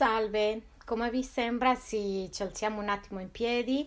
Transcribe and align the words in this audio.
Salve, 0.00 0.62
come 0.86 1.10
vi 1.10 1.22
sembra 1.22 1.74
sì, 1.74 2.30
ci 2.32 2.42
alziamo 2.42 2.80
un 2.80 2.88
attimo 2.88 3.20
in 3.20 3.30
piedi 3.30 3.86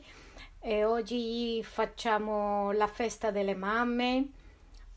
e 0.59 0.85
oggi 0.85 1.63
facciamo 1.63 2.71
la 2.71 2.85
festa 2.85 3.31
delle 3.31 3.55
mamme. 3.55 4.27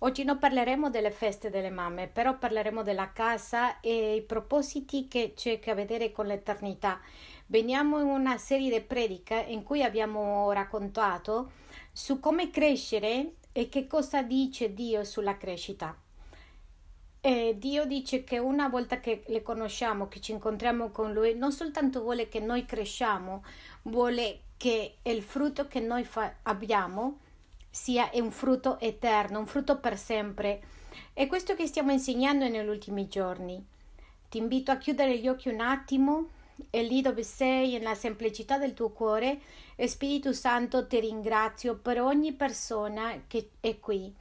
Oggi 0.00 0.24
non 0.24 0.38
parleremo 0.38 0.90
delle 0.90 1.10
feste 1.10 1.48
delle 1.48 1.70
mamme, 1.70 2.06
però 2.06 2.36
parleremo 2.36 2.82
della 2.82 3.12
casa 3.12 3.80
e 3.80 4.16
i 4.16 4.22
propositi 4.24 5.08
che 5.08 5.32
c'è 5.34 5.58
a 5.64 5.72
vedere 5.72 6.12
con 6.12 6.26
l'eternità. 6.26 7.00
Veniamo 7.46 7.98
in 7.98 8.08
una 8.08 8.36
serie 8.36 8.70
di 8.70 8.84
prediche 8.84 9.42
in 9.48 9.62
cui 9.62 9.82
abbiamo 9.82 10.52
raccontato 10.52 11.52
su 11.92 12.20
come 12.20 12.50
crescere 12.50 13.36
e 13.52 13.70
che 13.70 13.86
cosa 13.86 14.20
dice 14.20 14.74
Dio 14.74 15.02
sulla 15.02 15.38
crescita. 15.38 15.98
E 17.28 17.56
Dio 17.58 17.86
dice 17.86 18.22
che 18.22 18.38
una 18.38 18.68
volta 18.68 19.00
che 19.00 19.24
le 19.26 19.42
conosciamo, 19.42 20.06
che 20.06 20.20
ci 20.20 20.30
incontriamo 20.30 20.90
con 20.90 21.12
Lui, 21.12 21.34
non 21.34 21.50
soltanto 21.50 22.00
vuole 22.02 22.28
che 22.28 22.38
noi 22.38 22.64
cresciamo, 22.64 23.42
vuole 23.82 24.42
che 24.56 24.98
il 25.02 25.22
frutto 25.24 25.66
che 25.66 25.80
noi 25.80 26.04
fa- 26.04 26.36
abbiamo 26.44 27.18
sia 27.68 28.08
un 28.12 28.30
frutto 28.30 28.78
eterno, 28.78 29.40
un 29.40 29.48
frutto 29.48 29.80
per 29.80 29.98
sempre. 29.98 30.62
È 31.12 31.26
questo 31.26 31.56
che 31.56 31.66
stiamo 31.66 31.90
insegnando 31.90 32.46
negli 32.46 32.68
ultimi 32.68 33.08
giorni. 33.08 33.60
Ti 34.28 34.38
invito 34.38 34.70
a 34.70 34.76
chiudere 34.76 35.18
gli 35.18 35.26
occhi 35.26 35.48
un 35.48 35.58
attimo 35.58 36.28
e 36.70 36.84
lì 36.84 37.00
dove 37.02 37.24
sei, 37.24 37.72
nella 37.72 37.96
semplicità 37.96 38.56
del 38.56 38.72
tuo 38.72 38.90
cuore, 38.90 39.40
Spirito 39.86 40.32
Santo 40.32 40.86
ti 40.86 41.00
ringrazio 41.00 41.74
per 41.74 42.00
ogni 42.00 42.34
persona 42.34 43.24
che 43.26 43.50
è 43.58 43.80
qui 43.80 44.14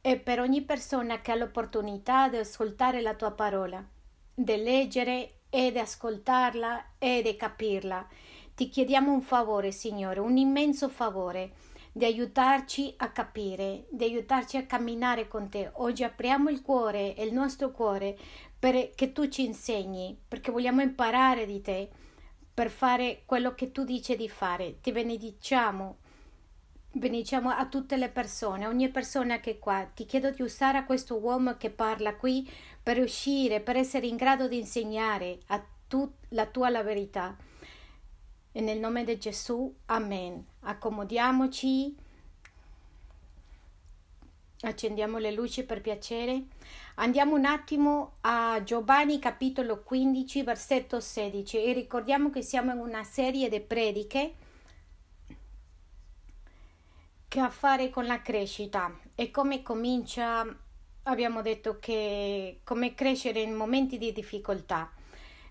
e 0.00 0.18
per 0.18 0.40
ogni 0.40 0.62
persona 0.62 1.20
che 1.20 1.32
ha 1.32 1.34
l'opportunità 1.34 2.28
di 2.28 2.36
ascoltare 2.36 3.00
la 3.00 3.14
tua 3.14 3.32
parola, 3.32 3.86
di 4.34 4.56
leggere 4.56 5.40
e 5.50 5.72
di 5.72 5.78
ascoltarla 5.78 6.92
e 6.98 7.22
di 7.22 7.36
capirla. 7.36 8.06
Ti 8.54 8.68
chiediamo 8.68 9.12
un 9.12 9.22
favore, 9.22 9.72
Signore, 9.72 10.20
un 10.20 10.36
immenso 10.36 10.88
favore, 10.88 11.52
di 11.92 12.04
aiutarci 12.04 12.94
a 12.98 13.10
capire, 13.10 13.86
di 13.90 14.04
aiutarci 14.04 14.56
a 14.56 14.64
camminare 14.64 15.28
con 15.28 15.48
te. 15.48 15.70
Oggi 15.74 16.04
apriamo 16.04 16.48
il 16.48 16.62
cuore 16.62 17.14
il 17.18 17.32
nostro 17.32 17.72
cuore 17.72 18.16
perché 18.58 19.12
tu 19.12 19.28
ci 19.28 19.44
insegni, 19.44 20.18
perché 20.28 20.50
vogliamo 20.50 20.82
imparare 20.82 21.46
di 21.46 21.60
te 21.60 21.90
per 22.52 22.70
fare 22.70 23.22
quello 23.24 23.54
che 23.54 23.72
tu 23.72 23.84
dici 23.84 24.16
di 24.16 24.28
fare. 24.28 24.80
Ti 24.80 24.92
benediciamo 24.92 25.96
benediciamo 26.92 27.50
a 27.50 27.66
tutte 27.66 27.96
le 27.96 28.08
persone, 28.08 28.66
ogni 28.66 28.88
persona 28.88 29.38
che 29.40 29.52
è 29.52 29.58
qua. 29.58 29.88
Ti 29.92 30.04
chiedo 30.04 30.30
di 30.30 30.42
usare 30.42 30.84
questo 30.84 31.16
uomo 31.18 31.56
che 31.56 31.70
parla 31.70 32.16
qui 32.16 32.48
per 32.82 32.98
uscire, 32.98 33.60
per 33.60 33.76
essere 33.76 34.06
in 34.06 34.16
grado 34.16 34.48
di 34.48 34.58
insegnare 34.58 35.38
a 35.48 35.64
tu 35.86 36.10
la 36.30 36.46
tua 36.46 36.68
la 36.68 36.82
verità. 36.82 37.36
E 38.52 38.60
nel 38.60 38.78
nome 38.78 39.04
di 39.04 39.16
Gesù, 39.18 39.72
amen. 39.86 40.44
Accomodiamoci. 40.60 41.96
Accendiamo 44.62 45.18
le 45.18 45.32
luci 45.32 45.64
per 45.64 45.80
piacere. 45.80 46.42
Andiamo 46.96 47.34
un 47.36 47.44
attimo 47.44 48.16
a 48.22 48.60
Giovanni 48.62 49.18
capitolo 49.18 49.82
15, 49.82 50.42
versetto 50.42 51.00
16 51.00 51.62
e 51.62 51.72
ricordiamo 51.72 52.28
che 52.30 52.42
siamo 52.42 52.72
in 52.72 52.78
una 52.78 53.04
serie 53.04 53.48
di 53.48 53.60
prediche 53.60 54.34
che 57.30 57.38
ha 57.38 57.44
a 57.44 57.50
fare 57.50 57.90
con 57.90 58.06
la 58.06 58.22
crescita 58.22 58.92
e 59.14 59.30
come 59.30 59.62
comincia, 59.62 60.44
abbiamo 61.04 61.42
detto 61.42 61.78
che 61.78 62.58
come 62.64 62.94
crescere 62.94 63.40
in 63.40 63.54
momenti 63.54 63.98
di 63.98 64.10
difficoltà. 64.10 64.90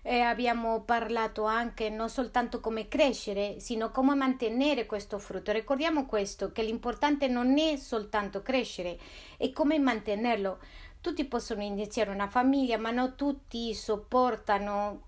E 0.02 0.20
abbiamo 0.20 0.82
parlato 0.82 1.44
anche 1.44 1.88
non 1.88 2.10
soltanto 2.10 2.60
come 2.60 2.86
crescere, 2.86 3.60
sino 3.60 3.90
come 3.92 4.14
mantenere 4.14 4.84
questo 4.84 5.18
frutto. 5.18 5.52
Ricordiamo 5.52 6.04
questo, 6.04 6.52
che 6.52 6.62
l'importante 6.62 7.28
non 7.28 7.58
è 7.58 7.76
soltanto 7.76 8.42
crescere, 8.42 8.98
è 9.38 9.50
come 9.50 9.78
mantenerlo. 9.78 10.58
Tutti 11.00 11.24
possono 11.24 11.62
iniziare 11.62 12.10
una 12.10 12.28
famiglia, 12.28 12.76
ma 12.76 12.90
non 12.90 13.14
tutti 13.16 13.72
sopportano, 13.72 15.06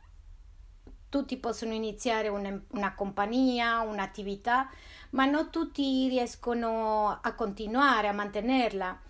tutti 1.10 1.36
possono 1.36 1.74
iniziare 1.74 2.28
una, 2.28 2.58
una 2.70 2.94
compagnia, 2.94 3.80
un'attività, 3.80 4.70
ma 5.12 5.24
non 5.24 5.50
tutti 5.50 6.08
riescono 6.08 7.18
a 7.20 7.34
continuare 7.34 8.08
a 8.08 8.12
mantenerla. 8.12 9.00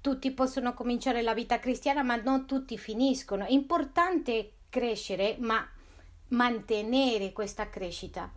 Tutti 0.00 0.30
possono 0.30 0.74
cominciare 0.74 1.22
la 1.22 1.34
vita 1.34 1.58
cristiana, 1.58 2.02
ma 2.02 2.16
non 2.16 2.46
tutti 2.46 2.78
finiscono. 2.78 3.44
È 3.44 3.50
importante 3.50 4.52
crescere, 4.68 5.36
ma 5.38 5.66
mantenere 6.28 7.32
questa 7.32 7.68
crescita. 7.68 8.30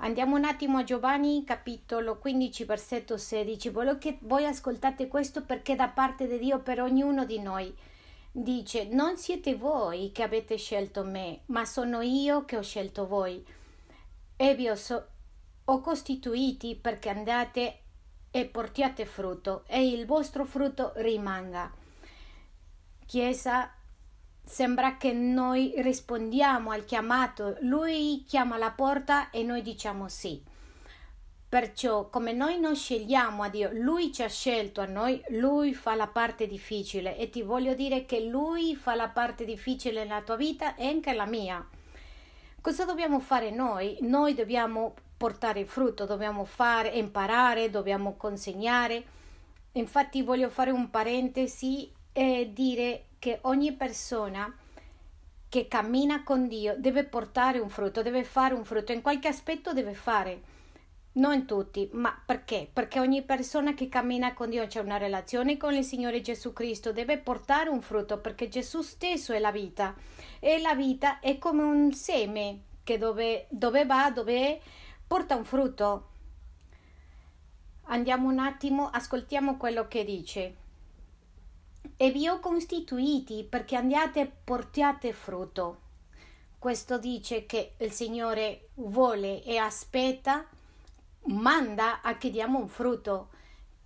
Andiamo 0.00 0.36
un 0.36 0.44
attimo 0.44 0.78
a 0.78 0.84
Giovanni 0.84 1.42
capitolo 1.44 2.18
15 2.18 2.64
versetto 2.64 3.16
16. 3.16 3.70
Voglio 3.70 3.98
che 3.98 4.18
voi 4.20 4.46
ascoltate 4.46 5.08
questo 5.08 5.42
perché 5.42 5.74
da 5.74 5.88
parte 5.88 6.28
di 6.28 6.38
Dio 6.38 6.60
per 6.60 6.80
ognuno 6.80 7.24
di 7.24 7.40
noi. 7.40 7.74
Dice, 8.30 8.84
non 8.84 9.16
siete 9.16 9.56
voi 9.56 10.12
che 10.12 10.22
avete 10.22 10.56
scelto 10.56 11.02
me, 11.02 11.40
ma 11.46 11.64
sono 11.64 12.02
io 12.02 12.44
che 12.44 12.56
ho 12.56 12.62
scelto 12.62 13.08
voi. 13.08 13.44
E 14.36 14.54
vi 14.54 14.68
ho, 14.68 14.76
so- 14.76 15.06
o 15.70 15.80
costituiti 15.80 16.76
perché 16.76 17.08
andate 17.10 17.80
e 18.30 18.44
portiate 18.46 19.04
frutto 19.06 19.64
e 19.66 19.86
il 19.88 20.06
vostro 20.06 20.44
frutto 20.44 20.92
rimanga. 20.96 21.72
Chiesa, 23.06 23.72
sembra 24.44 24.96
che 24.96 25.12
noi 25.12 25.74
rispondiamo 25.78 26.70
al 26.70 26.84
chiamato, 26.84 27.56
lui 27.60 28.24
chiama 28.26 28.56
la 28.56 28.70
porta 28.70 29.30
e 29.30 29.42
noi 29.42 29.62
diciamo 29.62 30.08
sì. 30.08 30.42
Perciò, 31.48 32.10
come 32.10 32.32
noi 32.32 32.60
non 32.60 32.76
scegliamo 32.76 33.42
a 33.42 33.48
Dio, 33.48 33.70
Lui 33.72 34.12
ci 34.12 34.22
ha 34.22 34.28
scelto 34.28 34.82
a 34.82 34.86
noi, 34.86 35.22
Lui 35.28 35.72
fa 35.72 35.94
la 35.94 36.06
parte 36.06 36.46
difficile 36.46 37.16
e 37.16 37.30
ti 37.30 37.40
voglio 37.40 37.72
dire 37.72 38.04
che 38.04 38.20
Lui 38.20 38.76
fa 38.76 38.94
la 38.94 39.08
parte 39.08 39.46
difficile 39.46 40.02
nella 40.02 40.20
tua 40.20 40.36
vita 40.36 40.74
e 40.74 40.86
anche 40.86 41.14
la 41.14 41.24
mia. 41.24 41.66
Cosa 42.60 42.84
dobbiamo 42.84 43.18
fare 43.18 43.50
noi? 43.50 43.96
Noi 44.02 44.34
dobbiamo 44.34 44.94
portare 45.18 45.66
frutto, 45.66 46.06
dobbiamo 46.06 46.44
fare, 46.44 46.90
imparare, 46.90 47.68
dobbiamo 47.68 48.14
consegnare. 48.16 49.04
Infatti 49.72 50.22
voglio 50.22 50.48
fare 50.48 50.70
un 50.70 50.88
parentesi 50.88 51.92
e 52.12 52.50
dire 52.54 53.04
che 53.18 53.40
ogni 53.42 53.72
persona 53.72 54.56
che 55.48 55.66
cammina 55.66 56.22
con 56.22 56.46
Dio 56.46 56.76
deve 56.78 57.04
portare 57.04 57.58
un 57.58 57.68
frutto, 57.68 58.02
deve 58.02 58.22
fare 58.22 58.54
un 58.54 58.64
frutto, 58.64 58.92
in 58.92 59.02
qualche 59.02 59.28
aspetto 59.28 59.72
deve 59.72 59.94
fare. 59.94 60.56
Non 61.12 61.34
in 61.34 61.46
tutti, 61.46 61.88
ma 61.92 62.16
perché? 62.24 62.68
Perché 62.72 63.00
ogni 63.00 63.22
persona 63.22 63.74
che 63.74 63.88
cammina 63.88 64.34
con 64.34 64.50
Dio 64.50 64.66
c'è 64.68 64.80
una 64.80 64.98
relazione 64.98 65.56
con 65.56 65.74
il 65.74 65.82
Signore 65.82 66.20
Gesù 66.20 66.52
Cristo, 66.52 66.92
deve 66.92 67.18
portare 67.18 67.70
un 67.70 67.80
frutto 67.80 68.18
perché 68.18 68.48
Gesù 68.48 68.82
stesso 68.82 69.32
è 69.32 69.40
la 69.40 69.50
vita 69.50 69.96
e 70.38 70.60
la 70.60 70.74
vita 70.74 71.18
è 71.18 71.38
come 71.38 71.62
un 71.64 71.92
seme 71.92 72.60
che 72.84 72.98
dove, 72.98 73.46
dove 73.50 73.84
va, 73.84 74.10
dove 74.10 74.60
porta 75.08 75.36
un 75.36 75.44
frutto. 75.46 76.06
Andiamo 77.84 78.28
un 78.28 78.38
attimo, 78.38 78.90
ascoltiamo 78.90 79.56
quello 79.56 79.88
che 79.88 80.04
dice. 80.04 80.56
E 81.96 82.10
vi 82.10 82.28
ho 82.28 82.38
costituiti 82.40 83.42
perché 83.48 83.74
andiate 83.74 84.20
e 84.20 84.32
portiate 84.44 85.14
frutto. 85.14 85.80
Questo 86.58 86.98
dice 86.98 87.46
che 87.46 87.72
il 87.78 87.90
Signore 87.90 88.68
vuole 88.74 89.42
e 89.42 89.56
aspetta, 89.56 90.44
manda 91.28 92.02
a 92.02 92.18
che 92.18 92.30
diamo 92.30 92.58
un 92.58 92.68
frutto. 92.68 93.30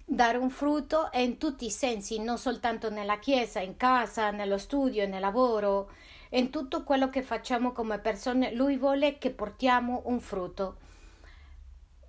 Dare 0.05 0.39
un 0.39 0.51
frutto 0.51 1.13
è 1.13 1.19
in 1.19 1.39
tutti 1.39 1.67
i 1.67 1.71
sensi, 1.71 2.19
non 2.19 2.37
soltanto 2.37 2.91
nella 2.91 3.21
chiesa, 3.21 3.61
in 3.61 3.77
casa, 3.77 4.33
nello 4.33 4.59
studio, 4.59 5.07
nel 5.07 5.21
lavoro, 5.21 5.93
in 6.31 6.51
tutto 6.51 6.83
quello 6.83 7.09
che 7.11 7.23
facciamo 7.23 7.71
come 7.71 8.01
persone. 8.01 8.53
Lui 8.53 8.77
vuole 8.77 9.19
che 9.19 9.31
portiamo 9.31 10.03
un 10.07 10.19
frutto 10.19 10.79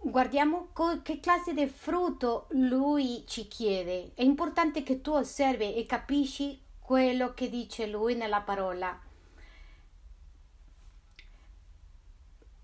guardiamo 0.03 0.67
co- 0.73 1.01
che 1.01 1.19
classe 1.19 1.53
di 1.53 1.65
frutto 1.67 2.47
lui 2.49 3.23
ci 3.25 3.47
chiede. 3.47 4.11
È 4.13 4.23
importante 4.23 4.83
che 4.83 5.01
tu 5.01 5.11
osservi 5.11 5.75
e 5.75 5.85
capisci 5.85 6.59
quello 6.79 7.33
che 7.33 7.49
dice 7.49 7.87
lui 7.87 8.15
nella 8.15 8.41
parola. 8.41 8.99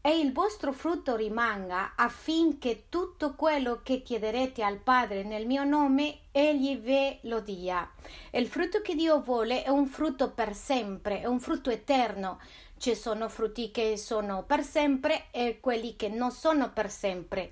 E 0.02 0.18
il 0.18 0.32
vostro 0.32 0.72
frutto 0.72 1.16
rimanga 1.16 1.94
affinché 1.96 2.86
tutto 2.88 3.36
quello 3.36 3.82
che 3.84 4.02
chiederete 4.02 4.64
al 4.64 4.78
Padre 4.78 5.24
nel 5.24 5.46
mio 5.46 5.66
nome, 5.66 6.22
egli 6.32 6.78
ve 6.78 7.20
lo 7.24 7.42
dia. 7.42 7.90
il 8.32 8.48
frutto 8.48 8.82
che 8.82 8.96
Dio 8.96 9.20
vuole 9.20 9.64
è 9.64 9.70
un 9.70 9.88
frutto 9.88 10.32
per 10.32 10.56
sempre, 10.56 11.22
è 11.22 11.26
un 11.26 11.40
frutto 11.40 11.70
eterno 11.70 12.40
ci 12.80 12.96
sono 12.96 13.28
frutti 13.28 13.72
che 13.72 13.98
sono 13.98 14.44
per 14.44 14.64
sempre 14.64 15.26
e 15.32 15.60
quelli 15.60 15.96
che 15.96 16.08
non 16.08 16.32
sono 16.32 16.72
per 16.72 16.90
sempre. 16.90 17.52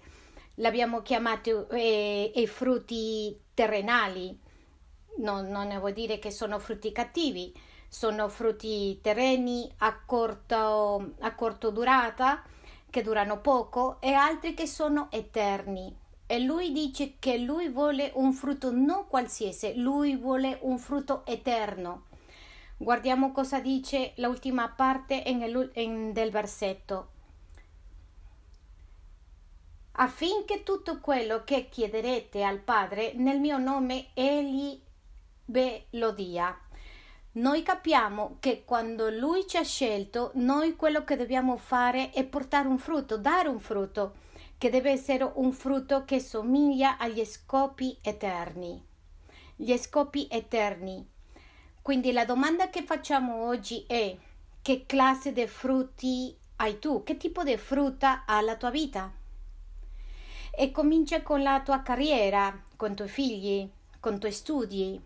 L'abbiamo 0.56 1.02
chiamato 1.02 1.70
eh, 1.70 2.32
i 2.34 2.48
frutti 2.48 3.38
terrenali, 3.54 4.40
non, 5.18 5.48
non 5.48 5.78
vuol 5.80 5.94
dire 5.94 6.18
che 6.18 6.32
sono 6.32 6.60
frutti 6.60 6.92
cattivi, 6.92 7.54
sono 7.90 8.30
frutti 8.30 9.00
terreni 9.02 9.70
a 9.80 10.00
corto, 10.06 11.14
a 11.20 11.36
corto 11.36 11.70
durata, 11.72 12.44
che 12.90 13.02
durano 13.04 13.42
poco, 13.42 13.98
e 14.00 14.14
altri 14.14 14.54
che 14.54 14.66
sono 14.66 15.10
eterni. 15.12 15.96
E 16.26 16.40
lui 16.40 16.72
dice 16.72 17.16
che 17.20 17.38
lui 17.38 17.70
vuole 17.70 18.12
un 18.16 18.34
frutto 18.34 18.72
non 18.72 19.08
qualsiasi, 19.08 19.80
lui 19.80 20.16
vuole 20.16 20.58
un 20.62 20.80
frutto 20.80 21.26
eterno. 21.26 22.07
Guardiamo 22.80 23.32
cosa 23.32 23.60
dice 23.60 24.14
l'ultima 24.18 24.70
parte 24.70 25.16
in, 25.26 25.72
in, 25.74 26.14
del 26.14 26.30
versetto. 26.30 27.16
Affinché 29.94 30.62
tutto 30.62 31.00
quello 31.00 31.44
che 31.44 31.70
chiederete 31.70 32.44
al 32.44 32.60
Padre 32.60 33.14
nel 33.16 33.40
mio 33.40 33.58
nome, 33.58 34.10
egli 34.14 34.80
ve 35.46 35.88
lo 35.92 36.12
dia. 36.12 36.56
Noi 37.34 37.64
capiamo 37.64 38.38
che 38.40 38.64
quando 38.64 39.10
Lui 39.10 39.48
ci 39.48 39.58
ha 39.58 39.64
scelto, 39.64 40.30
noi 40.36 40.76
quello 40.76 41.04
che 41.04 41.16
dobbiamo 41.16 41.58
fare 41.58 42.12
è 42.12 42.24
portare 42.26 42.68
un 42.68 42.78
frutto, 42.78 43.18
dare 43.18 43.48
un 43.48 43.60
frutto, 43.60 44.18
che 44.60 44.70
deve 44.70 44.92
essere 44.92 45.24
un 45.24 45.52
frutto 45.52 46.06
che 46.06 46.20
somiglia 46.20 46.98
agli 47.00 47.26
scopi 47.26 47.98
eterni. 48.04 48.86
Gli 49.56 49.76
scopi 49.78 50.28
eterni. 50.30 51.16
Quindi 51.88 52.12
la 52.12 52.26
domanda 52.26 52.70
che 52.70 52.84
facciamo 52.84 53.46
oggi 53.46 53.86
è 53.88 54.14
che 54.62 54.84
classe 54.86 55.32
di 55.32 55.48
frutti 55.48 56.36
hai 56.58 56.80
tu? 56.80 57.02
Che 57.02 57.16
tipo 57.16 57.44
di 57.44 57.56
frutta 57.56 58.26
ha 58.26 58.42
la 58.42 58.58
tua 58.58 58.72
vita? 58.72 59.10
E 60.52 60.72
comincia 60.72 61.22
con 61.22 61.42
la 61.42 61.62
tua 61.62 61.82
carriera, 61.84 62.62
con 62.76 62.92
i 62.92 62.94
tuoi 62.94 63.08
figli, 63.08 63.70
con 64.02 64.16
i 64.16 64.20
tuoi 64.20 64.34
studi, 64.34 65.02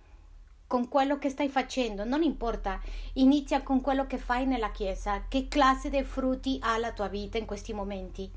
con 0.65 0.87
quello 0.89 1.19
che 1.19 1.29
stai 1.29 1.49
facendo, 1.49 2.03
non 2.03 2.23
importa, 2.23 2.81
inizia 3.13 3.61
con 3.61 3.79
quello 3.79 4.07
che 4.07 4.17
fai 4.17 4.47
nella 4.47 4.71
chiesa, 4.71 5.25
che 5.27 5.47
classe 5.47 5.91
di 5.91 6.01
frutti 6.01 6.57
ha 6.63 6.79
la 6.79 6.93
tua 6.93 7.09
vita 7.09 7.37
in 7.37 7.45
questi 7.45 7.73
momenti, 7.73 8.27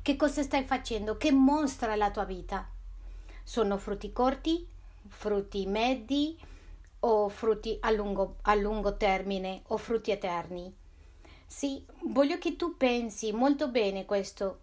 che 0.00 0.16
cosa 0.16 0.42
stai 0.42 0.64
facendo, 0.64 1.18
che 1.18 1.30
mostra 1.30 1.94
la 1.94 2.10
tua 2.10 2.24
vita. 2.24 2.66
Sono 3.42 3.76
frutti 3.76 4.14
corti, 4.14 4.66
frutti 5.08 5.66
medi, 5.66 6.38
o 7.04 7.28
frutti 7.28 7.76
a 7.80 7.90
lungo, 7.90 8.36
a 8.42 8.54
lungo 8.54 8.96
termine 8.96 9.62
o 9.68 9.76
frutti 9.76 10.10
eterni. 10.10 10.72
Sì, 11.46 11.84
voglio 12.04 12.38
che 12.38 12.56
tu 12.56 12.76
pensi 12.76 13.32
molto 13.32 13.68
bene 13.68 14.04
questo, 14.04 14.60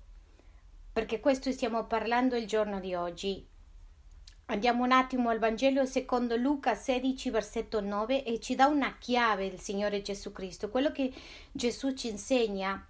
perché 0.91 1.19
questo 1.19 1.51
stiamo 1.51 1.86
parlando 1.86 2.36
il 2.36 2.47
giorno 2.47 2.80
di 2.80 2.95
oggi. 2.95 3.45
Andiamo 4.45 4.83
un 4.83 4.91
attimo 4.91 5.30
al 5.30 5.38
Vangelo 5.38 5.86
secondo 5.86 6.36
Luca 6.36 6.74
16, 6.74 7.30
versetto 7.30 7.81
9 7.81 8.24
e 8.24 8.39
ci 8.39 8.56
dà 8.56 8.65
una 8.65 8.97
chiave 8.97 9.45
il 9.45 9.59
Signore 9.59 10.01
Gesù 10.01 10.31
Cristo, 10.31 10.69
quello 10.69 10.91
che 10.91 11.13
Gesù 11.51 11.94
ci 11.94 12.09
insegna 12.09 12.83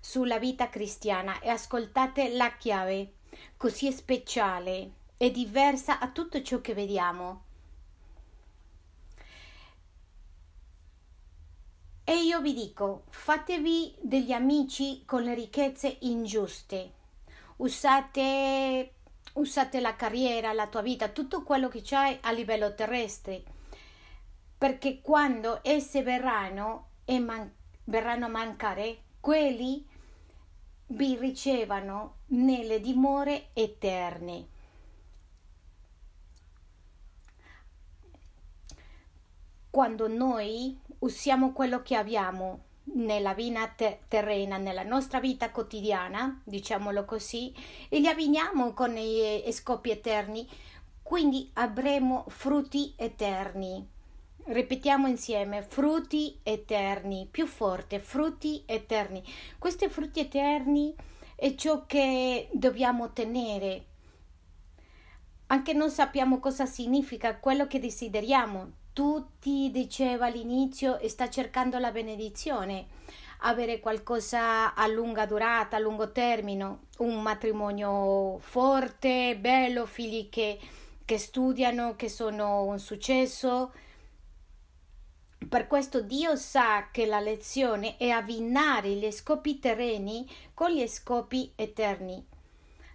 sulla 0.00 0.38
vita 0.38 0.68
cristiana 0.68 1.38
e 1.38 1.50
ascoltate 1.50 2.30
la 2.30 2.56
chiave, 2.56 3.12
così 3.56 3.92
speciale 3.92 4.90
e 5.16 5.30
diversa 5.30 6.00
a 6.00 6.10
tutto 6.10 6.42
ciò 6.42 6.60
che 6.60 6.74
vediamo. 6.74 7.43
E 12.06 12.22
io 12.22 12.42
vi 12.42 12.52
dico, 12.52 13.04
fatevi 13.08 13.96
degli 13.98 14.32
amici 14.32 15.04
con 15.06 15.22
le 15.22 15.32
ricchezze 15.32 15.96
ingiuste. 16.00 16.92
Usate, 17.56 18.92
usate 19.34 19.80
la 19.80 19.96
carriera, 19.96 20.52
la 20.52 20.66
tua 20.66 20.82
vita, 20.82 21.08
tutto 21.08 21.42
quello 21.42 21.68
che 21.68 21.80
c'hai 21.82 22.18
a 22.20 22.30
livello 22.30 22.74
terrestre. 22.74 23.42
Perché 24.58 25.00
quando 25.00 25.60
esse 25.62 26.02
verranno 26.02 26.88
e 27.06 27.18
man- 27.20 27.50
verranno 27.84 28.26
a 28.26 28.28
mancare, 28.28 28.98
quelli 29.20 29.86
vi 30.88 31.16
ricevano 31.16 32.16
nelle 32.26 32.80
dimore 32.80 33.48
eterne. 33.54 34.48
Quando 39.70 40.06
noi 40.06 40.78
usiamo 41.04 41.52
quello 41.52 41.82
che 41.82 41.96
abbiamo 41.96 42.64
nella 42.94 43.34
vita 43.34 43.66
te- 43.68 44.00
terrena, 44.08 44.56
nella 44.56 44.82
nostra 44.82 45.20
vita 45.20 45.50
quotidiana, 45.50 46.40
diciamolo 46.44 47.04
così, 47.04 47.54
e 47.88 48.00
li 48.00 48.08
abbiniamo 48.08 48.72
con 48.72 48.90
gli 48.94 49.50
scopi 49.52 49.90
eterni, 49.90 50.48
quindi 51.02 51.50
avremo 51.54 52.24
frutti 52.28 52.94
eterni. 52.96 53.86
Ripetiamo 54.46 55.06
insieme, 55.06 55.62
frutti 55.62 56.38
eterni, 56.42 57.28
più 57.30 57.46
forte, 57.46 57.98
frutti 58.00 58.62
eterni. 58.66 59.22
Questi 59.58 59.88
frutti 59.88 60.20
eterni 60.20 60.94
è 61.36 61.54
ciò 61.54 61.86
che 61.86 62.48
dobbiamo 62.52 63.04
ottenere. 63.04 63.86
Anche 65.46 65.72
non 65.72 65.90
sappiamo 65.90 66.40
cosa 66.40 66.66
significa 66.66 67.38
quello 67.38 67.66
che 67.66 67.78
desideriamo, 67.78 68.72
tutti 68.94 69.70
diceva 69.72 70.26
all'inizio 70.26 70.98
sta 71.08 71.28
cercando 71.28 71.78
la 71.78 71.90
benedizione, 71.90 72.86
avere 73.40 73.80
qualcosa 73.80 74.72
a 74.74 74.86
lunga 74.86 75.26
durata, 75.26 75.76
a 75.76 75.80
lungo 75.80 76.12
termine, 76.12 76.78
un 76.98 77.20
matrimonio 77.20 78.38
forte, 78.38 79.36
bello, 79.36 79.84
figli 79.84 80.28
che, 80.28 80.60
che 81.04 81.18
studiano, 81.18 81.96
che 81.96 82.08
sono 82.08 82.62
un 82.62 82.78
successo. 82.78 83.72
Per 85.48 85.66
questo 85.66 86.00
Dio 86.00 86.36
sa 86.36 86.88
che 86.92 87.04
la 87.04 87.20
lezione 87.20 87.96
è 87.96 88.10
abbinare 88.10 88.90
gli 88.90 89.10
scopi 89.10 89.58
terreni 89.58 90.26
con 90.54 90.70
gli 90.70 90.86
scopi 90.86 91.52
eterni 91.56 92.24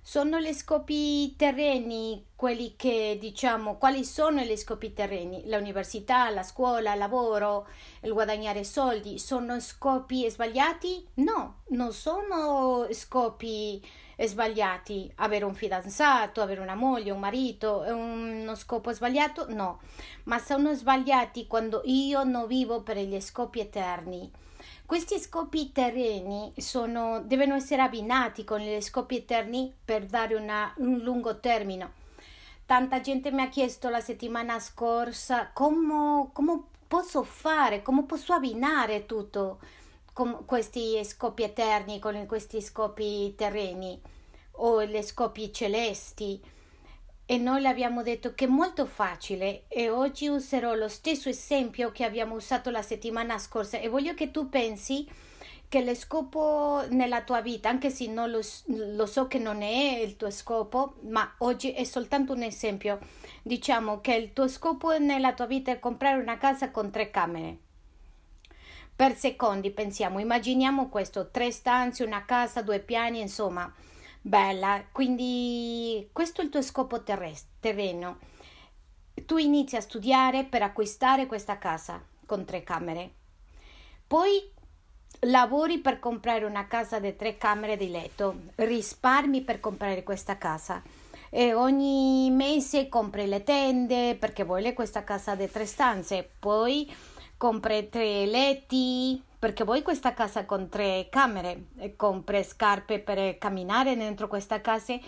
sono 0.10 0.40
gli 0.40 0.52
scopi 0.54 1.36
terreni 1.36 2.26
quelli 2.36 2.74
che 2.76 3.20
diciamo 3.22 3.78
quali 3.78 4.04
sono 4.04 4.42
gli 4.42 4.56
scopi 4.56 4.92
terreni? 4.92 5.48
L'università 5.48 6.32
la 6.32 6.42
scuola 6.42 6.94
il 6.94 6.98
lavoro 6.98 7.68
il 8.02 8.12
guadagnare 8.12 8.64
soldi. 8.64 9.20
Sono 9.20 9.60
scopi 9.60 10.28
sbagliati? 10.28 11.06
No 11.18 11.60
non 11.68 11.94
sono 11.94 12.88
scopi 12.90 13.80
sbagliati. 14.18 15.12
Avere 15.18 15.46
un 15.46 15.54
fidanzato 15.54 16.42
avere 16.42 16.62
una 16.62 16.74
moglie 16.74 17.12
un 17.12 17.20
marito 17.20 17.84
è 17.84 17.92
uno 17.92 18.56
scopo 18.56 18.92
sbagliato? 18.92 19.46
No. 19.50 19.80
Ma 20.24 20.40
sono 20.40 20.74
sbagliati 20.74 21.46
quando 21.46 21.84
io 21.86 22.24
non 22.24 22.48
vivo 22.48 22.82
per 22.82 22.98
gli 22.98 23.22
scopi 23.22 23.60
eterni 23.60 24.32
questi 24.90 25.20
scopi 25.20 25.72
terreni 25.72 26.52
sono, 26.58 27.22
devono 27.22 27.54
essere 27.54 27.84
abbinati 27.84 28.44
con 28.44 28.60
gli 28.60 28.82
scopi 28.82 29.18
eterni 29.18 29.72
per 29.86 30.08
dare 30.08 30.34
una, 30.34 30.74
un 30.78 30.98
lungo 30.98 31.40
termine. 31.40 31.92
Tanta 32.66 33.00
gente 33.00 33.32
mi 33.32 33.44
ha 33.44 33.50
chiesto 33.50 33.90
la 33.90 34.00
settimana 34.00 34.60
scorsa 34.60 35.52
come, 35.54 36.30
come 36.34 36.64
posso 36.88 37.22
fare, 37.22 37.84
come 37.84 38.06
posso 38.06 38.34
abbinare 38.34 39.06
tutto 39.06 39.60
con 40.12 40.44
questi 40.46 41.00
scopi 41.06 41.44
eterni 41.44 42.00
con 42.00 42.26
questi 42.26 42.60
scopi 42.60 43.36
terreni 43.38 44.02
o 44.54 44.84
gli 44.84 45.00
scopi 45.04 45.54
celesti 45.54 46.42
e 47.32 47.38
noi 47.38 47.68
abbiamo 47.68 48.02
detto 48.02 48.34
che 48.34 48.46
è 48.46 48.48
molto 48.48 48.88
facile 48.88 49.66
e 49.68 49.92
oggi 49.92 50.28
userò 50.28 50.74
lo 50.74 50.88
stesso 50.88 51.30
esempio 51.30 51.92
che 51.92 52.04
abbiamo 52.04 52.34
usato 52.34 52.72
la 52.72 52.82
settimana 52.82 53.38
scorsa 53.38 53.78
e 53.78 53.88
voglio 53.88 54.16
che 54.16 54.32
tu 54.32 54.50
pensi 54.50 55.08
che 55.68 55.84
lo 55.84 55.94
scopo 55.94 56.84
nella 56.90 57.22
tua 57.22 57.42
vita, 57.42 57.70
anche 57.70 57.92
se 57.92 58.08
non 58.08 58.32
lo, 58.32 58.40
lo 58.66 59.06
so 59.06 59.28
che 59.28 59.38
non 59.38 59.62
è 59.62 60.00
il 60.00 60.18
tuo 60.18 60.32
scopo, 60.32 60.96
ma 61.02 61.36
oggi 61.40 61.72
è 61.72 61.84
soltanto 61.84 62.34
un 62.34 62.42
esempio. 62.42 62.98
Diciamo 63.44 64.02
che 64.02 64.16
il 64.16 64.34
tuo 64.34 64.48
scopo 64.48 64.98
nella 64.98 65.34
tua 65.34 65.46
vita 65.46 65.72
è 65.72 65.78
comprare 65.78 66.20
una 66.20 66.40
casa 66.40 66.72
con 66.72 66.90
tre 66.90 67.12
camere. 67.12 67.58
Per 68.96 69.16
secondi 69.16 69.70
pensiamo, 69.70 70.18
immaginiamo 70.18 70.90
questo, 70.90 71.30
tre 71.30 71.52
stanze, 71.52 72.04
una 72.04 72.26
casa, 72.26 72.64
due 72.64 72.80
piani, 72.80 73.22
insomma 73.22 73.72
bella, 74.22 74.84
quindi 74.92 76.10
questo 76.12 76.42
è 76.42 76.44
il 76.44 76.50
tuo 76.50 76.62
scopo 76.62 77.04
terreno. 77.04 78.20
Tu 79.26 79.38
inizi 79.38 79.76
a 79.76 79.82
studiare 79.82 80.46
per 80.46 80.62
acquistare 80.62 81.26
questa 81.26 81.58
casa 81.58 82.04
con 82.26 82.46
tre 82.46 82.64
camere. 82.64 83.14
Poi 84.08 84.58
lavori 85.22 85.80
per 85.80 86.00
comprare 86.00 86.46
una 86.46 86.68
casa 86.68 87.00
di 87.00 87.16
tre 87.16 87.38
camere 87.38 87.76
di 87.76 87.90
letto, 87.90 88.36
risparmi 88.56 89.42
per 89.42 89.60
comprare 89.60 90.04
questa 90.04 90.38
casa 90.38 90.82
e 91.30 91.54
ogni 91.54 92.32
mese 92.32 92.90
compri 92.90 93.28
le 93.28 93.44
tende 93.44 94.16
perché 94.16 94.44
vuole 94.44 94.74
questa 94.74 95.04
casa 95.04 95.36
di 95.36 95.50
tre 95.50 95.66
stanze, 95.66 96.28
poi 96.40 96.92
compri 97.38 97.90
tre 97.90 98.26
letti, 98.26 99.22
perché 99.40 99.64
vuoi 99.64 99.82
questa 99.82 100.14
casa 100.14 100.46
con 100.46 100.68
tre 100.68 101.08
camere 101.10 101.68
e 101.78 101.96
compri 101.96 102.44
scarpe 102.44 103.00
per 103.00 103.38
camminare 103.38 103.96
dentro 103.96 104.28
questa 104.28 104.60
casa, 104.60 105.00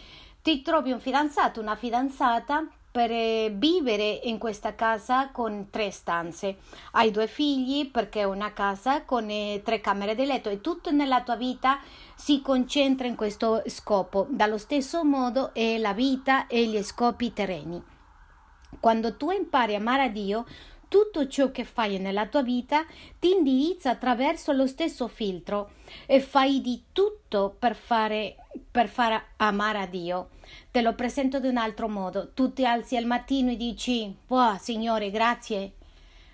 ti 0.41 0.61
trovi 0.61 0.91
un 0.91 1.01
fidanzato, 1.01 1.59
una 1.59 1.75
fidanzata 1.75 2.65
per 2.91 3.09
eh, 3.09 3.53
vivere 3.53 4.19
in 4.23 4.37
questa 4.37 4.75
casa 4.75 5.29
con 5.31 5.69
tre 5.69 5.91
stanze. 5.91 6.57
Hai 6.91 7.11
due 7.11 7.27
figli 7.27 7.89
perché 7.89 8.21
è 8.21 8.25
una 8.25 8.51
casa 8.51 9.03
con 9.03 9.29
eh, 9.29 9.61
tre 9.63 9.79
camere 9.79 10.15
di 10.15 10.25
letto 10.25 10.49
e 10.49 10.59
tutto 10.59 10.91
nella 10.91 11.21
tua 11.21 11.35
vita 11.35 11.79
si 12.15 12.41
concentra 12.41 13.07
in 13.07 13.15
questo 13.15 13.63
scopo. 13.67 14.27
Dallo 14.29 14.57
stesso 14.57 15.03
modo 15.05 15.53
è 15.53 15.77
la 15.77 15.93
vita 15.93 16.47
e 16.47 16.65
gli 16.65 16.81
scopi 16.83 17.31
terreni. 17.31 17.81
Quando 18.79 19.15
tu 19.15 19.31
impari 19.31 19.75
a 19.75 19.77
amare 19.77 20.03
a 20.03 20.09
Dio, 20.09 20.45
tutto 20.91 21.25
ciò 21.29 21.51
che 21.51 21.63
fai 21.63 21.99
nella 21.99 22.27
tua 22.27 22.43
vita 22.43 22.85
ti 23.17 23.31
indirizza 23.31 23.91
attraverso 23.91 24.51
lo 24.51 24.67
stesso 24.67 25.07
filtro 25.07 25.71
e 26.05 26.19
fai 26.19 26.59
di 26.59 26.83
tutto 26.91 27.55
per 27.57 27.75
fare 27.75 28.35
per 28.69 28.89
far 28.89 29.23
amare 29.37 29.79
a 29.79 29.85
Dio. 29.85 30.31
Te 30.69 30.81
lo 30.81 30.93
presento 30.93 31.37
in 31.37 31.45
un 31.45 31.55
altro 31.55 31.87
modo. 31.87 32.31
Tu 32.33 32.51
ti 32.51 32.65
alzi 32.65 32.97
al 32.97 33.05
mattino 33.05 33.51
e 33.51 33.55
dici: 33.55 34.13
Wow, 34.27 34.57
Signore, 34.57 35.11
grazie. 35.11 35.75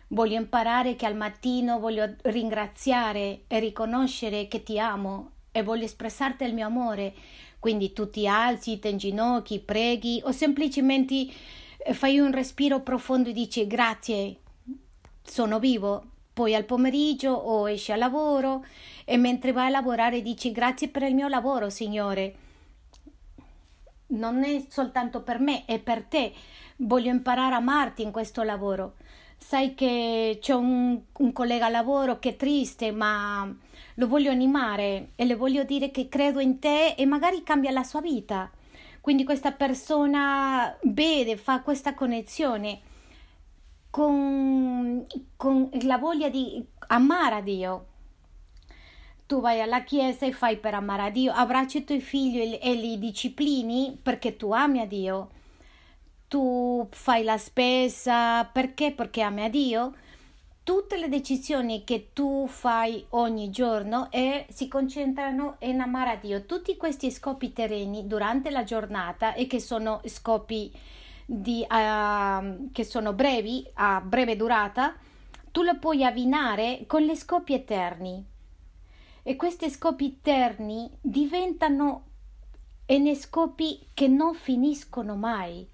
Voglio 0.07 0.37
imparare 0.37 0.95
che 0.95 1.05
al 1.05 1.15
mattino 1.15 1.77
voglio 1.77 2.15
ringraziare 2.23 3.41
e 3.45 3.59
riconoscere 3.59 4.47
che 4.47 4.63
ti 4.63 4.79
amo 4.79 5.33
e 5.51 5.61
voglio 5.61 5.85
espressarti 5.85 6.43
il 6.43 6.55
mio 6.55 6.65
amore. 6.65 7.13
Quindi 7.59 7.93
tu 7.93 8.09
ti 8.09 8.27
alzi, 8.27 8.79
ti 8.79 8.89
inginocchi, 8.89 9.59
preghi 9.59 10.19
o 10.23 10.31
semplicemente 10.31 11.27
fai 11.93 12.17
un 12.17 12.31
respiro 12.31 12.81
profondo 12.81 13.29
e 13.29 13.33
dici 13.33 13.67
grazie, 13.67 14.37
sono 15.29 15.59
vivo. 15.59 16.03
Poi 16.33 16.53
al 16.53 16.65
pomeriggio 16.65 17.31
o 17.31 17.69
esci 17.69 17.91
al 17.91 17.99
lavoro 17.99 18.63
e 19.05 19.17
mentre 19.17 19.51
vai 19.51 19.67
a 19.67 19.71
lavorare 19.71 20.21
dici 20.21 20.51
grazie 20.51 20.87
per 20.87 21.03
il 21.03 21.15
mio 21.15 21.27
lavoro, 21.27 21.69
Signore. 21.69 22.35
Non 24.07 24.43
è 24.43 24.65
soltanto 24.69 25.21
per 25.21 25.39
me, 25.39 25.65
è 25.65 25.79
per 25.79 26.03
te. 26.03 26.33
Voglio 26.77 27.09
imparare 27.09 27.55
a 27.55 27.57
amarti 27.57 28.03
in 28.03 28.11
questo 28.11 28.43
lavoro. 28.43 28.95
Sai 29.35 29.73
che 29.73 30.37
c'è 30.39 30.53
un, 30.53 30.99
un 31.11 31.33
collega 31.33 31.65
a 31.65 31.69
lavoro 31.69 32.19
che 32.19 32.29
è 32.29 32.35
triste, 32.35 32.91
ma 32.91 33.51
lo 33.95 34.07
voglio 34.07 34.31
animare 34.31 35.09
e 35.15 35.25
le 35.25 35.35
voglio 35.35 35.63
dire 35.63 35.89
che 35.89 36.07
credo 36.07 36.39
in 36.39 36.59
te 36.59 36.93
e 36.95 37.05
magari 37.05 37.41
cambia 37.43 37.71
la 37.71 37.83
sua 37.83 38.01
vita. 38.01 38.49
Quindi 39.01 39.23
questa 39.23 39.51
persona 39.51 40.75
vede, 40.83 41.35
fa 41.35 41.61
questa 41.61 41.93
connessione 41.93 42.81
con, 43.97 45.07
con 45.35 45.71
la 45.81 45.97
voglia 45.97 46.29
di 46.29 46.63
amare 46.89 47.35
a 47.35 47.41
Dio. 47.41 47.85
Tu 49.25 49.41
vai 49.41 49.59
alla 49.59 49.81
chiesa 49.81 50.27
e 50.27 50.31
fai 50.31 50.57
per 50.57 50.75
amare 50.75 51.01
a 51.01 51.09
Dio, 51.09 51.33
abbracci 51.33 51.79
i 51.79 51.83
tuoi 51.83 51.99
figli 51.99 52.59
e 52.61 52.73
li 52.75 52.99
disciplini 52.99 53.97
perché 53.99 54.37
tu 54.37 54.51
ami 54.51 54.81
a 54.81 54.85
Dio. 54.85 55.29
Tu 56.27 56.87
fai 56.91 57.23
la 57.23 57.39
spesa 57.39 58.45
perché? 58.45 58.91
Perché 58.91 59.21
ami 59.21 59.45
a 59.45 59.49
Dio. 59.49 59.95
Tutte 60.61 60.97
le 60.97 61.09
decisioni 61.09 61.83
che 61.83 62.09
tu 62.13 62.45
fai 62.47 63.03
ogni 63.11 63.49
giorno 63.49 64.11
e 64.11 64.45
si 64.49 64.67
concentrano 64.67 65.55
in 65.61 65.79
amare 65.79 66.11
a 66.11 66.15
Dio. 66.17 66.45
Tutti 66.45 66.77
questi 66.77 67.09
scopi 67.09 67.51
terreni 67.51 68.05
durante 68.05 68.51
la 68.51 68.63
giornata 68.63 69.33
e 69.33 69.47
che 69.47 69.59
sono 69.59 70.01
scopi 70.05 70.71
di, 71.29 71.65
uh, 71.69 72.71
che 72.71 72.85
sono 72.85 73.11
brevi, 73.11 73.69
a 73.73 73.99
breve 73.99 74.37
durata, 74.37 74.95
tu 75.51 75.61
lo 75.61 75.77
puoi 75.77 76.05
abbinare 76.05 76.85
con 76.87 77.03
le 77.03 77.15
scopi 77.15 77.53
eterni. 77.53 78.25
E 79.23 79.35
questi 79.35 79.69
scopi 79.69 80.05
eterni 80.19 80.89
diventano 81.01 82.05
in 82.85 83.13
scopi 83.17 83.87
che 83.93 84.07
non 84.07 84.33
finiscono 84.33 85.17
mai, 85.17 85.67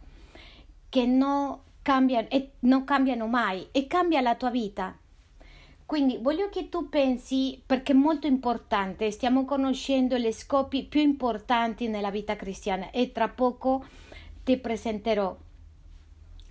che 0.90 1.06
non 1.06 1.60
cambiano, 1.84 2.28
e 2.30 2.54
non 2.62 2.84
cambiano 2.84 3.28
mai 3.28 3.68
e 3.72 3.86
cambia 3.86 4.22
la 4.22 4.34
tua 4.34 4.50
vita. 4.50 4.98
Quindi 5.86 6.18
voglio 6.20 6.50
che 6.50 6.70
tu 6.70 6.90
pensi, 6.90 7.62
perché 7.64 7.92
è 7.92 7.96
molto 7.96 8.26
importante, 8.26 9.12
stiamo 9.12 9.46
conoscendo 9.46 10.18
gli 10.18 10.32
scopi 10.32 10.86
più 10.86 11.02
importanti 11.02 11.88
nella 11.88 12.10
vita 12.10 12.36
cristiana 12.36 12.90
e 12.90 13.12
tra 13.12 13.30
poco 13.30 13.86
ti 14.44 14.58
presenterò. 14.58 15.43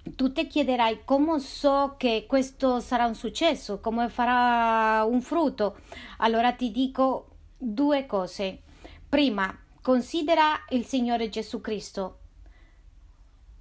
Tu 0.03 0.33
ti 0.33 0.47
chiederai 0.49 1.03
come 1.05 1.39
so 1.39 1.95
che 1.97 2.25
questo 2.29 2.81
sarà 2.81 3.07
un 3.07 3.15
successo, 3.15 3.81
come 3.81 4.09
farà 4.09 5.05
un 5.05 5.21
frutto. 5.23 5.77
Allora 6.19 6.53
ti 6.53 6.73
dico 6.73 7.29
due 7.57 8.07
cose. 8.07 8.63
Prima, 9.09 9.57
considera 9.81 10.65
il 10.71 10.85
Signore 10.85 11.29
Gesù 11.29 11.61
Cristo. 11.61 12.19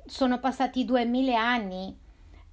Sono 0.06 0.40
passati 0.40 0.84
duemila 0.84 1.40
anni 1.40 1.96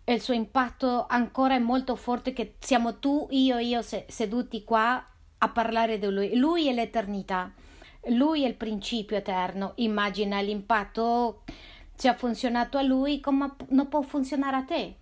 e 0.04 0.12
il 0.12 0.20
suo 0.20 0.34
impatto 0.34 1.06
ancora 1.08 1.54
è 1.54 1.58
molto 1.58 1.96
forte 1.96 2.32
che 2.32 2.56
siamo 2.58 2.98
tu, 2.98 3.26
io 3.30 3.56
e 3.56 3.64
io 3.64 3.82
seduti 3.82 4.64
qua 4.64 5.04
a 5.38 5.48
parlare 5.48 5.98
di 5.98 6.06
lui. 6.08 6.36
Lui 6.36 6.68
è 6.68 6.72
l'eternità. 6.72 7.52
Lui 8.08 8.44
è 8.44 8.48
il 8.48 8.54
principio 8.54 9.16
eterno. 9.16 9.72
Immagina 9.76 10.40
l'impatto 10.40 11.42
se 11.98 12.06
ha 12.06 12.14
funzionato 12.14 12.78
a 12.78 12.82
lui, 12.82 13.18
come 13.18 13.56
non 13.70 13.88
può 13.88 14.02
funzionare 14.02 14.56
a 14.56 14.62
te? 14.62 14.94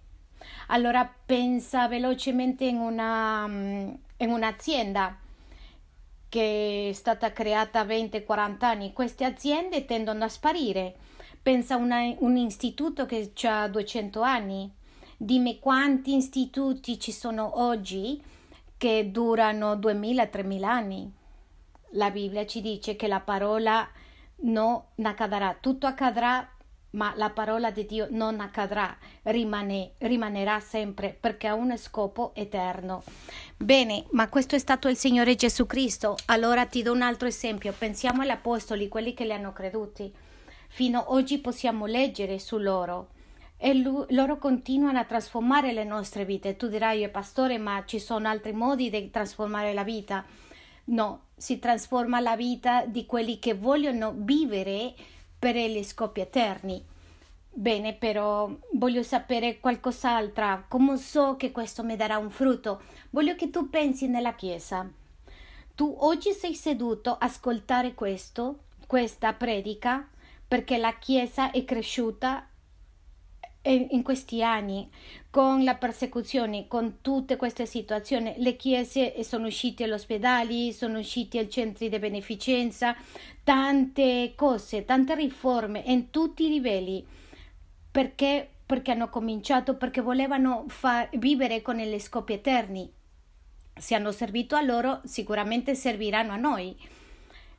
Allora 0.68 1.06
pensa 1.26 1.88
velocemente 1.88 2.64
in, 2.64 2.78
una, 2.78 3.46
mm, 3.46 3.94
in 4.16 4.30
un'azienda 4.30 5.18
che 6.30 6.88
è 6.88 6.92
stata 6.94 7.32
creata 7.32 7.84
20-40 7.84 8.64
anni. 8.64 8.92
Queste 8.94 9.24
aziende 9.24 9.84
tendono 9.84 10.24
a 10.24 10.28
sparire. 10.28 10.96
Pensa 11.42 11.74
a 11.74 11.76
un 11.76 12.36
istituto 12.38 13.04
che 13.04 13.30
ha 13.42 13.68
200 13.68 14.22
anni. 14.22 14.72
Dimmi 15.18 15.58
quanti 15.58 16.16
istituti 16.16 16.98
ci 16.98 17.12
sono 17.12 17.60
oggi 17.60 18.22
che 18.78 19.10
durano 19.10 19.74
2000-3000 19.74 20.62
anni. 20.62 21.12
La 21.90 22.10
Bibbia 22.10 22.46
ci 22.46 22.62
dice 22.62 22.96
che 22.96 23.06
la 23.06 23.20
parola 23.20 23.86
non 24.40 24.82
accadrà, 25.02 25.56
tutto 25.60 25.86
accadrà 25.86 26.55
ma 26.90 27.12
la 27.16 27.30
parola 27.30 27.70
di 27.70 27.84
Dio 27.84 28.06
non 28.10 28.40
accadrà, 28.40 28.96
rimane, 29.24 29.92
rimanerà 29.98 30.60
sempre 30.60 31.16
perché 31.18 31.46
ha 31.48 31.54
un 31.54 31.76
scopo 31.76 32.32
eterno. 32.34 33.02
Bene, 33.56 34.04
ma 34.10 34.28
questo 34.28 34.54
è 34.54 34.58
stato 34.58 34.88
il 34.88 34.96
Signore 34.96 35.34
Gesù 35.34 35.66
Cristo. 35.66 36.16
Allora 36.26 36.66
ti 36.66 36.82
do 36.82 36.92
un 36.92 37.02
altro 37.02 37.28
esempio. 37.28 37.74
Pensiamo 37.76 38.22
agli 38.22 38.30
apostoli, 38.30 38.88
quelli 38.88 39.14
che 39.14 39.24
li 39.24 39.32
hanno 39.32 39.52
creduti. 39.52 40.12
Fino 40.68 41.00
ad 41.00 41.06
oggi 41.08 41.38
possiamo 41.38 41.86
leggere 41.86 42.38
su 42.38 42.58
loro 42.58 43.10
e 43.58 43.74
lui, 43.74 44.04
loro 44.10 44.38
continuano 44.38 44.98
a 44.98 45.04
trasformare 45.04 45.72
le 45.72 45.84
nostre 45.84 46.24
vite. 46.24 46.56
Tu 46.56 46.68
dirai, 46.68 47.08
pastore, 47.08 47.58
ma 47.58 47.82
ci 47.86 47.98
sono 47.98 48.28
altri 48.28 48.52
modi 48.52 48.90
di 48.90 49.10
trasformare 49.10 49.72
la 49.72 49.84
vita? 49.84 50.24
No, 50.84 51.28
si 51.36 51.58
trasforma 51.58 52.20
la 52.20 52.36
vita 52.36 52.84
di 52.86 53.06
quelli 53.06 53.38
che 53.38 53.54
vogliono 53.54 54.14
vivere 54.16 54.94
per 55.38 55.56
gli 55.56 55.82
scopi 55.82 56.20
eterni. 56.20 56.84
Bene, 57.50 57.94
però 57.94 58.50
voglio 58.72 59.02
sapere 59.02 59.60
qualcos'altro. 59.60 60.64
Come 60.68 60.96
so 60.98 61.36
che 61.36 61.52
questo 61.52 61.82
mi 61.82 61.96
darà 61.96 62.18
un 62.18 62.30
frutto? 62.30 62.82
Voglio 63.10 63.34
che 63.34 63.50
tu 63.50 63.70
pensi 63.70 64.08
nella 64.08 64.34
Chiesa. 64.34 64.86
Tu 65.74 65.96
oggi 66.00 66.32
sei 66.32 66.54
seduto 66.54 67.12
a 67.12 67.18
ascoltare 67.20 67.94
questo, 67.94 68.60
questa 68.86 69.32
predica, 69.32 70.08
perché 70.46 70.76
la 70.76 70.98
Chiesa 70.98 71.50
è 71.50 71.64
cresciuta 71.64 72.48
in 73.68 74.02
questi 74.02 74.42
anni 74.42 74.88
con 75.28 75.64
la 75.64 75.74
persecuzione, 75.74 76.68
con 76.68 76.98
tutte 77.00 77.36
queste 77.36 77.66
situazioni, 77.66 78.34
le 78.38 78.54
chiese 78.56 79.22
sono 79.24 79.48
uscite 79.48 79.84
agli 79.84 79.90
ospedali, 79.90 80.72
sono 80.72 80.98
uscite 80.98 81.38
ai 81.38 81.50
centri 81.50 81.88
di 81.88 81.98
beneficenza, 81.98 82.96
tante 83.46 84.32
cose, 84.34 84.84
tante 84.84 85.14
riforme 85.14 85.84
in 85.86 86.10
tutti 86.10 86.46
i 86.46 86.48
livelli. 86.48 87.06
Perché? 87.92 88.50
Perché 88.66 88.90
hanno 88.90 89.08
cominciato, 89.08 89.76
perché 89.76 90.00
volevano 90.00 90.64
far, 90.66 91.08
vivere 91.12 91.62
con 91.62 91.76
gli 91.76 91.98
scopi 92.00 92.32
eterni. 92.32 92.90
Se 93.72 93.94
hanno 93.94 94.10
servito 94.10 94.56
a 94.56 94.62
loro, 94.62 95.00
sicuramente 95.04 95.76
serviranno 95.76 96.32
a 96.32 96.36
noi. 96.36 96.76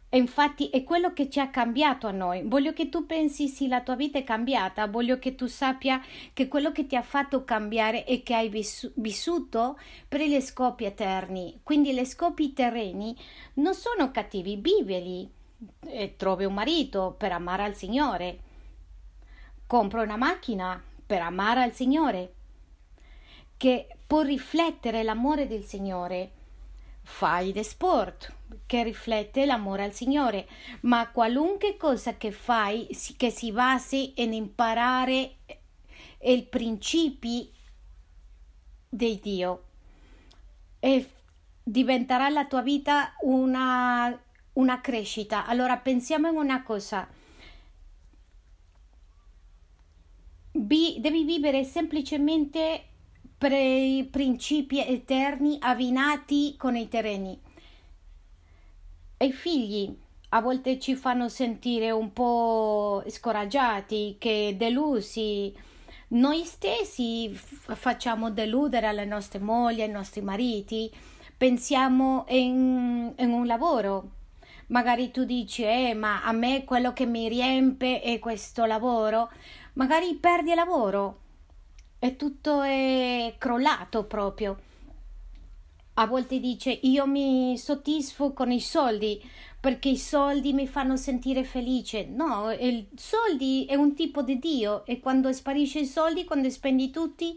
E 0.09 0.17
infatti 0.17 0.67
è 0.67 0.83
quello 0.83 1.13
che 1.13 1.29
ci 1.29 1.39
ha 1.39 1.49
cambiato 1.49 2.07
a 2.07 2.11
noi. 2.11 2.41
Voglio 2.43 2.73
che 2.73 2.89
tu 2.89 3.05
pensi 3.05 3.47
se 3.47 3.69
la 3.69 3.79
tua 3.79 3.95
vita 3.95 4.19
è 4.19 4.25
cambiata, 4.25 4.87
voglio 4.87 5.19
che 5.19 5.35
tu 5.35 5.45
sappia 5.45 6.01
che 6.33 6.49
quello 6.49 6.73
che 6.73 6.85
ti 6.85 6.97
ha 6.97 7.01
fatto 7.01 7.45
cambiare 7.45 8.03
è 8.03 8.23
che 8.23 8.33
hai 8.33 8.49
vissuto 8.49 9.79
per 10.09 10.19
gli 10.19 10.41
scopi 10.41 10.83
eterni. 10.83 11.61
Quindi 11.63 11.93
gli 11.93 12.03
scopi 12.03 12.51
terreni 12.51 13.15
non 13.53 13.73
sono 13.73 14.11
cattivi, 14.11 14.57
viveli. 14.57 15.35
E 15.85 16.15
trovi 16.15 16.45
un 16.45 16.53
marito 16.53 17.15
per 17.17 17.31
amare 17.31 17.63
al 17.63 17.75
Signore. 17.75 18.39
Compra 19.65 20.01
una 20.01 20.17
macchina 20.17 20.81
per 21.05 21.21
amare 21.21 21.63
al 21.63 21.73
Signore. 21.73 22.33
Che 23.57 23.87
può 24.05 24.21
riflettere 24.21 25.03
l'amore 25.03 25.47
del 25.47 25.63
Signore. 25.63 26.31
Fai 27.01 27.51
de 27.51 27.63
sport 27.63 28.33
che 28.65 28.83
riflette 28.83 29.45
l'amore 29.45 29.83
al 29.83 29.93
Signore, 29.93 30.47
ma 30.81 31.09
qualunque 31.09 31.77
cosa 31.77 32.17
che 32.17 32.31
fai 32.31 32.87
che 33.15 33.29
si 33.29 33.51
basi 33.51 34.21
in 34.21 34.33
imparare 34.33 35.37
i 36.19 36.43
principi 36.43 37.51
di 38.89 39.19
Dio 39.21 39.63
e 40.79 41.09
diventerà 41.63 42.29
la 42.29 42.45
tua 42.45 42.61
vita 42.61 43.13
una, 43.21 44.17
una 44.57 44.81
crescita. 44.81 45.45
Allora 45.45 45.77
pensiamo 45.77 46.29
in 46.29 46.35
una 46.35 46.63
cosa. 46.63 47.07
Vi, 50.51 50.97
devi 50.99 51.23
vivere 51.23 51.63
semplicemente 51.63 52.83
per 53.37 53.51
i 53.51 54.07
principi 54.09 54.83
eterni 54.85 55.57
abbinati 55.59 56.55
con 56.57 56.75
i 56.75 56.87
terreni. 56.87 57.39
E 59.17 59.25
i 59.25 59.31
figli 59.31 59.95
a 60.29 60.41
volte 60.41 60.79
ci 60.79 60.95
fanno 60.95 61.29
sentire 61.29 61.91
un 61.91 62.11
po' 62.11 63.03
scoraggiati, 63.07 64.17
che 64.19 64.55
delusi. 64.57 65.55
Noi 66.09 66.43
stessi 66.45 67.29
facciamo 67.33 68.31
deludere 68.31 68.87
alle 68.87 69.05
nostre 69.05 69.39
mogli, 69.39 69.81
ai 69.81 69.89
nostri 69.89 70.21
mariti, 70.21 70.91
pensiamo 71.37 72.25
in, 72.29 73.13
in 73.17 73.31
un 73.31 73.45
lavoro. 73.45 74.15
Magari 74.67 75.11
tu 75.11 75.23
dici, 75.23 75.63
eh, 75.63 75.93
ma 75.93 76.23
a 76.23 76.31
me 76.33 76.65
quello 76.65 76.91
che 76.91 77.05
mi 77.05 77.29
riempie 77.29 78.01
è 78.01 78.19
questo 78.19 78.65
lavoro. 78.65 79.31
Magari 79.73 80.15
perdi 80.15 80.53
lavoro 80.53 81.21
e 81.99 82.15
tutto 82.15 82.61
è 82.61 83.35
crollato 83.37 84.05
proprio. 84.05 84.59
A 85.99 86.05
volte 86.05 86.39
dice 86.39 86.69
io 86.69 87.07
mi 87.07 87.57
soddisfo 87.57 88.33
con 88.33 88.51
i 88.51 88.59
soldi 88.59 89.19
perché 89.59 89.89
i 89.89 89.97
soldi 89.97 90.53
mi 90.53 90.67
fanno 90.67 90.95
sentire 90.97 91.43
felice. 91.43 92.05
No, 92.05 92.51
i 92.51 92.87
soldi 92.95 93.65
è 93.65 93.75
un 93.75 93.95
tipo 93.95 94.21
di 94.21 94.37
Dio 94.37 94.85
e 94.85 94.99
quando 94.99 95.31
sparisce 95.31 95.79
i 95.79 95.85
soldi, 95.85 96.25
quando 96.25 96.49
spendi 96.49 96.91
tutti, 96.91 97.35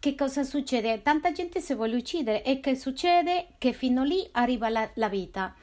che 0.00 0.14
cosa 0.14 0.42
succede? 0.42 1.02
Tanta 1.02 1.32
gente 1.32 1.60
si 1.60 1.74
vuole 1.74 1.96
uccidere 1.96 2.42
e 2.42 2.60
che 2.60 2.74
succede? 2.74 3.48
Che 3.58 3.72
fino 3.72 4.02
lì 4.02 4.26
arriva 4.32 4.68
la, 4.68 4.90
la 4.94 5.08
vita. 5.08 5.54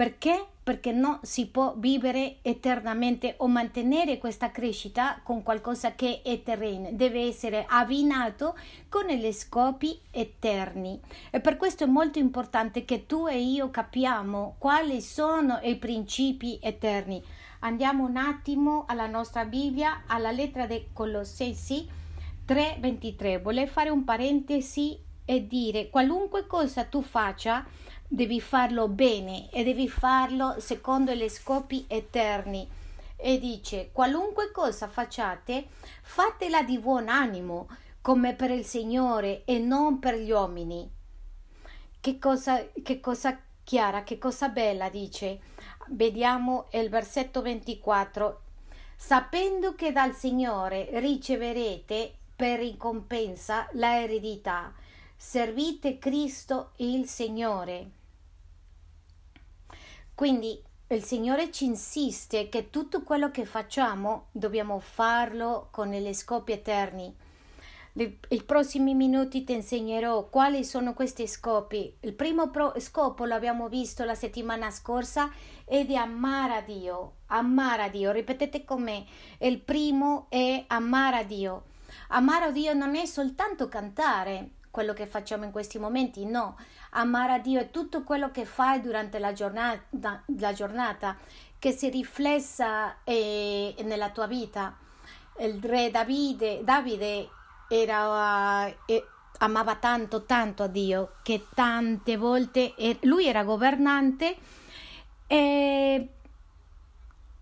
Perché? 0.00 0.46
Perché 0.62 0.92
non 0.92 1.18
si 1.20 1.48
può 1.48 1.74
vivere 1.76 2.36
eternamente 2.40 3.34
o 3.36 3.48
mantenere 3.48 4.16
questa 4.16 4.50
crescita 4.50 5.20
con 5.22 5.42
qualcosa 5.42 5.94
che 5.94 6.22
è 6.24 6.42
terreno, 6.42 6.88
deve 6.92 7.26
essere 7.26 7.66
abbinato 7.68 8.56
con 8.88 9.04
gli 9.08 9.30
scopi 9.30 10.00
eterni. 10.10 10.98
E 11.28 11.40
per 11.40 11.58
questo 11.58 11.84
è 11.84 11.86
molto 11.86 12.18
importante 12.18 12.86
che 12.86 13.04
tu 13.04 13.28
e 13.28 13.42
io 13.42 13.68
capiamo 13.68 14.54
quali 14.56 15.02
sono 15.02 15.58
i 15.62 15.76
principi 15.76 16.58
eterni. 16.62 17.22
Andiamo 17.58 18.06
un 18.06 18.16
attimo 18.16 18.86
alla 18.88 19.06
nostra 19.06 19.44
Bibbia, 19.44 20.04
alla 20.06 20.30
lettera 20.30 20.64
dei 20.64 20.88
Colossesi 20.94 21.86
3:23. 22.46 23.42
Volevo 23.42 23.70
fare 23.70 23.90
un 23.90 24.04
parentesi 24.04 24.98
e 25.26 25.46
dire 25.46 25.90
qualunque 25.90 26.46
cosa 26.46 26.84
tu 26.84 27.02
faccia 27.02 27.66
devi 28.12 28.40
farlo 28.40 28.88
bene 28.88 29.48
e 29.52 29.62
devi 29.62 29.88
farlo 29.88 30.56
secondo 30.58 31.14
gli 31.14 31.28
scopi 31.28 31.84
eterni. 31.86 32.68
E 33.16 33.38
dice, 33.38 33.90
qualunque 33.92 34.50
cosa 34.50 34.88
facciate, 34.88 35.66
fatela 36.02 36.64
di 36.64 36.78
buon 36.78 37.08
animo, 37.08 37.68
come 38.00 38.34
per 38.34 38.50
il 38.50 38.64
Signore 38.64 39.42
e 39.44 39.58
non 39.58 40.00
per 40.00 40.16
gli 40.16 40.30
uomini. 40.30 40.90
Che 42.00 42.18
cosa, 42.18 42.66
che 42.82 42.98
cosa 42.98 43.38
chiara, 43.62 44.02
che 44.02 44.18
cosa 44.18 44.48
bella 44.48 44.88
dice. 44.88 45.40
Vediamo 45.90 46.66
il 46.72 46.88
versetto 46.88 47.42
24. 47.42 48.40
Sapendo 48.96 49.74
che 49.76 49.92
dal 49.92 50.14
Signore 50.14 50.88
riceverete 50.94 52.12
per 52.34 52.58
ricompensa 52.58 53.68
la 53.72 54.00
eredità, 54.00 54.74
servite 55.16 55.98
Cristo 55.98 56.72
il 56.76 57.06
Signore. 57.06 57.98
Quindi 60.20 60.62
il 60.88 61.02
Signore 61.02 61.50
ci 61.50 61.64
insiste 61.64 62.50
che 62.50 62.68
tutto 62.68 63.02
quello 63.04 63.30
che 63.30 63.46
facciamo 63.46 64.26
dobbiamo 64.32 64.78
farlo 64.78 65.68
con 65.70 65.90
gli 65.90 66.12
scopi 66.12 66.52
eterni. 66.52 67.16
I 67.94 68.42
prossimi 68.44 68.94
minuti 68.94 69.44
ti 69.44 69.54
insegnerò 69.54 70.28
quali 70.28 70.62
sono 70.62 70.92
questi 70.92 71.26
scopi. 71.26 71.96
Il 72.00 72.12
primo 72.12 72.50
scopo 72.76 73.24
l'abbiamo 73.24 73.70
visto 73.70 74.04
la 74.04 74.14
settimana 74.14 74.70
scorsa 74.70 75.32
è 75.64 75.86
di 75.86 75.96
amare 75.96 76.54
a 76.54 76.60
Dio. 76.60 77.12
Amare 77.28 77.84
a 77.84 77.88
Dio, 77.88 78.10
ripetete 78.10 78.62
con 78.62 78.82
me. 78.82 79.06
Il 79.38 79.58
primo 79.58 80.26
è 80.28 80.64
amare 80.66 81.16
a 81.16 81.24
Dio. 81.24 81.62
Amare 82.08 82.44
a 82.44 82.50
Dio 82.50 82.74
non 82.74 82.94
è 82.94 83.06
soltanto 83.06 83.70
cantare, 83.70 84.50
quello 84.70 84.92
che 84.92 85.06
facciamo 85.06 85.44
in 85.44 85.50
questi 85.50 85.78
momenti, 85.78 86.26
no. 86.26 86.58
Amare 86.90 87.34
a 87.34 87.38
Dio 87.38 87.60
è 87.60 87.70
tutto 87.70 88.02
quello 88.02 88.30
che 88.30 88.44
fai 88.44 88.80
durante 88.80 89.18
la 89.18 89.32
giornata, 89.32 90.22
la 90.38 90.52
giornata 90.52 91.16
che 91.58 91.72
si 91.72 91.88
riflessa 91.88 92.96
eh, 93.04 93.74
nella 93.84 94.10
tua 94.10 94.26
vita. 94.26 94.76
Il 95.38 95.62
re 95.62 95.90
Davide, 95.90 96.62
Davide 96.64 97.28
era, 97.68 98.66
eh, 98.86 99.06
amava 99.38 99.76
tanto, 99.76 100.24
tanto 100.24 100.64
a 100.64 100.66
Dio 100.66 101.14
che 101.22 101.46
tante 101.54 102.16
volte 102.16 102.74
eh, 102.74 102.98
lui 103.02 103.26
era 103.26 103.44
governante 103.44 104.36
e 105.26 106.08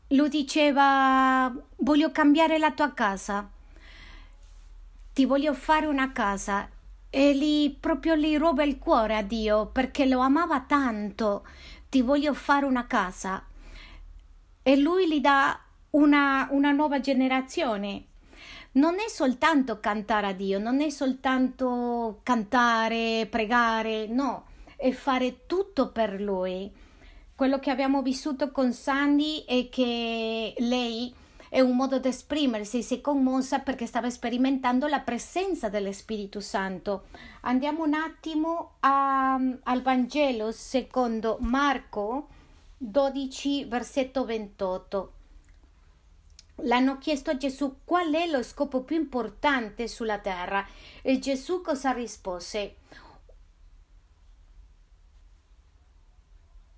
lui 0.08 0.28
diceva 0.28 1.52
voglio 1.76 2.10
cambiare 2.12 2.58
la 2.58 2.72
tua 2.72 2.92
casa 2.92 3.48
ti 5.18 5.24
voglio 5.24 5.52
fare 5.52 5.86
una 5.86 6.12
casa 6.12 6.68
e 7.10 7.32
lì 7.32 7.76
proprio 7.78 8.16
gli 8.16 8.36
ruba 8.36 8.62
il 8.62 8.78
cuore 8.78 9.16
a 9.16 9.22
Dio 9.22 9.66
perché 9.66 10.06
lo 10.06 10.20
amava 10.20 10.60
tanto. 10.60 11.46
Ti 11.88 12.02
voglio 12.02 12.34
fare 12.34 12.66
una 12.66 12.86
casa. 12.86 13.44
E 14.62 14.76
lui 14.76 15.08
gli 15.08 15.20
dà 15.20 15.58
una, 15.90 16.48
una 16.50 16.70
nuova 16.72 17.00
generazione. 17.00 18.04
Non 18.72 18.96
è 18.96 19.08
soltanto 19.08 19.80
cantare 19.80 20.26
a 20.26 20.32
Dio, 20.32 20.58
non 20.58 20.80
è 20.80 20.90
soltanto 20.90 22.20
cantare, 22.22 23.26
pregare, 23.28 24.06
no, 24.06 24.44
è 24.76 24.90
fare 24.90 25.46
tutto 25.46 25.90
per 25.90 26.20
lui. 26.20 26.70
Quello 27.34 27.58
che 27.58 27.70
abbiamo 27.70 28.02
vissuto 28.02 28.50
con 28.50 28.72
Sandy 28.72 29.44
è 29.46 29.68
che 29.70 30.54
lei 30.58 31.14
è 31.48 31.60
un 31.60 31.76
modo 31.76 31.98
di 31.98 32.08
esprimersi, 32.08 32.82
si 32.82 32.96
è 32.96 33.00
commossa 33.00 33.60
perché 33.60 33.86
stava 33.86 34.10
sperimentando 34.10 34.86
la 34.86 35.00
presenza 35.00 35.68
dello 35.68 35.92
Spirito 35.92 36.40
Santo. 36.40 37.06
Andiamo 37.42 37.84
un 37.84 37.94
attimo 37.94 38.76
a, 38.80 39.34
al 39.34 39.82
Vangelo 39.82 40.52
secondo 40.52 41.38
Marco 41.40 42.28
12, 42.76 43.64
versetto 43.64 44.24
28. 44.24 45.12
L'hanno 46.62 46.98
chiesto 46.98 47.30
a 47.30 47.36
Gesù 47.36 47.78
qual 47.84 48.12
è 48.12 48.26
lo 48.26 48.42
scopo 48.42 48.82
più 48.82 48.96
importante 48.96 49.86
sulla 49.86 50.18
terra 50.18 50.66
e 51.02 51.18
Gesù 51.18 51.62
cosa 51.62 51.92
rispose? 51.92 52.76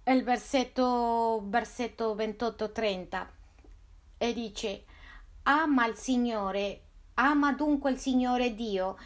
Il 0.04 0.22
versetto, 0.22 1.42
versetto 1.46 2.14
28-30 2.14 3.38
e 4.22 4.34
dice 4.34 4.84
ama 5.44 5.86
il 5.86 5.94
Signore, 5.94 6.82
ama 7.14 7.54
dunque 7.54 7.90
il 7.90 7.96
Signore 7.96 8.54
Dio 8.54 8.98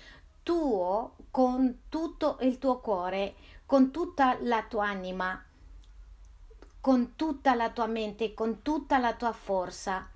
tuo 0.43 1.15
con 1.31 1.83
tutto 1.89 2.39
il 2.41 2.59
tuo 2.59 2.81
cuore, 2.81 3.37
con 3.65 3.93
tutta 3.93 4.37
la 4.41 4.65
tua 4.65 4.89
anima, 4.89 5.41
con 6.81 7.15
tutta 7.15 7.55
la 7.55 7.71
tua 7.71 7.87
mente, 7.87 8.35
con 8.35 8.63
tutta 8.63 8.99
la 8.99 9.15
tua 9.15 9.31
forza, 9.31 10.09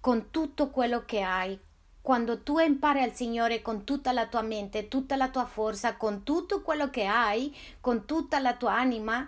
con 0.00 0.30
tutto 0.30 0.68
quello 0.68 1.06
che 1.06 1.22
hai. 1.22 1.58
Quando 2.02 2.42
tu 2.42 2.58
impari 2.58 3.00
al 3.00 3.14
Signore 3.14 3.62
con 3.62 3.84
tutta 3.84 4.12
la 4.12 4.26
tua 4.26 4.42
mente, 4.42 4.88
tutta 4.88 5.16
la 5.16 5.30
tua 5.30 5.46
forza, 5.46 5.96
con 5.96 6.24
tutto 6.24 6.60
quello 6.60 6.90
che 6.90 7.06
hai, 7.06 7.56
con 7.80 8.04
tutta 8.04 8.38
la 8.38 8.54
tua 8.54 8.74
anima, 8.74 9.26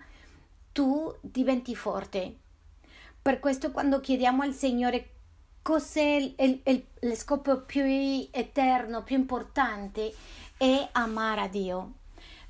tu 0.70 1.12
diventi 1.22 1.74
forte 1.74 2.40
per 3.28 3.40
questo 3.40 3.72
quando 3.72 4.00
chiediamo 4.00 4.42
al 4.42 4.54
Signore 4.54 5.10
cos'è 5.60 6.14
il, 6.14 6.34
il, 6.64 6.86
il, 6.98 7.14
scopo 7.14 7.60
più 7.60 7.82
eterno, 7.84 9.02
più 9.02 9.16
importante, 9.16 10.14
è 10.56 10.88
amare 10.92 11.42
a 11.42 11.46
Dio. 11.46 11.92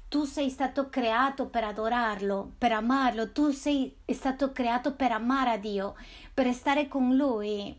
Tu 0.09 0.23
sei 0.23 0.49
stato 0.51 0.88
creato 0.88 1.47
per 1.49 1.64
adorarlo, 1.64 2.53
per 2.57 2.71
amarlo, 2.71 3.33
tu 3.33 3.51
sei 3.51 3.93
stato 4.07 4.53
creato 4.53 4.95
per 4.95 5.11
amare 5.11 5.51
a 5.51 5.57
Dio, 5.57 5.97
per 6.33 6.53
stare 6.53 6.87
con 6.87 7.17
Lui. 7.17 7.77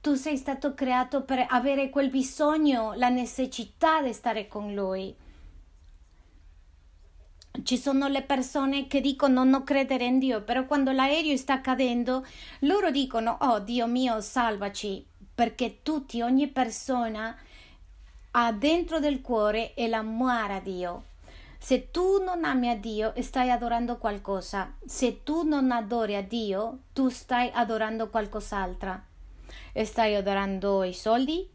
Tu 0.00 0.14
sei 0.14 0.36
stato 0.36 0.74
creato 0.74 1.22
per 1.22 1.46
avere 1.48 1.88
quel 1.88 2.10
bisogno, 2.10 2.94
la 2.94 3.10
necessità 3.10 4.02
di 4.02 4.12
stare 4.12 4.48
con 4.48 4.74
Lui. 4.74 5.14
Ci 7.62 7.78
sono 7.78 8.08
le 8.08 8.22
persone 8.22 8.88
che 8.88 9.00
dicono 9.00 9.44
non 9.44 9.62
credere 9.62 10.04
in 10.04 10.18
Dio, 10.18 10.42
però 10.42 10.66
quando 10.66 10.90
l'aereo 10.90 11.36
sta 11.36 11.60
cadendo, 11.60 12.26
loro 12.60 12.90
dicono: 12.90 13.36
Oh 13.40 13.60
Dio 13.60 13.86
mio, 13.86 14.20
salvaci. 14.20 15.06
perché 15.34 15.80
tutti, 15.82 16.20
ogni 16.22 16.48
persona 16.48 17.36
ha 18.32 18.52
dentro 18.52 19.00
del 19.00 19.20
cuore 19.20 19.72
l'amore 19.76 20.54
a 20.54 20.60
Dio. 20.60 21.04
Se 21.58 21.90
tu 21.90 22.22
non 22.22 22.44
ami 22.44 22.68
a 22.68 22.76
Dio, 22.76 23.12
stai 23.20 23.50
adorando 23.50 23.96
qualcosa. 23.98 24.74
Se 24.84 25.22
tu 25.22 25.42
non 25.42 25.70
adori 25.70 26.14
a 26.14 26.22
Dio, 26.22 26.80
tu 26.92 27.08
stai 27.08 27.50
adorando 27.52 28.10
qualcos'altro. 28.10 29.00
Stai 29.82 30.14
adorando 30.14 30.84
i 30.84 30.92
soldi, 30.92 31.48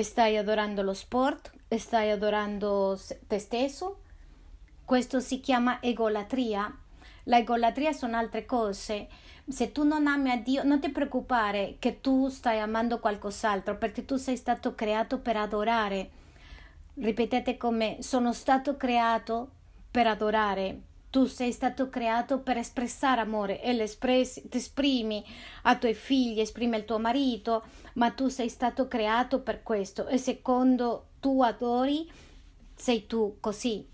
stai 0.00 0.36
adorando 0.36 0.82
lo 0.82 0.94
sport, 0.94 1.52
stai 1.78 2.10
adorando 2.10 2.98
te 3.26 3.38
stesso. 3.38 4.01
Questo 4.92 5.20
si 5.20 5.40
chiama 5.40 5.80
egolatria. 5.80 6.70
La 7.24 7.38
egolatria 7.38 7.92
sono 7.92 8.18
altre 8.18 8.44
cose. 8.44 9.08
Se 9.48 9.72
tu 9.72 9.84
non 9.84 10.06
ami 10.06 10.30
a 10.30 10.36
Dio, 10.36 10.64
non 10.64 10.80
ti 10.80 10.90
preoccupare 10.90 11.76
che 11.78 12.02
tu 12.02 12.28
stai 12.28 12.60
amando 12.60 12.98
qualcos'altro, 12.98 13.78
perché 13.78 14.04
tu 14.04 14.16
sei 14.16 14.36
stato 14.36 14.74
creato 14.74 15.18
per 15.18 15.38
adorare. 15.38 16.10
Ripetete 16.96 17.56
con 17.56 17.74
me, 17.74 17.96
sono 18.00 18.34
stato 18.34 18.76
creato 18.76 19.52
per 19.90 20.08
adorare. 20.08 20.82
Tu 21.08 21.24
sei 21.24 21.52
stato 21.52 21.88
creato 21.88 22.40
per 22.40 22.58
espressare 22.58 23.22
amore 23.22 23.62
e 23.62 23.74
ti 23.96 24.56
esprimi 24.58 25.24
a 25.62 25.76
tuoi 25.76 25.94
figli, 25.94 26.40
esprimi 26.40 26.74
al 26.74 26.84
tuo 26.84 26.98
marito, 26.98 27.64
ma 27.94 28.10
tu 28.10 28.28
sei 28.28 28.50
stato 28.50 28.88
creato 28.88 29.40
per 29.40 29.62
questo 29.62 30.06
e 30.06 30.18
secondo 30.18 31.06
tu 31.18 31.40
adori, 31.40 32.06
sei 32.74 33.06
tu 33.06 33.38
così. 33.40 33.88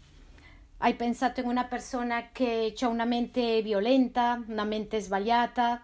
Hai 0.80 0.94
pensato 0.94 1.40
in 1.40 1.46
una 1.46 1.64
persona 1.64 2.30
che 2.30 2.72
ha 2.80 2.86
una 2.86 3.04
mente 3.04 3.62
violenta, 3.62 4.40
una 4.46 4.62
mente 4.62 5.00
sbagliata? 5.00 5.82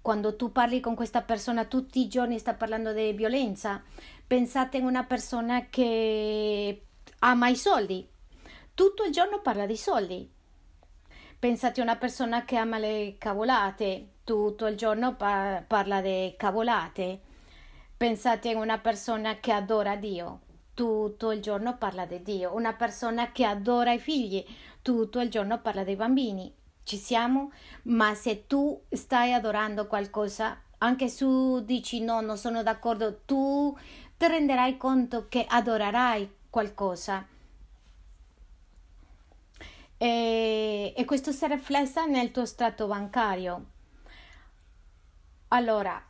Quando 0.00 0.36
tu 0.36 0.52
parli 0.52 0.78
con 0.78 0.94
questa 0.94 1.22
persona 1.22 1.64
tutti 1.64 1.98
i 1.98 2.06
giorni 2.06 2.38
sta 2.38 2.54
parlando 2.54 2.92
di 2.92 3.12
violenza. 3.12 3.82
Pensate 4.24 4.76
in 4.76 4.84
una 4.84 5.02
persona 5.02 5.66
che 5.68 6.82
ama 7.20 7.48
i 7.48 7.56
soldi. 7.56 8.06
Tutto 8.72 9.02
il 9.02 9.10
giorno 9.10 9.40
parla 9.40 9.66
di 9.66 9.76
soldi. 9.76 10.30
Pensate 11.36 11.80
a 11.80 11.82
una 11.82 11.96
persona 11.96 12.44
che 12.44 12.54
ama 12.56 12.78
le 12.78 13.16
cavolate. 13.18 14.10
Tutto 14.22 14.66
il 14.66 14.76
giorno 14.76 15.16
pa- 15.16 15.64
parla 15.66 16.00
di 16.00 16.34
cavolate. 16.36 17.20
Pensate 17.96 18.50
in 18.50 18.58
una 18.58 18.78
persona 18.78 19.40
che 19.40 19.50
adora 19.50 19.96
Dio 19.96 20.43
tutto 20.74 21.30
il 21.30 21.40
giorno 21.40 21.76
parla 21.76 22.04
di 22.04 22.22
Dio, 22.22 22.54
una 22.54 22.74
persona 22.74 23.32
che 23.32 23.44
adora 23.44 23.92
i 23.92 23.98
figli, 23.98 24.44
tutto 24.82 25.20
il 25.20 25.30
giorno 25.30 25.60
parla 25.60 25.84
dei 25.84 25.96
bambini. 25.96 26.52
Ci 26.82 26.96
siamo? 26.96 27.52
Ma 27.84 28.14
se 28.14 28.46
tu 28.46 28.78
stai 28.90 29.32
adorando 29.32 29.86
qualcosa, 29.86 30.60
anche 30.78 31.08
se 31.08 31.24
dici 31.64 32.00
no, 32.02 32.20
non 32.20 32.36
sono 32.36 32.62
d'accordo, 32.62 33.20
tu 33.24 33.74
ti 34.16 34.26
renderai 34.26 34.76
conto 34.76 35.26
che 35.28 35.46
adorerai 35.48 36.30
qualcosa. 36.50 37.26
E, 39.96 40.92
e 40.94 41.04
questo 41.06 41.32
si 41.32 41.46
riflessa 41.46 42.04
nel 42.04 42.30
tuo 42.30 42.44
stato 42.44 42.86
bancario. 42.86 43.64
Allora, 45.48 46.02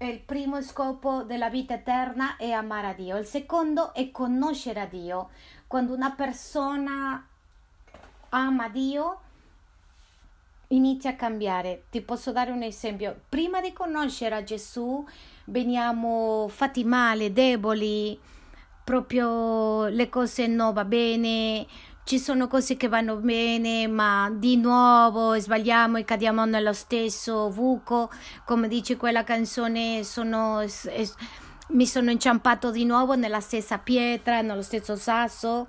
il 0.00 0.20
primo 0.20 0.62
scopo 0.62 1.24
della 1.24 1.50
vita 1.50 1.74
eterna 1.74 2.36
è 2.36 2.50
amare 2.50 2.86
a 2.88 2.92
Dio, 2.92 3.16
il 3.16 3.26
secondo 3.26 3.92
è 3.92 4.10
conoscere 4.10 4.80
a 4.80 4.86
Dio. 4.86 5.30
Quando 5.66 5.92
una 5.92 6.12
persona 6.12 7.26
ama 8.30 8.68
Dio, 8.68 9.20
inizia 10.68 11.10
a 11.10 11.16
cambiare. 11.16 11.84
Ti 11.90 12.00
posso 12.00 12.32
dare 12.32 12.50
un 12.50 12.62
esempio. 12.62 13.22
Prima 13.28 13.60
di 13.60 13.72
conoscere 13.72 14.36
a 14.36 14.44
Gesù, 14.44 15.04
veniamo 15.46 16.46
fatti 16.48 16.84
male, 16.84 17.32
deboli, 17.32 18.18
proprio 18.84 19.86
le 19.88 20.08
cose 20.08 20.46
non 20.46 20.72
va 20.72 20.84
bene, 20.84 21.66
ci 22.08 22.18
sono 22.18 22.48
cose 22.48 22.78
che 22.78 22.88
vanno 22.88 23.16
bene, 23.16 23.86
ma 23.86 24.30
di 24.32 24.56
nuovo 24.56 25.38
sbagliamo 25.38 25.98
e 25.98 26.04
cadiamo 26.04 26.46
nello 26.46 26.72
stesso 26.72 27.50
buco, 27.50 28.10
come 28.46 28.66
dice 28.66 28.96
quella 28.96 29.24
canzone, 29.24 30.02
sono, 30.04 30.60
es, 30.60 31.14
mi 31.68 31.86
sono 31.86 32.10
inciampato 32.10 32.70
di 32.70 32.86
nuovo 32.86 33.14
nella 33.14 33.40
stessa 33.40 33.76
pietra, 33.76 34.40
nello 34.40 34.62
stesso 34.62 34.96
sasso, 34.96 35.66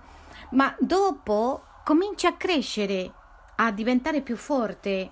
ma 0.52 0.74
dopo 0.80 1.62
comincia 1.84 2.30
a 2.30 2.38
crescere, 2.38 3.12
a 3.58 3.74
diventare 3.74 4.22
più 4.22 4.38
forte. 4.38 5.12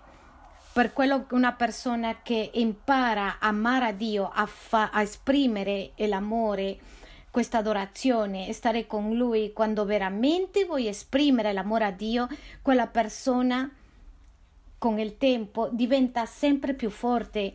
Per 0.71 0.93
quello 0.93 1.25
una 1.31 1.51
persona 1.51 2.21
che 2.23 2.51
impara 2.53 3.35
a 3.41 3.49
amare 3.49 3.87
a 3.87 3.91
Dio, 3.91 4.31
a, 4.33 4.45
fa, 4.45 4.91
a 4.93 5.01
esprimere 5.01 5.91
l'amore, 5.97 6.79
questa 7.37 7.59
adorazione 7.59 8.47
e 8.47 8.51
stare 8.51 8.87
con 8.87 9.15
Lui 9.15 9.53
quando 9.53 9.85
veramente 9.85 10.65
vuoi 10.65 10.87
esprimere 10.87 11.53
l'amore 11.53 11.85
a 11.85 11.91
Dio, 11.91 12.27
quella 12.63 12.87
persona 12.87 13.71
con 14.79 14.97
il 14.97 15.19
tempo 15.19 15.69
diventa 15.71 16.25
sempre 16.25 16.73
più 16.73 16.89
forte 16.89 17.53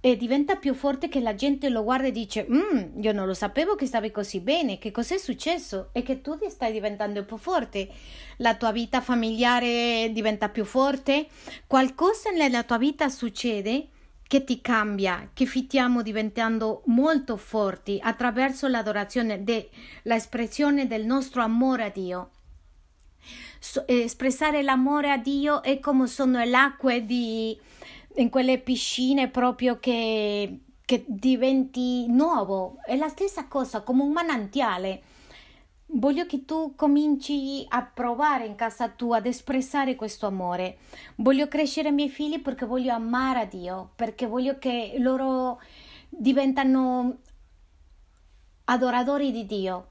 e 0.00 0.18
diventa 0.18 0.56
più 0.56 0.74
forte 0.74 1.08
che 1.08 1.20
la 1.20 1.34
gente 1.34 1.70
lo 1.70 1.82
guarda 1.82 2.08
e 2.08 2.12
dice 2.12 2.46
mm, 2.46 3.02
io 3.02 3.12
non 3.12 3.26
lo 3.26 3.32
sapevo 3.32 3.74
che 3.74 3.86
stavi 3.86 4.10
così 4.10 4.40
bene, 4.40 4.76
che 4.76 4.90
cos'è 4.90 5.16
successo? 5.16 5.88
E 5.92 6.02
che 6.02 6.20
tu 6.20 6.36
stai 6.50 6.70
diventando 6.70 7.24
più 7.24 7.38
forte, 7.38 7.88
la 8.36 8.54
tua 8.54 8.70
vita 8.70 9.00
familiare 9.00 10.10
diventa 10.12 10.50
più 10.50 10.66
forte, 10.66 11.28
qualcosa 11.66 12.28
nella 12.32 12.64
tua 12.64 12.76
vita 12.76 13.08
succede 13.08 13.88
che 14.26 14.44
ti 14.44 14.60
cambia, 14.60 15.30
che 15.32 15.46
stiamo 15.46 16.02
diventando 16.02 16.82
molto 16.86 17.36
forti 17.36 17.98
attraverso 18.02 18.66
l'adorazione, 18.66 19.44
de, 19.44 19.70
l'espressione 20.02 20.86
del 20.86 21.04
nostro 21.04 21.42
amore 21.42 21.84
a 21.84 21.90
Dio. 21.90 22.30
So, 23.58 23.86
eh, 23.86 24.02
espressare 24.02 24.62
l'amore 24.62 25.10
a 25.10 25.16
Dio 25.16 25.62
è 25.62 25.78
come 25.78 26.06
sono 26.06 26.42
le 26.42 26.56
acque 26.56 27.04
di, 27.04 27.58
in 28.16 28.28
quelle 28.28 28.58
piscine 28.58 29.28
proprio 29.28 29.78
che, 29.78 30.60
che 30.84 31.04
diventi 31.06 32.06
nuovo, 32.08 32.78
è 32.84 32.96
la 32.96 33.08
stessa 33.08 33.46
cosa, 33.46 33.82
come 33.82 34.02
un 34.02 34.12
manantiale 34.12 35.02
Voglio 35.88 36.26
che 36.26 36.44
tu 36.44 36.74
cominci 36.74 37.64
a 37.68 37.82
provare 37.82 38.44
in 38.44 38.56
casa 38.56 38.88
tua 38.88 39.18
ad 39.18 39.26
espressare 39.26 39.94
questo 39.94 40.26
amore. 40.26 40.78
Voglio 41.16 41.46
crescere 41.46 41.88
i 41.90 41.92
miei 41.92 42.08
figli 42.08 42.42
perché 42.42 42.66
voglio 42.66 42.92
amare 42.92 43.40
a 43.40 43.44
Dio, 43.44 43.92
perché 43.94 44.26
voglio 44.26 44.58
che 44.58 44.96
loro 44.98 45.60
diventano 46.08 47.18
adoratori 48.64 49.30
di 49.30 49.46
Dio. 49.46 49.90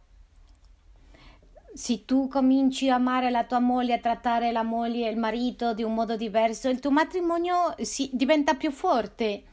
Se 1.74 2.06
tu 2.06 2.28
cominci 2.28 2.90
a 2.90 2.96
amare 2.96 3.30
la 3.30 3.46
tua 3.46 3.60
moglie, 3.60 3.96
a 3.96 4.00
trattare 4.00 4.52
la 4.52 4.64
moglie 4.64 5.08
e 5.08 5.12
il 5.12 5.18
marito 5.18 5.74
di 5.74 5.84
un 5.84 5.94
modo 5.94 6.18
diverso, 6.18 6.70
il 6.70 6.80
tuo 6.80 6.92
matrimonio 6.92 7.74
si, 7.82 8.10
diventa 8.14 8.54
più 8.54 8.72
forte 8.72 9.44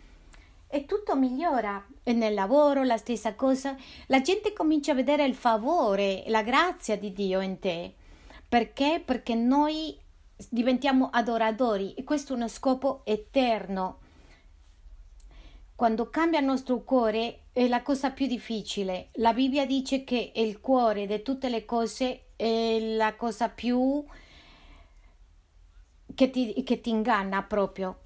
e 0.72 0.86
tutto 0.86 1.14
migliora. 1.14 1.86
E 2.02 2.14
nel 2.14 2.32
lavoro 2.32 2.82
la 2.82 2.96
stessa 2.96 3.34
cosa. 3.34 3.76
La 4.06 4.22
gente 4.22 4.54
comincia 4.54 4.92
a 4.92 4.94
vedere 4.94 5.26
il 5.26 5.34
favore, 5.34 6.24
la 6.28 6.42
grazia 6.42 6.96
di 6.96 7.12
Dio 7.12 7.42
in 7.42 7.58
te. 7.58 7.94
Perché? 8.48 9.02
Perché 9.04 9.34
noi 9.34 9.94
diventiamo 10.48 11.10
adoratori 11.12 11.92
e 11.92 12.04
questo 12.04 12.32
è 12.32 12.36
uno 12.36 12.48
scopo 12.48 13.02
eterno. 13.04 13.98
Quando 15.76 16.08
cambia 16.08 16.38
il 16.38 16.46
nostro 16.46 16.82
cuore 16.82 17.44
è 17.52 17.68
la 17.68 17.82
cosa 17.82 18.10
più 18.10 18.26
difficile. 18.26 19.10
La 19.14 19.34
Bibbia 19.34 19.66
dice 19.66 20.04
che 20.04 20.32
il 20.34 20.58
cuore 20.60 21.06
di 21.06 21.20
tutte 21.22 21.50
le 21.50 21.66
cose 21.66 22.28
è 22.34 22.78
la 22.96 23.14
cosa 23.14 23.50
più 23.50 24.02
che 26.14 26.30
ti, 26.30 26.62
che 26.62 26.80
ti 26.80 26.88
inganna 26.88 27.42
proprio 27.42 28.01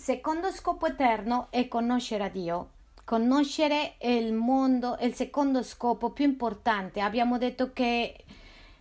secondo 0.00 0.50
scopo 0.50 0.86
eterno 0.86 1.48
è 1.50 1.68
conoscere 1.68 2.24
a 2.24 2.28
Dio. 2.30 2.70
Conoscere 3.04 3.96
il 4.00 4.32
mondo 4.32 4.96
è 4.96 5.04
il 5.04 5.14
secondo 5.14 5.62
scopo 5.62 6.10
più 6.10 6.24
importante. 6.24 7.00
Abbiamo 7.00 7.36
detto 7.36 7.74
che 7.74 8.24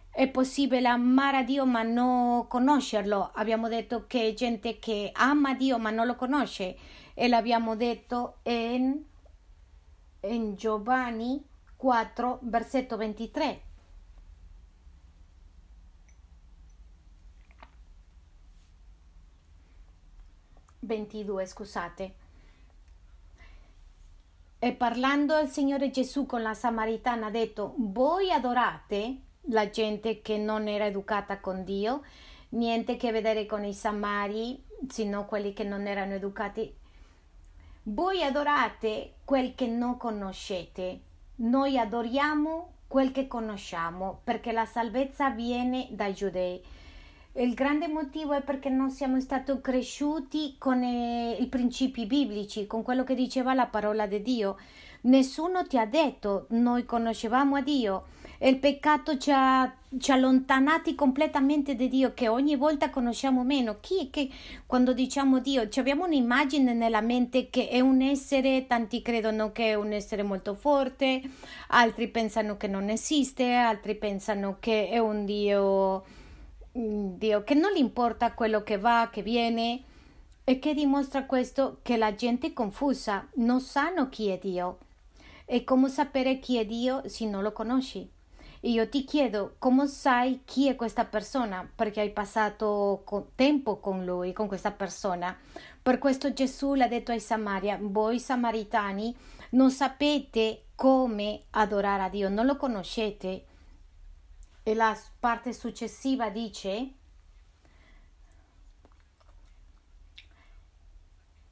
è 0.10 0.30
possibile 0.30 0.88
amare 0.88 1.38
a 1.38 1.44
Dio 1.44 1.66
ma 1.66 1.84
non 1.84 2.48
conoscerlo. 2.48 3.32
Abbiamo 3.34 3.68
detto 3.68 4.06
che 4.08 4.20
c'è 4.30 4.34
gente 4.34 4.80
che 4.80 5.12
ama 5.14 5.56
Dio 5.56 5.78
ma 5.78 5.90
non 5.90 6.08
lo 6.08 6.16
conosce 6.16 6.78
e 7.14 7.28
l'abbiamo 7.28 7.76
detto 7.76 8.38
in, 8.44 9.04
in 10.22 10.56
Giovanni 10.56 11.44
4, 11.76 12.40
versetto 12.44 12.96
23. 12.96 13.62
22, 20.90 21.46
scusate. 21.46 22.14
E 24.58 24.74
parlando 24.74 25.38
il 25.38 25.48
Signore 25.48 25.92
Gesù 25.92 26.26
con 26.26 26.42
la 26.42 26.56
Samaritana 26.56 27.28
ha 27.28 27.32
detto, 27.32 27.76
voi 27.78 28.32
adorate 28.32 29.18
la 29.44 29.70
gente 29.70 30.22
che 30.22 30.38
non 30.38 30.68
era 30.68 30.88
educata 30.88 31.40
con 31.40 31.64
Dio, 31.64 32.02
niente 32.50 32.94
a 32.94 32.96
che 32.98 33.12
vedere 33.12 33.46
con 33.46 33.64
i 33.64 33.74
Samari, 33.74 34.62
sino 34.88 35.26
quelli 35.26 35.54
che 35.54 35.64
non 35.64 35.86
erano 35.86 36.14
educati. 36.14 36.76
voi 37.84 38.24
adorate 38.24 39.16
quel 39.26 39.56
che 39.56 39.68
non 39.68 39.98
conoscete, 39.98 41.02
noi 41.38 41.78
adoriamo 41.78 42.74
quel 42.88 43.12
che 43.12 43.28
conosciamo, 43.28 44.22
perché 44.24 44.52
la 44.52 44.66
salvezza 44.66 45.30
viene 45.30 45.88
dai 45.92 46.14
giudei. 46.14 46.62
Il 47.40 47.54
grande 47.54 47.88
motivo 47.88 48.34
è 48.34 48.42
perché 48.42 48.68
non 48.68 48.92
siamo 48.92 49.18
stati 49.22 49.54
cresciuti 49.62 50.56
con 50.58 50.84
eh, 50.84 51.38
i 51.40 51.48
principi 51.48 52.06
biblici, 52.06 52.68
con 52.68 52.84
quello 52.84 53.06
che 53.06 53.16
diceva 53.16 53.54
la 53.54 53.66
parola 53.66 54.08
di 54.08 54.22
Dio. 54.22 54.58
Nessuno 55.02 55.66
ti 55.66 55.78
ha 55.78 55.86
detto, 55.86 56.48
noi 56.50 56.84
conoscevamo 56.84 57.56
a 57.56 57.62
Dio 57.62 58.04
il 58.42 58.58
peccato 58.58 59.18
ci 59.18 59.32
ha, 59.34 59.70
ci 59.98 60.12
ha 60.12 60.14
allontanati 60.14 60.96
completamente 60.96 61.76
da 61.76 61.86
Dio, 61.88 62.14
che 62.14 62.30
ogni 62.30 62.56
volta 62.56 62.90
conosciamo 62.90 63.44
meno. 63.44 63.80
Chi 63.82 64.06
è 64.06 64.10
che 64.10 64.30
quando 64.66 64.94
diciamo 64.94 65.40
Dio, 65.40 65.68
abbiamo 65.76 66.06
un'immagine 66.06 66.74
nella 66.74 67.02
mente 67.02 67.50
che 67.50 67.68
è 67.68 67.82
un 67.82 68.02
essere, 68.02 68.66
tanti 68.66 69.02
credono 69.02 69.52
che 69.52 69.72
è 69.72 69.74
un 69.74 69.92
essere 69.92 70.24
molto 70.24 70.54
forte, 70.54 71.22
altri 71.70 72.08
pensano 72.08 72.56
che 72.56 72.68
non 72.68 72.88
esiste, 72.88 73.52
altri 73.52 73.96
pensano 73.96 74.56
che 74.62 74.88
è 74.88 75.00
un 75.00 75.26
Dio, 75.26 76.06
Dio 76.72 77.44
che 77.44 77.54
non 77.54 77.72
gli 77.72 77.80
importa 77.80 78.34
quello 78.34 78.64
che 78.64 78.78
va, 78.78 79.10
che 79.12 79.22
viene. 79.22 79.84
E 80.44 80.60
che 80.60 80.74
dimostra 80.74 81.26
questo? 81.26 81.80
Che 81.82 81.96
la 81.96 82.16
gente 82.16 82.48
è 82.48 82.54
confusa, 82.54 83.28
non 83.36 83.62
sanno 83.62 84.10
chi 84.10 84.30
è 84.30 84.40
Dio. 84.40 84.80
E 85.46 85.64
come 85.64 85.90
sapere 85.90 86.40
chi 86.40 86.58
è 86.58 86.66
Dio 86.66 87.02
se 87.08 87.26
non 87.26 87.44
lo 87.44 87.52
conosci? 87.52 88.10
Io 88.64 88.90
ti 88.90 89.06
chiedo 89.06 89.56
come 89.58 89.88
sai 89.88 90.42
chi 90.44 90.68
è 90.68 90.76
questa 90.76 91.06
persona 91.06 91.70
perché 91.74 92.02
hai 92.02 92.12
passato 92.12 93.04
tempo 93.36 93.78
con 93.78 94.04
lui, 94.04 94.34
con 94.34 94.48
questa 94.48 94.72
persona. 94.72 95.38
Per 95.82 95.98
questo 95.98 96.34
Gesù 96.34 96.74
l'ha 96.74 96.88
detto 96.88 97.12
ai 97.12 97.22
Samaria, 97.22 97.78
voi 97.80 98.20
samaritani 98.20 99.16
non 99.52 99.72
sapete 99.72 100.66
come 100.76 101.44
adorare 101.52 102.04
a 102.04 102.10
Dio, 102.10 102.30
non 102.30 102.46
lo 102.46 102.58
conoscete. 102.58 103.46
E 104.70 104.76
la 104.76 104.96
parte 105.20 105.52
successiva 105.52 106.30
dice 106.30 106.94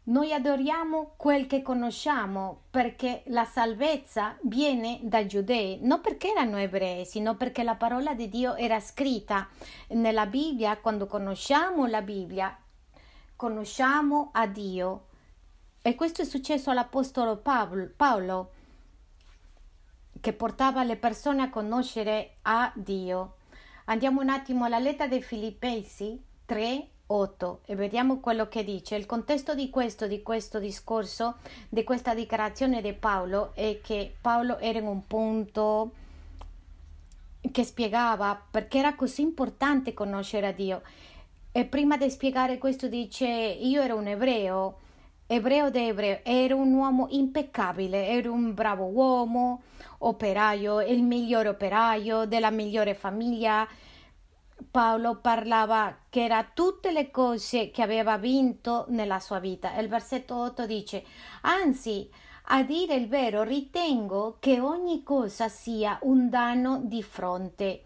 Noi 0.04 0.32
adoriamo 0.32 1.14
quel 1.18 1.48
che 1.48 1.64
conosciamo 1.64 2.66
perché 2.70 3.24
la 3.28 3.44
salvezza 3.44 4.38
viene 4.44 5.00
dai 5.02 5.28
giudei, 5.28 5.80
non 5.82 6.00
perché 6.00 6.30
erano 6.30 6.58
ebrei, 6.58 7.06
sino 7.08 7.36
perché 7.36 7.64
la 7.64 7.74
parola 7.74 8.14
di 8.14 8.30
Dio 8.30 8.54
era 8.54 8.80
scritta 8.80 9.50
nella 9.90 10.28
Bibbia. 10.28 10.78
Quando 10.78 11.08
conosciamo 11.08 11.88
la 11.88 12.04
Bibbia, 12.04 12.56
conosciamo 13.36 14.30
a 14.32 14.46
Dio. 14.46 15.08
E 15.82 15.96
questo 15.96 16.22
è 16.22 16.26
successo 16.26 16.70
all'Apostolo 16.70 17.38
Paolo, 17.38 18.52
che 20.20 20.34
portava 20.34 20.84
le 20.84 20.96
persone 20.96 21.42
a 21.42 21.50
conoscere 21.50 22.38
a 22.44 22.72
Dio. 22.76 23.36
Andiamo 23.86 24.22
un 24.22 24.30
attimo 24.30 24.66
alla 24.66 24.80
lettera 24.80 25.08
dei 25.08 25.22
Filippesi 25.22 26.22
3, 26.46 26.88
8 27.08 27.62
e 27.66 27.76
vediamo 27.76 28.20
quello 28.20 28.48
che 28.48 28.64
dice. 28.64 28.96
Il 28.96 29.06
contesto 29.06 29.56
di 29.56 29.70
questo, 29.70 30.08
di 30.08 30.22
questo 30.22 30.60
discorso, 30.60 31.38
di 31.70 31.84
questa 31.84 32.14
dichiarazione 32.14 32.82
di 32.82 32.94
Paolo 32.94 33.52
è 33.54 33.80
che 33.82 34.16
Paolo 34.20 34.58
era 34.60 34.80
in 34.80 34.88
un 34.88 35.08
punto 35.08 35.92
che 37.52 37.64
spiegava 37.64 38.42
perché 38.50 38.80
era 38.80 38.96
così 38.96 39.22
importante 39.22 39.94
conoscere 39.94 40.48
a 40.48 40.52
Dio. 40.52 40.82
E 41.52 41.66
prima 41.66 41.98
di 41.98 42.10
spiegare 42.10 42.58
questo 42.58 42.88
dice 42.88 43.26
io 43.26 43.82
ero 43.82 43.96
un 43.96 44.08
ebreo, 44.08 44.80
ebreo 45.28 45.70
d'ebreo, 45.70 46.22
ero 46.24 46.58
un 46.58 46.74
uomo 46.74 47.08
impeccabile, 47.10 48.08
ero 48.08 48.32
un 48.32 48.54
bravo 48.54 48.86
uomo, 48.86 49.62
operaio, 50.00 50.82
il 50.82 51.04
migliore 51.04 51.50
operaio 51.50 52.26
della 52.26 52.50
migliore 52.50 52.96
famiglia, 52.96 53.68
Paolo 54.72 55.20
parlava 55.20 56.06
che 56.10 56.24
era 56.24 56.50
tutte 56.52 56.92
le 56.92 57.12
cose 57.12 57.70
che 57.70 57.84
aveva 57.84 58.18
vinto 58.18 58.86
nella 58.90 59.20
sua 59.20 59.40
vita. 59.40 59.78
Il 59.78 59.88
versetto 59.88 60.36
8 60.36 60.66
dice: 60.66 61.04
Anzi, 61.42 62.10
a 62.50 62.64
dire 62.64 62.96
il 62.96 63.08
vero, 63.08 63.44
ritengo 63.44 64.38
che 64.40 64.60
ogni 64.60 65.04
cosa 65.04 65.48
sia 65.48 66.00
un 66.04 66.30
danno 66.30 66.82
di 66.84 67.04
fronte. 67.04 67.84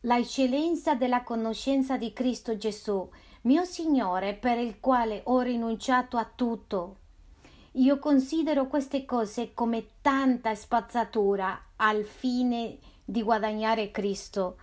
La 0.00 0.18
eccellenza 0.18 0.94
della 0.94 1.24
conoscenza 1.24 1.96
di 1.96 2.12
Cristo 2.12 2.56
Gesù, 2.56 3.08
mio 3.46 3.64
Signore, 3.64 4.34
per 4.34 4.58
il 4.58 4.78
quale 4.78 5.22
ho 5.24 5.40
rinunciato 5.40 6.16
a 6.16 6.30
tutto. 6.32 6.98
Io 7.72 7.98
considero 7.98 8.68
queste 8.68 9.04
cose 9.04 9.54
come 9.54 9.86
tanta 10.00 10.54
spazzatura 10.54 11.72
al 11.76 12.04
fine 12.04 12.78
di 13.04 13.22
guadagnare 13.22 13.90
Cristo 13.90 14.58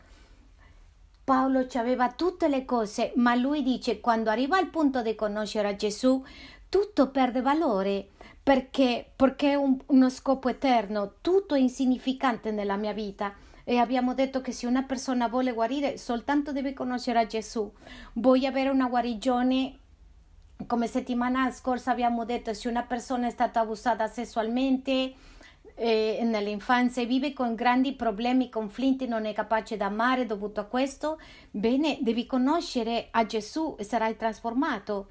Paolo 1.24 1.66
aveva 1.76 2.12
tutte 2.12 2.50
le 2.50 2.66
cose, 2.66 3.14
ma 3.16 3.34
lui 3.34 3.64
dice 3.64 4.02
quando 4.02 4.30
arriva 4.30 4.58
al 4.58 4.68
punto 4.68 5.02
di 5.02 5.16
conoscere 5.16 5.78
Gesù, 5.78 6.22
tutto 6.68 7.12
perde 7.12 7.42
valore 7.42 8.10
perché, 8.44 9.10
perché 9.16 9.52
è 9.52 9.56
un, 9.56 9.78
uno 9.86 10.10
scopo 10.10 10.50
eterno, 10.50 11.14
tutto 11.22 11.56
è 11.56 11.60
insignificante 11.60 12.52
nella 12.52 12.76
mia 12.76 12.92
vita. 12.92 13.34
E 13.64 13.78
abbiamo 13.78 14.14
detto 14.14 14.42
che 14.42 14.52
se 14.52 14.68
una 14.68 14.84
persona 14.84 15.28
vuole 15.28 15.54
guarire, 15.54 15.98
soltanto 15.98 16.52
deve 16.52 16.74
conoscere 16.74 17.26
Gesù. 17.28 17.72
Vuoi 18.14 18.46
avere 18.46 18.70
una 18.70 18.88
guarigione? 18.88 19.80
Come 20.68 20.88
settimana 20.88 21.50
scorsa 21.52 21.92
abbiamo 21.92 22.26
detto, 22.26 22.54
se 22.54 22.68
una 22.68 22.84
persona 22.84 23.28
è 23.28 23.30
stata 23.30 23.62
abusata 23.62 24.08
sessualmente, 24.08 25.14
eh, 25.76 26.20
nell'infanzia 26.24 27.02
e 27.02 27.06
vive 27.06 27.34
con 27.34 27.56
grandi 27.56 27.94
problemi, 27.94 28.50
conflitti, 28.50 29.08
non 29.08 29.26
è 29.26 29.34
capace 29.34 29.78
di 29.78 29.84
amare 29.84 30.26
dovuto 30.26 30.60
a 30.60 30.66
questo, 30.66 31.20
bene, 31.50 31.98
devi 32.02 32.26
conoscere 32.26 33.08
a 33.12 33.26
Gesù 33.26 33.76
e 33.78 33.84
sarai 33.84 34.16
trasformato. 34.16 35.08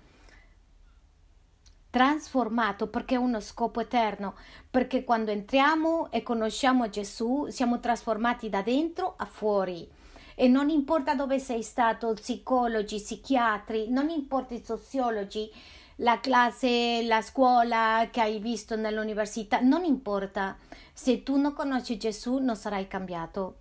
Trasformato 1.92 2.86
perché 2.86 3.16
è 3.16 3.18
uno 3.18 3.38
scopo 3.40 3.80
eterno, 3.80 4.34
perché 4.70 5.04
quando 5.04 5.30
entriamo 5.30 6.10
e 6.10 6.22
conosciamo 6.22 6.88
Gesù 6.88 7.48
siamo 7.50 7.80
trasformati 7.80 8.48
da 8.48 8.62
dentro 8.62 9.12
a 9.18 9.26
fuori. 9.26 9.86
E 10.34 10.48
non 10.48 10.70
importa 10.70 11.14
dove 11.14 11.38
sei 11.38 11.62
stato, 11.62 12.14
psicologi, 12.14 12.96
psichiatri, 12.96 13.90
non 13.90 14.08
importa 14.08 14.54
i 14.54 14.62
sociologi, 14.64 15.52
la 15.96 16.18
classe, 16.18 17.02
la 17.02 17.20
scuola 17.20 18.08
che 18.10 18.22
hai 18.22 18.38
visto 18.38 18.74
nell'università, 18.74 19.60
non 19.60 19.84
importa. 19.84 20.56
Se 20.94 21.22
tu 21.22 21.36
non 21.36 21.52
conosci 21.52 21.98
Gesù 21.98 22.38
non 22.38 22.56
sarai 22.56 22.88
cambiato. 22.88 23.56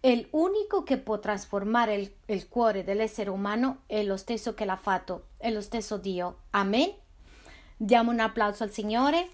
E 0.00 0.26
l'unico 0.32 0.82
che 0.82 0.98
può 0.98 1.20
trasformare 1.20 1.94
il, 1.94 2.12
il 2.26 2.48
cuore 2.48 2.82
dell'essere 2.82 3.30
umano 3.30 3.82
è 3.86 4.02
lo 4.02 4.16
stesso 4.16 4.54
che 4.54 4.64
l'ha 4.64 4.74
fatto, 4.74 5.28
è 5.36 5.52
lo 5.52 5.60
stesso 5.60 5.98
Dio. 5.98 6.38
Amen. 6.50 7.04
Diamo 7.78 8.10
un 8.10 8.20
applauso 8.20 8.62
al 8.62 8.70
Signore. 8.70 9.32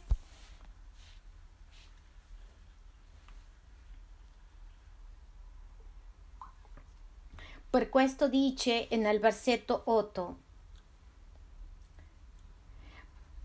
Per 7.70 7.88
questo 7.88 8.28
dice 8.28 8.88
nel 8.90 9.20
versetto 9.20 9.83
8 9.85 10.38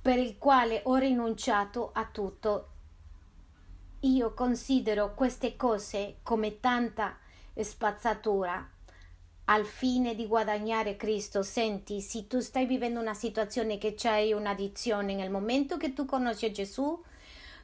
per 0.01 0.17
il 0.17 0.39
quale 0.39 0.81
ho 0.85 0.95
rinunciato 0.95 1.91
a 1.93 2.05
tutto. 2.05 2.69
Io 3.99 4.33
considero 4.33 5.13
queste 5.13 5.55
cose 5.55 6.17
come 6.23 6.59
tanta 6.59 7.17
spazzatura 7.53 8.67
al 9.49 9.65
fine 9.65 10.15
di 10.15 10.27
guadagnare 10.27 10.95
Cristo. 10.95 11.41
Senti, 11.41 12.01
se 12.01 12.27
tu 12.27 12.39
stai 12.39 12.65
vivendo 12.65 12.99
una 12.99 13.13
situazione 13.13 13.77
che 13.77 13.93
c'hai 13.95 14.33
un'addizione, 14.33 15.15
nel 15.15 15.29
momento 15.29 15.77
che 15.77 15.93
tu 15.93 16.05
conosci 16.05 16.51
Gesù, 16.51 17.01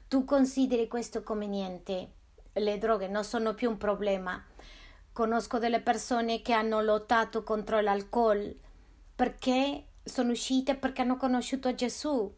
tu 0.07 0.23
consideri 0.25 0.87
questo 0.87 1.23
come 1.23 1.47
niente. 1.47 2.11
Le 2.53 2.77
droghe 2.77 3.07
non 3.07 3.23
sono 3.23 3.53
più 3.53 3.69
un 3.69 3.77
problema. 3.77 4.41
Conosco 5.11 5.59
delle 5.59 5.81
persone 5.81 6.41
che 6.41 6.53
hanno 6.53 6.81
lottato 6.81 7.43
contro 7.43 7.79
l'alcol 7.81 8.55
perché 9.15 9.85
sono 10.03 10.31
uscite 10.31 10.75
perché 10.75 11.01
hanno 11.01 11.17
conosciuto 11.17 11.73
Gesù. 11.75 12.33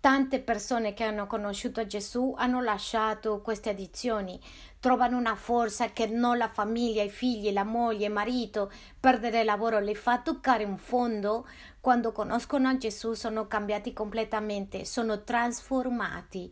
Tante 0.00 0.40
persone 0.40 0.94
che 0.94 1.04
hanno 1.04 1.26
conosciuto 1.26 1.86
Gesù 1.86 2.34
hanno 2.34 2.62
lasciato 2.62 3.42
queste 3.42 3.68
addizioni, 3.68 4.40
trovano 4.80 5.18
una 5.18 5.34
forza 5.34 5.90
che 5.90 6.06
non 6.06 6.38
la 6.38 6.48
famiglia, 6.48 7.02
i 7.02 7.10
figli, 7.10 7.52
la 7.52 7.64
moglie, 7.64 8.06
il 8.06 8.12
marito, 8.12 8.72
perdere 8.98 9.40
il 9.40 9.44
lavoro 9.44 9.78
le 9.78 9.94
fa 9.94 10.20
toccare 10.20 10.64
un 10.64 10.78
fondo. 10.78 11.46
Quando 11.82 12.12
conoscono 12.12 12.74
Gesù 12.78 13.12
sono 13.12 13.46
cambiati 13.46 13.92
completamente, 13.92 14.86
sono 14.86 15.22
trasformati. 15.22 16.50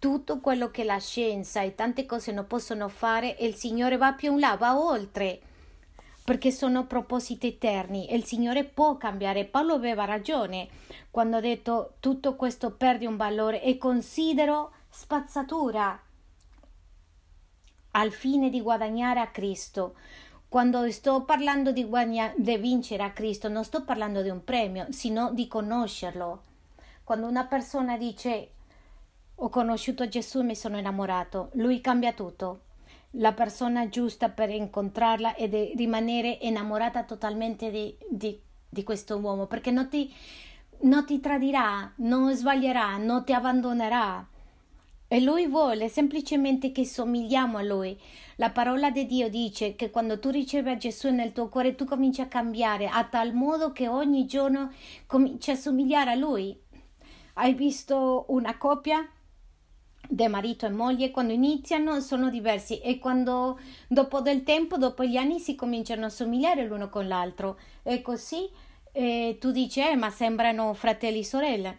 Tutto 0.00 0.40
quello 0.40 0.72
che 0.72 0.82
la 0.82 0.98
scienza 0.98 1.60
e 1.62 1.76
tante 1.76 2.06
cose 2.06 2.32
non 2.32 2.48
possono 2.48 2.88
fare, 2.88 3.36
il 3.38 3.54
Signore 3.54 3.96
va 3.96 4.14
più 4.14 4.32
in 4.32 4.40
là, 4.40 4.56
va 4.56 4.76
oltre 4.76 5.40
perché 6.24 6.50
sono 6.50 6.86
propositi 6.86 7.48
eterni 7.48 8.06
e 8.08 8.16
il 8.16 8.24
Signore 8.24 8.64
può 8.64 8.96
cambiare. 8.96 9.44
Paolo 9.44 9.74
aveva 9.74 10.06
ragione 10.06 10.68
quando 11.10 11.36
ha 11.36 11.40
detto 11.40 11.96
tutto 12.00 12.34
questo 12.34 12.72
perde 12.72 13.06
un 13.06 13.16
valore 13.16 13.62
e 13.62 13.76
considero 13.76 14.72
spazzatura 14.88 16.00
al 17.90 18.10
fine 18.10 18.48
di 18.48 18.62
guadagnare 18.62 19.20
a 19.20 19.28
Cristo. 19.28 19.96
Quando 20.48 20.90
sto 20.90 21.24
parlando 21.24 21.72
di, 21.72 21.84
guadagna- 21.84 22.32
di 22.36 22.56
vincere 22.56 23.02
a 23.02 23.10
Cristo, 23.10 23.48
non 23.48 23.64
sto 23.64 23.84
parlando 23.84 24.22
di 24.22 24.30
un 24.30 24.42
premio, 24.44 24.86
sino 24.90 25.32
di 25.32 25.46
conoscerlo. 25.46 26.42
Quando 27.04 27.26
una 27.26 27.44
persona 27.44 27.98
dice 27.98 28.50
ho 29.34 29.48
conosciuto 29.48 30.08
Gesù 30.08 30.38
e 30.38 30.44
mi 30.44 30.56
sono 30.56 30.78
innamorato, 30.78 31.50
lui 31.54 31.80
cambia 31.80 32.12
tutto. 32.12 32.60
La 33.18 33.32
persona 33.32 33.88
giusta 33.88 34.28
per 34.28 34.50
incontrarla 34.50 35.34
e 35.34 35.72
rimanere 35.76 36.38
innamorata 36.42 37.04
totalmente 37.04 37.70
di, 37.70 37.96
di, 38.08 38.40
di 38.68 38.82
questo 38.82 39.18
uomo, 39.18 39.46
perché 39.46 39.70
non 39.70 39.88
ti, 39.88 40.12
non 40.80 41.04
ti 41.04 41.20
tradirà, 41.20 41.92
non 41.96 42.34
sbaglierà, 42.34 42.96
non 42.96 43.24
ti 43.24 43.32
abbandonerà 43.32 44.28
e 45.14 45.20
lui 45.20 45.46
vuole 45.46 45.88
semplicemente 45.88 46.72
che 46.72 46.84
somigliamo 46.84 47.58
a 47.58 47.62
lui. 47.62 47.96
La 48.36 48.50
parola 48.50 48.90
di 48.90 49.06
Dio 49.06 49.28
dice 49.28 49.76
che 49.76 49.90
quando 49.90 50.18
tu 50.18 50.30
ricevi 50.30 50.76
Gesù 50.76 51.10
nel 51.10 51.32
tuo 51.32 51.48
cuore 51.48 51.76
tu 51.76 51.84
cominci 51.84 52.20
a 52.20 52.26
cambiare 52.26 52.88
a 52.88 53.04
tal 53.04 53.32
modo 53.32 53.70
che 53.70 53.86
ogni 53.86 54.26
giorno 54.26 54.72
cominci 55.06 55.52
a 55.52 55.56
somigliare 55.56 56.10
a 56.10 56.16
lui. 56.16 56.58
Hai 57.34 57.54
visto 57.54 58.24
una 58.28 58.56
coppia? 58.56 59.08
Di 60.08 60.26
marito 60.28 60.66
e 60.66 60.70
moglie 60.70 61.10
quando 61.10 61.32
iniziano 61.32 62.00
sono 62.00 62.30
diversi 62.30 62.80
e 62.80 62.98
quando 62.98 63.58
dopo 63.88 64.20
del 64.20 64.42
tempo, 64.42 64.76
dopo 64.76 65.04
gli 65.04 65.16
anni 65.16 65.38
si 65.38 65.54
cominciano 65.54 66.06
a 66.06 66.10
somigliare 66.10 66.66
l'uno 66.66 66.88
con 66.88 67.08
l'altro. 67.08 67.58
E 67.82 68.02
così 68.02 68.48
eh, 68.92 69.36
tu 69.40 69.50
dici 69.50 69.80
eh, 69.80 69.96
ma 69.96 70.10
sembrano 70.10 70.74
fratelli 70.74 71.20
e 71.20 71.24
sorelle. 71.24 71.78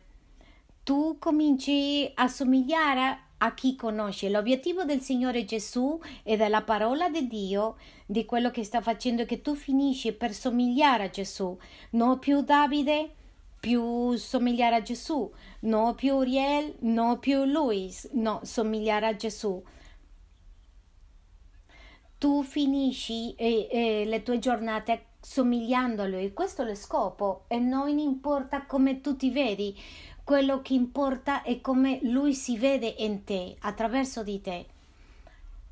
Tu 0.84 1.18
cominci 1.20 2.12
a 2.14 2.28
somigliare 2.28 3.20
a 3.38 3.54
chi 3.54 3.76
conosce 3.76 4.30
l'obiettivo 4.30 4.84
del 4.84 5.02
Signore 5.02 5.46
Gesù 5.46 6.00
e 6.24 6.38
della 6.38 6.62
parola 6.62 7.10
di 7.10 7.28
Dio, 7.28 7.76
di 8.06 8.26
quello 8.26 8.50
che 8.50 8.64
sta 8.64 8.82
facendo, 8.82 9.24
è 9.24 9.26
che 9.26 9.42
tu 9.42 9.56
finisci 9.56 10.14
per 10.14 10.34
somigliare 10.34 11.06
a 11.06 11.10
Gesù, 11.10 11.58
non 11.92 12.20
più 12.20 12.42
Davide, 12.42 13.12
più 13.60 14.16
somigliare 14.16 14.76
a 14.76 14.82
Gesù, 14.82 15.32
non 15.66 15.96
più 15.96 16.16
Uriel, 16.16 16.76
non 16.80 17.20
più 17.20 17.44
Luis, 17.44 18.10
no, 18.14 18.40
somigliare 18.44 19.08
a 19.08 19.16
Gesù. 19.16 19.62
Tu 22.18 22.44
finisci 22.44 23.36
eh, 23.36 23.68
eh, 23.70 24.06
le 24.06 24.24
tue 24.24 24.40
giornate 24.40 25.08
somigliando 25.20 26.04
a 26.04 26.08
Lui, 26.08 26.34
questo 26.34 26.62
è 26.62 26.66
lo 26.66 26.76
scopo 26.76 27.46
e 27.48 27.60
non 27.60 27.98
importa 27.98 28.66
come 28.66 29.02
tu 29.02 29.16
ti 29.16 29.32
vedi, 29.32 29.76
quello 30.24 30.62
che 30.62 30.74
importa 30.74 31.44
è 31.44 31.62
come 31.62 32.00
lui 32.02 32.34
si 32.34 32.58
vede 32.58 32.96
in 33.00 33.24
te, 33.24 33.56
attraverso 33.60 34.24
di 34.24 34.42
te. 34.42 34.66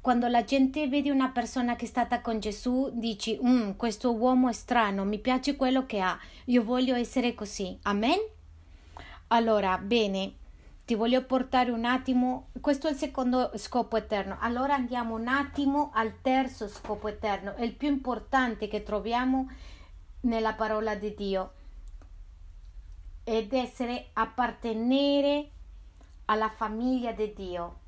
Quando 0.01 0.27
la 0.27 0.43
gente 0.43 0.88
vede 0.88 1.12
una 1.12 1.29
persona 1.29 1.75
che 1.75 1.86
è 1.86 1.88
stata 1.88 2.19
con 2.21 2.39
Gesù, 2.39 2.91
dici, 2.93 3.39
mm, 3.41 3.71
questo 3.77 4.13
uomo 4.13 4.49
è 4.49 4.53
strano, 4.53 5.06
mi 5.06 5.17
piace 5.17 5.56
quello 5.56 5.86
che 5.86 6.01
ha, 6.01 6.19
io 6.45 6.63
voglio 6.63 6.93
essere 6.93 7.34
così. 7.34 7.77
Amen? 7.84 8.19
Allora, 9.27 9.77
bene, 9.77 10.36
ti 10.86 10.95
voglio 10.95 11.25
portare 11.25 11.71
un 11.71 11.86
attimo, 11.86 12.49
questo 12.59 12.88
è 12.88 12.91
il 12.91 12.97
secondo 12.97 13.51
scopo 13.55 13.97
eterno. 13.97 14.38
Allora 14.41 14.75
andiamo 14.75 15.15
un 15.15 15.27
attimo 15.27 15.91
al 15.93 16.21
terzo 16.21 16.67
scopo 16.67 17.07
eterno, 17.07 17.55
è 17.55 17.63
il 17.63 17.75
più 17.75 17.88
importante 17.88 18.67
che 18.67 18.83
troviamo 18.83 19.49
nella 20.21 20.53
parola 20.53 20.95
di 20.95 21.13
Dio 21.15 21.53
ed 23.23 23.53
essere 23.53 24.09
appartenere 24.13 25.49
alla 26.25 26.49
famiglia 26.49 27.12
di 27.13 27.33
Dio. 27.33 27.79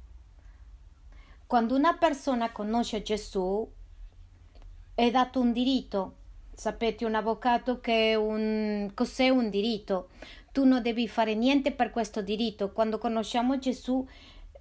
Quando 1.46 1.76
una 1.76 1.96
persona 1.98 2.52
conosce 2.52 3.02
Gesù 3.02 3.70
è 4.94 5.12
dato 5.12 5.40
un 5.40 5.52
diritto. 5.52 6.16
Sapete, 6.54 7.04
un 7.06 7.16
avvocato 7.16 7.82
che 7.82 8.16
un... 8.16 8.90
cos'è 8.94 9.28
un 9.28 9.50
diritto? 9.50 10.08
Tu 10.56 10.64
non 10.64 10.82
devi 10.82 11.06
fare 11.10 11.36
niente 11.36 11.74
per 11.74 11.90
questo 11.90 12.22
diritto. 12.22 12.72
Quando 12.72 12.98
conosciamo 12.98 13.60
Gesù 13.60 14.08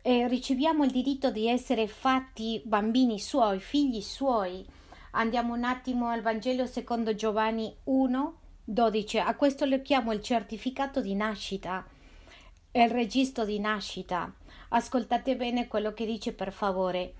eh, 0.02 0.26
riceviamo 0.26 0.82
il 0.82 0.90
diritto 0.90 1.30
di 1.30 1.46
essere 1.46 1.86
fatti 1.86 2.60
bambini 2.64 3.20
suoi, 3.20 3.60
figli 3.60 4.00
suoi. 4.00 4.66
Andiamo 5.12 5.54
un 5.54 5.62
attimo 5.62 6.08
al 6.08 6.20
Vangelo 6.20 6.66
secondo 6.66 7.14
Giovanni 7.14 7.72
1, 7.84 8.38
12. 8.64 9.18
A 9.18 9.36
questo 9.36 9.66
lo 9.66 9.80
chiamo 9.82 10.12
il 10.12 10.20
certificato 10.20 11.00
di 11.00 11.14
nascita, 11.14 11.86
il 12.72 12.90
registro 12.90 13.44
di 13.44 13.60
nascita. 13.60 14.34
Ascoltate 14.70 15.36
bene 15.36 15.68
quello 15.68 15.92
che 15.92 16.06
dice 16.06 16.32
per 16.32 16.52
favore. 16.52 17.14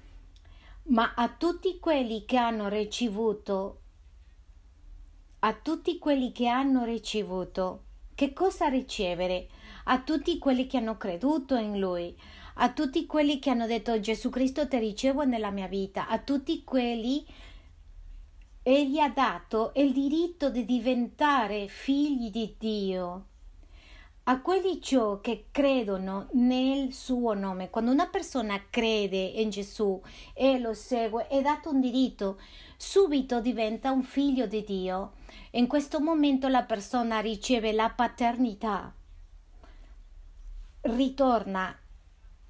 Ma 0.87 1.15
a 1.15 1.29
tutti 1.29 1.79
quelli 1.79 2.25
che 2.25 2.39
hanno 2.39 2.67
ricevuto, 2.67 3.83
a 5.39 5.55
tutti 5.55 5.97
quelli 6.01 6.33
che 6.33 6.49
hanno 6.49 6.83
ricevuto, 6.83 7.84
che 8.14 8.33
cosa 8.33 8.68
ricevere? 8.68 9.48
A 9.85 10.00
tutti 10.00 10.38
quelli 10.38 10.66
che 10.66 10.79
hanno 10.79 10.96
creduto 10.96 11.57
in 11.57 11.79
Lui, 11.79 12.16
a 12.55 12.72
tutti 12.72 13.07
quelli 13.07 13.38
che 13.38 13.50
hanno 13.50 13.66
detto 13.66 13.98
Gesù 14.00 14.31
Cristo 14.31 14.66
ti 14.68 14.79
ricevo 14.79 15.24
nella 15.24 15.50
mia 15.50 15.68
vita, 15.68 16.09
a 16.09 16.18
tutti 16.18 16.64
quelli 16.64 17.27
Egli 18.66 18.98
ha 18.98 19.11
dato 19.11 19.72
il 19.77 19.92
diritto 19.92 20.48
di 20.48 20.64
diventare 20.64 21.68
figli 21.68 22.31
di 22.31 22.55
Dio 22.59 23.27
a 24.24 24.40
quelli 24.40 24.81
ciò 24.81 25.20
che 25.20 25.48
credono 25.50 26.29
nel 26.33 26.94
suo 26.94 27.35
nome. 27.35 27.68
Quando 27.68 27.90
una 27.90 28.07
persona 28.07 28.59
crede 28.70 29.18
in 29.18 29.50
Gesù 29.50 30.00
e 30.33 30.59
lo 30.59 30.72
segue, 30.72 31.27
è 31.29 31.42
dato 31.42 31.68
un 31.68 31.81
diritto, 31.81 32.40
subito 32.77 33.40
diventa 33.40 33.90
un 33.90 34.03
figlio 34.03 34.46
di 34.46 34.64
Dio. 34.64 35.12
In 35.53 35.66
questo 35.66 36.01
momento 36.01 36.49
la 36.49 36.62
persona 36.62 37.20
riceve 37.20 37.73
la 37.73 37.90
paternità, 37.90 38.92
ritorna, 40.83 41.77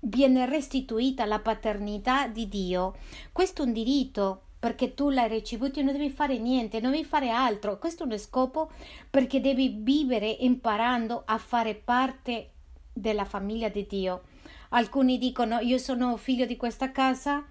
viene 0.01 0.47
restituita 0.47 1.25
la 1.25 1.38
paternità 1.38 2.29
di 2.29 2.49
Dio. 2.49 2.94
Questo 3.33 3.62
è 3.62 3.66
un 3.66 3.73
diritto 3.73 4.42
perché 4.59 4.94
tu 4.94 5.11
l'hai 5.11 5.29
ricevuto 5.29 5.81
e 5.81 5.83
non 5.83 5.92
devi 5.92 6.09
fare 6.09 6.38
niente, 6.38 6.81
non 6.81 6.92
devi 6.92 7.05
fare 7.05 7.31
altro. 7.31 7.79
Questo 7.79 8.05
è 8.05 8.07
uno 8.07 8.16
scopo 8.16 8.70
perché 9.11 9.40
devi 9.40 9.77
vivere 9.79 10.29
imparando 10.29 11.23
a 11.27 11.37
fare 11.37 11.75
parte 11.75 12.51
della 12.92 13.27
famiglia 13.27 13.68
di 13.68 13.87
Dio. 13.87 14.23
Alcuni 14.70 15.18
dicono 15.18 15.59
io 15.59 15.79
sono 15.79 16.16
figlio 16.16 16.47
di 16.47 16.57
questa 16.57 16.90
casa 16.92 17.44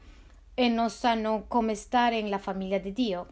e 0.56 0.67
non 0.69 0.89
sanno 0.89 1.46
come 1.48 1.76
stare 1.76 2.22
nella 2.22 2.39
famiglia 2.39 2.80
di 2.80 2.93
Dio. 2.93 3.28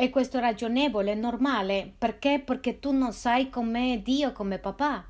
E 0.00 0.10
questo 0.10 0.36
è 0.36 0.40
ragionevole, 0.40 1.10
è 1.10 1.14
normale. 1.16 1.92
Perché? 1.98 2.38
Perché 2.38 2.78
tu 2.78 2.92
non 2.92 3.12
sai 3.12 3.50
com'è 3.50 3.98
Dio 4.00 4.30
come 4.30 4.60
papà. 4.60 5.04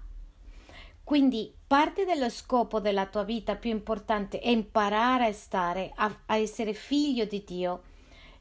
Quindi 1.05 1.53
parte 1.67 2.07
dello 2.07 2.31
scopo 2.31 2.81
della 2.81 3.05
tua 3.05 3.23
vita 3.23 3.55
più 3.57 3.69
importante 3.69 4.41
è 4.41 4.49
imparare 4.49 5.27
a 5.27 5.33
stare, 5.35 5.93
a, 5.95 6.21
a 6.25 6.37
essere 6.39 6.73
figlio 6.73 7.27
di 7.27 7.45
Dio. 7.45 7.83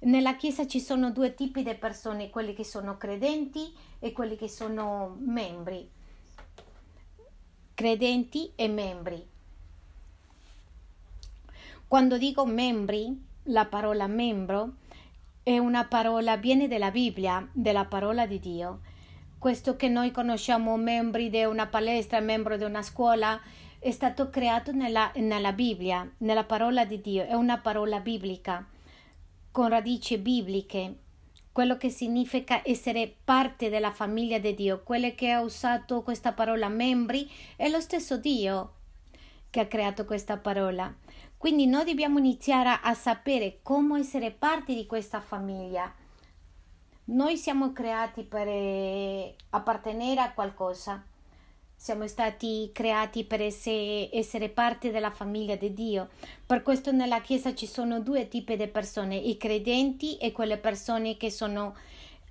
Nella 0.04 0.38
Chiesa 0.38 0.66
ci 0.66 0.80
sono 0.80 1.12
due 1.12 1.34
tipi 1.34 1.64
di 1.64 1.76
persone, 1.76 2.30
quelli 2.30 2.54
che 2.54 2.64
sono 2.64 2.96
credenti 2.96 3.76
e 4.00 4.14
quelli 4.14 4.38
che 4.38 4.48
sono 4.48 5.18
membri. 5.20 5.86
Credenti 7.74 8.54
e 8.56 8.70
membri. 8.70 9.28
Quando 11.90 12.18
dico 12.18 12.46
membri, 12.46 13.22
la 13.44 13.66
parola 13.66 14.08
membro 14.08 14.76
è 15.48 15.58
una 15.58 15.86
parola, 15.86 16.36
viene 16.36 16.68
dalla 16.68 16.92
Bibbia, 16.92 17.48
della 17.54 17.86
parola 17.86 18.26
di 18.26 18.40
Dio 18.40 18.80
questo 19.38 19.76
che 19.76 19.88
noi 19.88 20.12
conosciamo 20.12 20.76
membri 20.78 21.30
di 21.30 21.44
una 21.44 21.68
palestra, 21.68 22.20
membro 22.20 22.58
di 22.58 22.64
una 22.64 22.82
scuola, 22.82 23.40
è 23.80 23.92
stato 23.92 24.30
creato 24.30 24.72
nella, 24.72 25.12
nella 25.16 25.54
Bibbia, 25.54 26.10
nella 26.18 26.44
parola 26.44 26.86
di 26.86 27.00
Dio, 27.00 27.24
è 27.24 27.34
una 27.34 27.60
parola 27.60 28.00
biblica, 28.00 28.68
con 29.52 29.70
radici 29.70 30.18
bibliche, 30.18 30.96
quello 31.52 31.78
che 31.78 31.90
significa 31.90 32.62
essere 32.64 33.16
parte 33.24 33.70
della 33.70 33.92
famiglia 33.92 34.38
di 34.38 34.54
Dio. 34.54 34.84
Quello 34.84 35.14
che 35.16 35.32
ha 35.32 35.42
usato 35.42 36.04
questa 36.04 36.34
parola 36.34 36.68
membri 36.68 37.30
è 37.56 37.68
lo 37.70 37.80
stesso 37.80 38.18
Dio 38.18 38.74
che 39.50 39.62
ha 39.62 39.66
creato 39.66 40.06
questa 40.06 40.38
parola. 40.38 40.94
Quindi 41.38 41.68
noi 41.68 41.86
dobbiamo 41.86 42.18
iniziare 42.18 42.80
a 42.82 42.94
sapere 42.94 43.60
come 43.62 44.00
essere 44.00 44.32
parte 44.32 44.74
di 44.74 44.86
questa 44.86 45.22
famiglia 45.22 45.94
noi 47.10 47.38
siamo 47.38 47.72
creati 47.72 48.24
per 48.24 48.48
eh, 48.50 49.36
appartenere 49.52 50.20
a 50.20 50.34
qualcosa. 50.34 51.04
siamo 51.80 52.08
stati 52.08 52.72
creati 52.74 53.24
per 53.24 53.40
essere, 53.42 54.50
parte 54.50 54.92
della 54.92 55.12
famiglia 55.12 55.56
di 55.56 55.74
Dio. 55.74 56.10
Per 56.46 56.64
questo 56.64 56.92
nella 56.92 57.22
Chiesa 57.22 57.54
ci 57.54 57.68
sono 57.68 58.02
due 58.02 58.28
tipi 58.28 58.58
di 58.58 58.68
persone, 58.68 59.16
i 59.16 59.38
credenti 59.38 60.18
e 60.18 60.32
quelle 60.34 60.58
persone 60.58 61.16
che 61.18 61.30
sono 61.32 61.76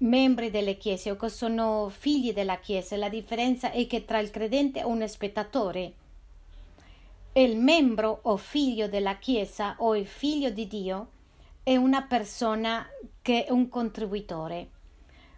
membri 0.01 0.51
delle 0.51 0.77
chiese 0.77 1.13
o 1.13 1.17
che 1.17 1.31
sono 1.31 1.89
figli 1.89 2.35
della 2.35 2.59
Chiesa. 2.59 2.97
La 2.97 3.09
differenza 3.09 3.71
è 3.71 3.87
che 3.87 4.05
tra 4.05 4.19
il 4.19 4.31
credente 4.31 4.81
e 4.81 4.85
un 4.85 5.07
spettatore, 5.09 5.95
il 7.43 7.57
membro 7.57 8.21
o 8.23 8.37
figlio 8.37 8.89
della 8.89 9.17
Chiesa 9.17 9.77
o 9.79 9.95
il 9.95 10.07
figlio 10.07 10.51
di 10.51 10.67
Dio 10.67 11.11
è 11.63 11.77
una 11.77 12.03
persona 12.03 12.87
che 13.21 13.45
è 13.45 13.51
un 13.51 13.69
contributore. 13.69 14.71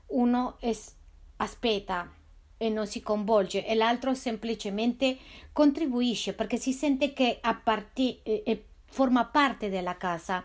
Uno 0.09 0.57
es- 0.61 0.95
aspetta 1.37 2.13
e 2.57 2.69
non 2.69 2.87
si 2.87 3.01
coinvolge 3.01 3.67
e 3.67 3.75
l'altro 3.75 4.15
semplicemente 4.15 5.17
contribuisce 5.53 6.35
perché 6.35 6.57
si 6.57 6.73
sente 6.73 7.13
che 7.13 7.39
apparti- 7.41 8.21
e 8.23 8.65
forma 8.85 9.25
parte 9.27 9.69
della 9.69 9.97
casa. 9.97 10.45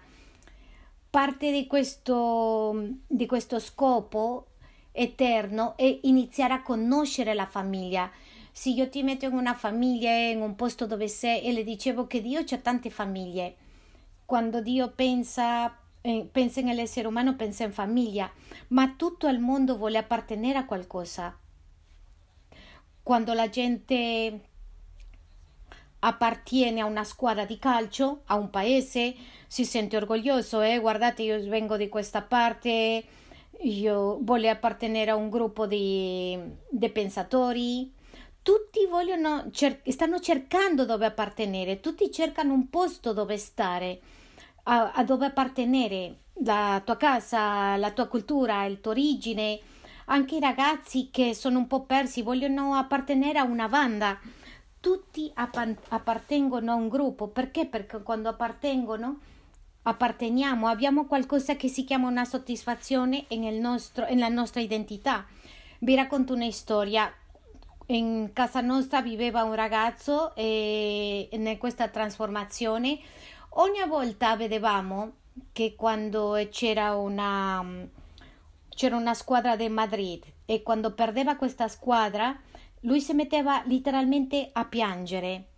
Parte 1.09 1.51
di 1.51 1.67
questo, 1.67 2.75
di 3.05 3.25
questo 3.25 3.59
scopo 3.59 4.47
eterno 4.91 5.75
è 5.77 5.99
iniziare 6.03 6.53
a 6.53 6.61
conoscere 6.63 7.33
la 7.33 7.45
famiglia. 7.45 8.09
Se 8.53 8.69
io 8.69 8.87
ti 8.87 9.03
metto 9.03 9.25
in 9.25 9.33
una 9.33 9.53
famiglia, 9.53 10.11
in 10.11 10.39
un 10.39 10.55
posto 10.55 10.87
dove 10.87 11.09
sei, 11.09 11.43
e 11.43 11.51
le 11.51 11.63
dicevo 11.63 12.07
che 12.07 12.21
Dio 12.21 12.43
c'ha 12.45 12.59
tante 12.59 12.89
famiglie. 12.89 13.55
Quando 14.25 14.61
Dio 14.61 14.91
pensa, 14.91 15.77
eh, 15.99 16.29
pensa 16.31 16.61
nell'essere 16.61 17.07
umano, 17.07 17.35
pensa 17.35 17.65
in 17.65 17.73
famiglia, 17.73 18.31
ma 18.69 18.93
tutto 18.95 19.27
il 19.27 19.39
mondo 19.39 19.75
vuole 19.75 19.97
appartenere 19.97 20.57
a 20.59 20.65
qualcosa 20.65 21.37
quando 23.03 23.33
la 23.33 23.49
gente 23.49 24.39
appartiene 25.99 26.79
a 26.79 26.85
una 26.85 27.03
squadra 27.03 27.45
di 27.45 27.59
calcio, 27.59 28.21
a 28.25 28.35
un 28.35 28.49
paese, 28.49 29.13
si 29.45 29.65
sente 29.65 29.97
orgoglioso, 29.97 30.61
eh? 30.61 30.79
guardate 30.79 31.23
io 31.23 31.39
vengo 31.47 31.77
di 31.77 31.89
questa 31.89 32.21
parte, 32.21 33.03
io 33.61 34.19
voglio 34.21 34.49
appartenere 34.49 35.11
a 35.11 35.15
un 35.15 35.29
gruppo 35.29 35.67
di, 35.67 36.37
di 36.69 36.89
pensatori, 36.89 37.93
tutti 38.43 38.85
vogliono, 38.85 39.49
cer- 39.51 39.89
stanno 39.89 40.19
cercando 40.19 40.85
dove 40.85 41.05
appartenere, 41.05 41.79
tutti 41.79 42.11
cercano 42.11 42.53
un 42.53 42.69
posto 42.69 43.13
dove 43.13 43.37
stare, 43.37 43.99
a, 44.63 44.91
a 44.91 45.03
dove 45.03 45.25
appartenere, 45.25 46.17
la 46.43 46.81
tua 46.83 46.97
casa, 46.97 47.75
la 47.77 47.91
tua 47.91 48.07
cultura, 48.07 48.67
la 48.67 48.75
tua 48.75 48.91
origine, 48.91 49.59
anche 50.05 50.35
i 50.35 50.39
ragazzi 50.39 51.09
che 51.11 51.33
sono 51.33 51.59
un 51.59 51.67
po' 51.67 51.83
persi 51.85 52.21
vogliono 52.21 52.75
appartenere 52.75 53.39
a 53.39 53.43
una 53.43 53.67
banda. 53.67 54.19
Tutti 54.79 55.31
appartengono 55.33 56.71
a 56.71 56.75
un 56.75 56.89
gruppo. 56.89 57.29
Perché? 57.29 57.65
Perché 57.65 58.01
quando 58.03 58.27
appartengono 58.27 59.19
apparteniamo, 59.83 60.67
abbiamo 60.67 61.05
qualcosa 61.05 61.55
che 61.55 61.69
si 61.69 61.85
chiama 61.85 62.09
una 62.09 62.25
soddisfazione 62.25 63.25
nel 63.29 63.55
nostro, 63.55 64.05
nella 64.09 64.27
nostra 64.27 64.59
identità. 64.59 65.25
Vi 65.79 65.95
racconto 65.95 66.33
una 66.33 66.51
storia. 66.51 67.13
In 67.87 68.31
casa 68.31 68.61
nostra 68.61 69.01
viveva 69.01 69.43
un 69.43 69.55
ragazzo 69.55 70.33
e 70.35 71.27
in 71.31 71.57
questa 71.57 71.89
trasformazione 71.89 72.97
ogni 73.55 73.85
volta 73.87 74.37
vedevamo 74.37 75.13
che 75.51 75.75
quando 75.75 76.47
c'era 76.49 76.95
una 76.95 77.85
c'era 78.69 78.95
una 78.95 79.13
squadra 79.13 79.55
del 79.55 79.71
Madrid 79.71 80.23
e 80.45 80.63
quando 80.63 80.93
perdeva 80.93 81.35
questa 81.35 81.67
squadra 81.67 82.39
lui 82.81 83.01
si 83.01 83.13
metteva 83.13 83.63
letteralmente 83.65 84.49
a 84.51 84.65
piangere. 84.65 85.52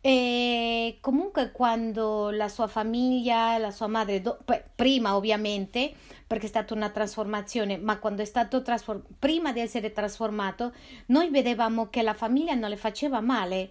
E 0.00 0.98
comunque 1.00 1.50
quando 1.50 2.30
la 2.30 2.48
sua 2.48 2.68
famiglia, 2.68 3.58
la 3.58 3.72
sua 3.72 3.88
madre, 3.88 4.20
do, 4.20 4.38
prima 4.74 5.16
ovviamente, 5.16 5.92
perché 6.26 6.46
è 6.46 6.48
stata 6.48 6.74
una 6.74 6.90
trasformazione, 6.90 7.78
ma 7.78 7.98
quando 7.98 8.22
è 8.22 8.24
stato 8.24 8.62
trasformato, 8.62 9.08
prima 9.18 9.52
di 9.52 9.60
essere 9.60 9.92
trasformato, 9.92 10.72
noi 11.06 11.30
vedevamo 11.30 11.88
che 11.88 12.02
la 12.02 12.14
famiglia 12.14 12.54
non 12.54 12.70
le 12.70 12.76
faceva 12.76 13.20
male, 13.20 13.70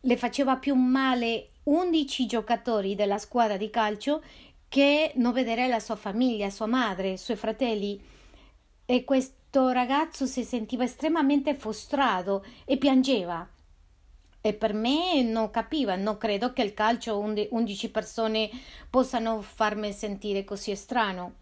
le 0.00 0.16
faceva 0.16 0.56
più 0.56 0.74
male 0.74 1.50
11 1.64 2.26
giocatori 2.26 2.94
della 2.94 3.18
squadra 3.18 3.56
di 3.56 3.70
calcio 3.70 4.22
che 4.68 5.12
non 5.16 5.32
vedere 5.32 5.68
la 5.68 5.80
sua 5.80 5.96
famiglia, 5.96 6.50
sua 6.50 6.66
madre, 6.66 7.12
i 7.12 7.18
suoi 7.18 7.36
fratelli. 7.36 8.00
E 8.86 9.04
questo 9.04 9.70
ragazzo 9.70 10.26
si 10.26 10.42
sentiva 10.42 10.84
estremamente 10.84 11.54
frustrato 11.54 12.44
e 12.64 12.76
piangeva. 12.76 13.48
E 14.46 14.52
per 14.52 14.74
me 14.74 15.22
non 15.22 15.50
capiva, 15.50 15.96
non 15.96 16.18
credo 16.18 16.52
che 16.52 16.60
il 16.60 16.74
calcio 16.74 17.18
11 17.18 17.90
persone 17.90 18.50
possano 18.90 19.40
farmi 19.40 19.90
sentire 19.90 20.44
così 20.44 20.76
strano 20.76 21.36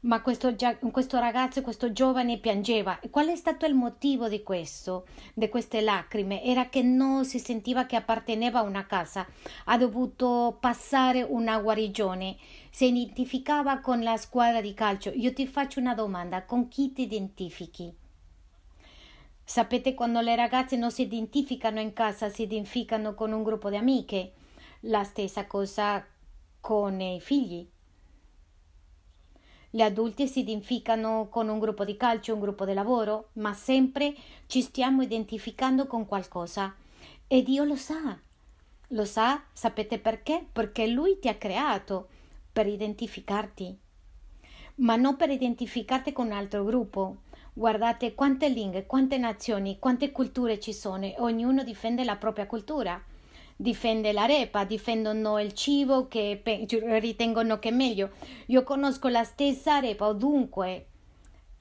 ma 0.00 0.20
questo, 0.20 0.54
questo, 0.92 1.18
ragazzo, 1.18 1.62
questo 1.62 1.92
giovane 1.92 2.38
piangeva. 2.38 3.00
Qual 3.10 3.28
è 3.28 3.36
stato 3.36 3.66
il 3.66 3.74
motivo 3.74 4.28
di 4.28 4.42
questo, 4.42 5.06
di 5.34 5.48
queste 5.48 5.80
lacrime? 5.80 6.44
Era 6.44 6.68
che 6.68 6.82
non 6.82 7.24
si 7.24 7.38
sentiva 7.38 7.86
che 7.86 7.96
apparteneva 7.96 8.60
a 8.60 8.62
una 8.62 8.86
casa, 8.86 9.26
ha 9.64 9.78
dovuto 9.78 10.58
passare 10.60 11.22
una 11.22 11.58
guarigione, 11.58 12.36
si 12.70 12.86
identificava 12.86 13.80
con 13.80 14.02
la 14.02 14.16
squadra 14.16 14.60
di 14.60 14.74
calcio. 14.74 15.10
Io 15.10 15.32
ti 15.32 15.46
faccio 15.46 15.80
una 15.80 15.94
domanda, 15.94 16.44
con 16.44 16.68
chi 16.68 16.92
ti 16.92 17.02
identifichi? 17.02 18.04
Sapete 19.48 19.94
quando 19.94 20.20
le 20.20 20.34
ragazze 20.34 20.76
non 20.76 20.90
si 20.90 21.02
identificano 21.02 21.78
in 21.78 21.92
casa, 21.92 22.28
si 22.28 22.42
identificano 22.42 23.14
con 23.14 23.30
un 23.30 23.44
gruppo 23.44 23.70
di 23.70 23.76
amiche? 23.76 24.32
La 24.80 25.04
stessa 25.04 25.46
cosa 25.46 26.04
con 26.60 27.00
i 27.00 27.20
figli 27.20 27.66
gli 29.76 29.82
adulti 29.82 30.26
si 30.26 30.40
identificano 30.40 31.28
con 31.28 31.48
un 31.48 31.58
gruppo 31.58 31.84
di 31.84 31.98
calcio, 31.98 32.32
un 32.32 32.40
gruppo 32.40 32.64
di 32.64 32.72
lavoro, 32.72 33.28
ma 33.34 33.52
sempre 33.52 34.14
ci 34.46 34.62
stiamo 34.62 35.02
identificando 35.02 35.86
con 35.86 36.06
qualcosa. 36.06 36.74
E 37.26 37.42
Dio 37.42 37.62
lo 37.62 37.76
sa. 37.76 38.18
Lo 38.88 39.04
sa, 39.04 39.44
sapete 39.52 39.98
perché? 39.98 40.46
Perché 40.50 40.86
Lui 40.86 41.18
ti 41.18 41.28
ha 41.28 41.34
creato 41.34 42.08
per 42.50 42.66
identificarti, 42.66 43.78
ma 44.76 44.96
non 44.96 45.14
per 45.16 45.28
identificarti 45.28 46.10
con 46.10 46.26
un 46.26 46.32
altro 46.32 46.64
gruppo. 46.64 47.18
Guardate 47.58 48.14
quante 48.14 48.50
lingue, 48.50 48.84
quante 48.84 49.16
nazioni, 49.16 49.78
quante 49.78 50.12
culture 50.12 50.60
ci 50.60 50.74
sono 50.74 51.10
ognuno 51.20 51.64
difende 51.64 52.04
la 52.04 52.16
propria 52.16 52.46
cultura 52.46 53.02
difende 53.56 54.12
la 54.12 54.26
repa, 54.26 54.64
difendono 54.64 55.40
il 55.40 55.54
cibo 55.54 56.06
che 56.06 56.42
ritengono 57.00 57.58
che 57.58 57.70
è 57.70 57.72
meglio. 57.72 58.10
Io 58.48 58.62
conosco 58.62 59.08
la 59.08 59.24
stessa 59.24 59.78
repa 59.78 60.06
ovunque 60.06 60.88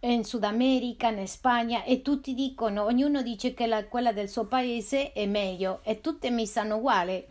in 0.02 0.26
Sud 0.26 0.44
America, 0.44 1.08
in 1.08 1.26
Spagna 1.30 1.86
e 1.86 2.02
tutti 2.02 2.34
dicono, 2.34 2.84
ognuno 2.84 3.22
dice 3.22 3.54
che 3.54 3.66
la, 3.66 3.86
quella 3.86 4.12
del 4.12 4.28
suo 4.28 4.44
paese 4.44 5.14
è 5.14 5.26
meglio 5.26 5.80
e 5.84 6.02
tutte 6.02 6.30
mi 6.30 6.46
sanno 6.46 6.76
uguali, 6.76 7.26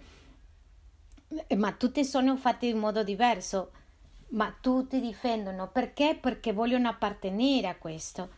ma 1.56 1.72
tutte 1.72 2.02
sono 2.02 2.34
fatte 2.38 2.64
in 2.64 2.78
modo 2.78 3.04
diverso, 3.04 3.72
ma 4.28 4.56
tutti 4.58 5.00
difendono 5.00 5.68
perché? 5.68 6.16
Perché 6.18 6.54
vogliono 6.54 6.88
appartenere 6.88 7.68
a 7.68 7.76
questo. 7.76 8.30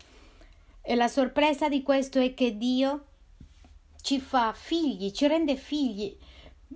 E 0.88 0.94
la 0.94 1.08
sorpresa 1.08 1.68
di 1.68 1.82
questo 1.82 2.20
è 2.20 2.32
che 2.32 2.56
Dio 2.56 3.06
ci 4.02 4.20
fa 4.20 4.52
figli, 4.52 5.10
ci 5.10 5.26
rende 5.26 5.56
figli, 5.56 6.16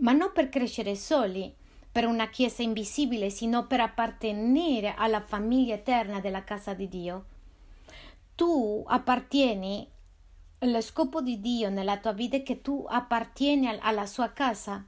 ma 0.01 0.11
non 0.11 0.33
per 0.35 0.49
crescere 0.49 0.97
soli, 0.97 1.55
per 1.93 2.07
una 2.07 2.29
chiesa 2.29 2.63
invisibile, 2.63 3.31
sino 3.31 3.69
per 3.69 3.79
appartenere 3.79 4.95
alla 4.97 5.21
famiglia 5.21 5.75
eterna 5.75 6.19
della 6.19 6.43
casa 6.43 6.75
di 6.75 6.89
Dio. 6.89 7.25
Tu 8.35 8.83
appartieni, 8.85 9.87
lo 10.59 10.81
scopo 10.81 11.21
di 11.21 11.39
Dio 11.39 11.71
nella 11.71 11.99
tua 11.99 12.13
vita 12.13 12.35
è 12.35 12.43
che 12.43 12.63
tu 12.63 12.85
appartieni 12.89 13.79
alla 13.79 14.07
sua 14.07 14.33
casa. 14.33 14.85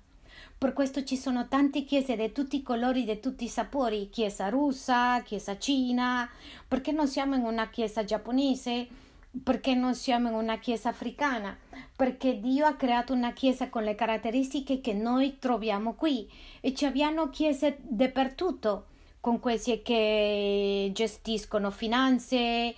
Per 0.59 0.73
questo 0.73 1.05
ci 1.05 1.17
sono 1.17 1.47
tante 1.47 1.85
chiese 1.85 2.17
di 2.17 2.33
tutti 2.33 2.57
i 2.57 2.63
colori, 2.63 3.05
di 3.05 3.21
tutti 3.21 3.45
i 3.45 3.49
sapori, 3.49 4.11
chiesa 4.11 4.49
russa, 4.49 5.23
chiesa 5.23 5.57
cina, 5.59 6.29
perché 6.67 6.91
non 6.91 7.07
siamo 7.07 7.37
in 7.37 7.45
una 7.45 7.71
chiesa 7.71 8.03
giapponese, 8.03 9.02
perché 9.43 9.75
non 9.75 9.95
siamo 9.95 10.29
in 10.29 10.35
una 10.35 10.59
chiesa 10.59 10.91
africana, 10.91 11.57
perché 11.97 12.41
Dio 12.41 12.67
ha 12.67 12.75
creato 12.75 13.13
una 13.13 13.33
chiesa 13.33 13.69
con 13.71 13.83
le 13.83 13.95
caratteristiche 13.95 14.81
che 14.81 14.93
noi 14.93 15.39
troviamo 15.39 15.95
qui 15.95 16.31
e 16.61 16.75
ci 16.75 16.85
abbiamo 16.85 17.31
chiese 17.31 17.79
dappertutto, 17.81 18.87
con 19.21 19.39
queste 19.39 19.83
che 19.83 20.91
gestiscono 20.93 21.71
finanze, 21.71 22.75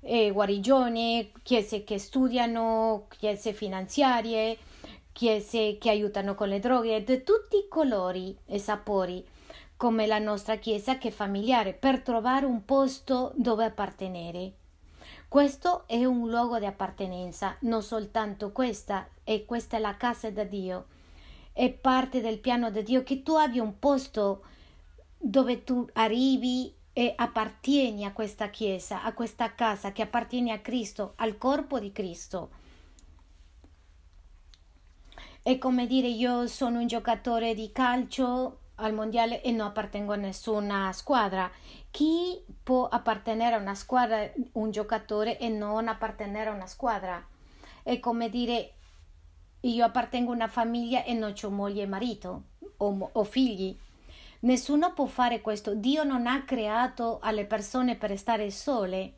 eh, 0.00 0.30
guarigioni, 0.30 1.32
chiese 1.42 1.84
che 1.84 1.98
studiano, 1.98 3.06
chiese 3.18 3.52
finanziarie, 3.52 4.58
chiese 5.12 5.78
che 5.78 5.88
aiutano 5.88 6.34
con 6.34 6.48
le 6.48 6.60
droghe, 6.60 7.02
di 7.02 7.24
tutti 7.24 7.56
i 7.56 7.68
colori 7.68 8.36
e 8.44 8.58
sapori, 8.58 9.24
come 9.76 10.06
la 10.06 10.18
nostra 10.18 10.56
chiesa 10.56 10.98
che 10.98 11.08
è 11.08 11.10
familiare, 11.10 11.72
per 11.72 12.00
trovare 12.00 12.44
un 12.44 12.64
posto 12.64 13.32
dove 13.34 13.64
appartenere. 13.64 14.52
Questo 15.36 15.86
è 15.86 16.02
un 16.02 16.30
luogo 16.30 16.58
di 16.58 16.64
appartenenza, 16.64 17.56
non 17.60 17.82
soltanto 17.82 18.52
questa, 18.52 19.06
e 19.22 19.44
questa 19.44 19.76
è 19.76 19.80
la 19.80 19.98
casa 19.98 20.30
di 20.30 20.48
Dio. 20.48 20.86
È 21.52 21.70
parte 21.72 22.22
del 22.22 22.38
piano 22.38 22.70
di 22.70 22.82
Dio 22.82 23.02
che 23.02 23.22
tu 23.22 23.34
abbia 23.34 23.62
un 23.62 23.78
posto 23.78 24.46
dove 25.18 25.62
tu 25.62 25.86
arrivi 25.92 26.74
e 26.94 27.12
appartieni 27.14 28.06
a 28.06 28.14
questa 28.14 28.48
chiesa, 28.48 29.02
a 29.02 29.12
questa 29.12 29.54
casa 29.54 29.92
che 29.92 30.00
appartiene 30.00 30.52
a 30.52 30.60
Cristo, 30.60 31.12
al 31.16 31.36
corpo 31.36 31.78
di 31.78 31.92
Cristo. 31.92 32.48
È 35.42 35.58
come 35.58 35.86
dire 35.86 36.08
io 36.08 36.46
sono 36.46 36.80
un 36.80 36.86
giocatore 36.86 37.52
di 37.52 37.70
calcio 37.72 38.60
al 38.76 38.94
mondiale 38.94 39.42
e 39.42 39.50
non 39.52 39.68
appartengo 39.68 40.12
a 40.12 40.16
nessuna 40.16 40.92
squadra. 40.92 41.50
Chi 41.90 42.42
può 42.62 42.86
appartenere 42.86 43.56
a 43.56 43.60
una 43.60 43.74
squadra, 43.74 44.30
un 44.52 44.70
giocatore, 44.70 45.38
e 45.38 45.48
non 45.48 45.88
appartenere 45.88 46.50
a 46.50 46.54
una 46.54 46.66
squadra? 46.66 47.24
È 47.82 47.98
come 48.00 48.28
dire 48.28 48.72
io 49.60 49.84
appartengo 49.84 50.32
a 50.32 50.34
una 50.34 50.48
famiglia 50.48 51.04
e 51.04 51.14
non 51.14 51.34
ho 51.40 51.50
moglie 51.50 51.82
e 51.82 51.86
marito 51.86 52.42
o, 52.78 53.10
o 53.12 53.24
figli. 53.24 53.76
Nessuno 54.40 54.92
può 54.92 55.06
fare 55.06 55.40
questo. 55.40 55.74
Dio 55.74 56.04
non 56.04 56.26
ha 56.26 56.44
creato 56.44 57.18
alle 57.20 57.46
persone 57.46 57.96
per 57.96 58.16
stare 58.18 58.50
sole. 58.50 59.14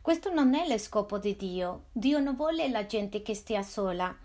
Questo 0.00 0.32
non 0.32 0.54
è 0.54 0.66
lo 0.66 0.78
scopo 0.78 1.18
di 1.18 1.36
Dio. 1.36 1.86
Dio 1.92 2.20
non 2.20 2.36
vuole 2.36 2.68
la 2.68 2.86
gente 2.86 3.22
che 3.22 3.34
stia 3.34 3.62
sola. 3.62 4.16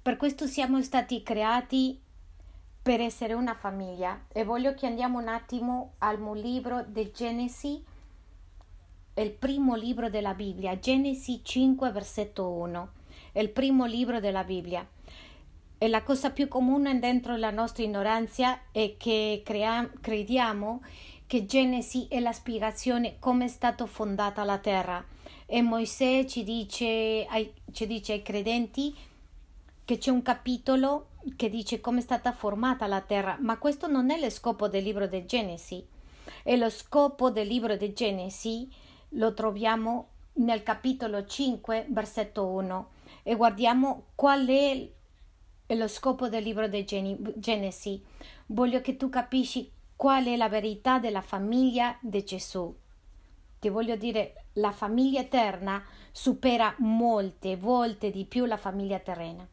Per 0.00 0.16
questo 0.16 0.46
siamo 0.46 0.80
stati 0.82 1.22
creati 1.22 2.00
per 2.84 3.00
essere 3.00 3.32
una 3.32 3.54
famiglia. 3.54 4.26
E 4.30 4.44
voglio 4.44 4.74
che 4.74 4.84
andiamo 4.84 5.18
un 5.18 5.28
attimo 5.28 5.94
al 6.00 6.20
libro 6.38 6.84
di 6.86 7.10
Genesi, 7.14 7.82
il 9.14 9.30
primo 9.30 9.74
libro 9.74 10.10
della 10.10 10.34
Bibbia, 10.34 10.78
Genesi 10.78 11.40
5, 11.42 11.90
versetto 11.92 12.46
1. 12.50 12.88
Il 13.36 13.48
primo 13.48 13.86
libro 13.86 14.20
della 14.20 14.44
Bibbia. 14.44 14.86
E 15.78 15.88
la 15.88 16.02
cosa 16.02 16.30
più 16.30 16.46
comune 16.46 16.98
dentro 16.98 17.36
la 17.36 17.50
nostra 17.50 17.84
ignoranza 17.84 18.70
è 18.70 18.96
che 18.98 19.40
crea- 19.42 19.90
crediamo 19.98 20.82
che 21.26 21.46
Genesi 21.46 22.06
è 22.10 22.20
la 22.20 22.32
spiegazione 22.32 23.16
come 23.18 23.46
è 23.46 23.48
stata 23.48 23.86
fondata 23.86 24.44
la 24.44 24.58
terra. 24.58 25.02
E 25.46 25.62
Mosè 25.62 26.26
ci 26.26 26.44
dice 26.44 27.24
ai, 27.30 27.50
ci 27.72 27.86
dice 27.86 28.12
ai 28.12 28.22
credenti 28.22 28.94
che 29.86 29.96
c'è 29.96 30.10
un 30.10 30.20
capitolo 30.20 31.12
che 31.36 31.48
dice 31.48 31.80
come 31.80 31.98
è 31.98 32.02
stata 32.02 32.32
formata 32.32 32.86
la 32.86 33.00
terra, 33.00 33.36
ma 33.40 33.58
questo 33.58 33.86
non 33.86 34.10
è 34.10 34.20
lo 34.20 34.30
scopo 34.30 34.68
del 34.68 34.82
libro 34.82 35.06
di 35.06 35.24
Genesi. 35.26 35.86
E 36.42 36.56
lo 36.56 36.70
scopo 36.70 37.30
del 37.30 37.46
libro 37.46 37.76
di 37.76 37.92
Genesi 37.92 38.70
lo 39.10 39.34
troviamo 39.34 40.08
nel 40.34 40.62
capitolo 40.62 41.24
5, 41.24 41.86
versetto 41.90 42.46
1. 42.46 42.90
E 43.22 43.34
guardiamo 43.34 44.06
qual 44.14 44.46
è 44.46 44.88
lo 45.74 45.88
scopo 45.88 46.28
del 46.28 46.42
libro 46.42 46.68
di 46.68 46.84
Genesi. 46.84 48.02
Voglio 48.46 48.80
che 48.80 48.96
tu 48.96 49.08
capisci 49.08 49.70
qual 49.96 50.26
è 50.26 50.36
la 50.36 50.48
verità 50.48 50.98
della 50.98 51.22
famiglia 51.22 51.96
di 52.00 52.24
Gesù. 52.24 52.74
Ti 53.58 53.68
voglio 53.68 53.96
dire, 53.96 54.46
la 54.54 54.72
famiglia 54.72 55.20
eterna 55.20 55.82
supera 56.12 56.74
molte 56.78 57.56
volte 57.56 58.10
di 58.10 58.24
più 58.24 58.44
la 58.44 58.58
famiglia 58.58 58.98
terrena. 58.98 59.48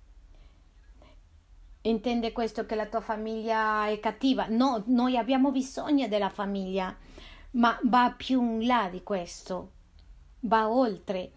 Intende 1.83 2.31
questo 2.31 2.67
che 2.67 2.75
la 2.75 2.85
tua 2.85 3.01
famiglia 3.01 3.87
è 3.87 3.99
cattiva? 3.99 4.45
No, 4.47 4.83
noi 4.87 5.17
abbiamo 5.17 5.49
bisogno 5.49 6.07
della 6.07 6.29
famiglia, 6.29 6.95
ma 7.51 7.79
va 7.85 8.13
più 8.15 8.41
in 8.43 8.67
là 8.67 8.87
di 8.89 9.01
questo, 9.01 9.71
va 10.41 10.69
oltre. 10.69 11.31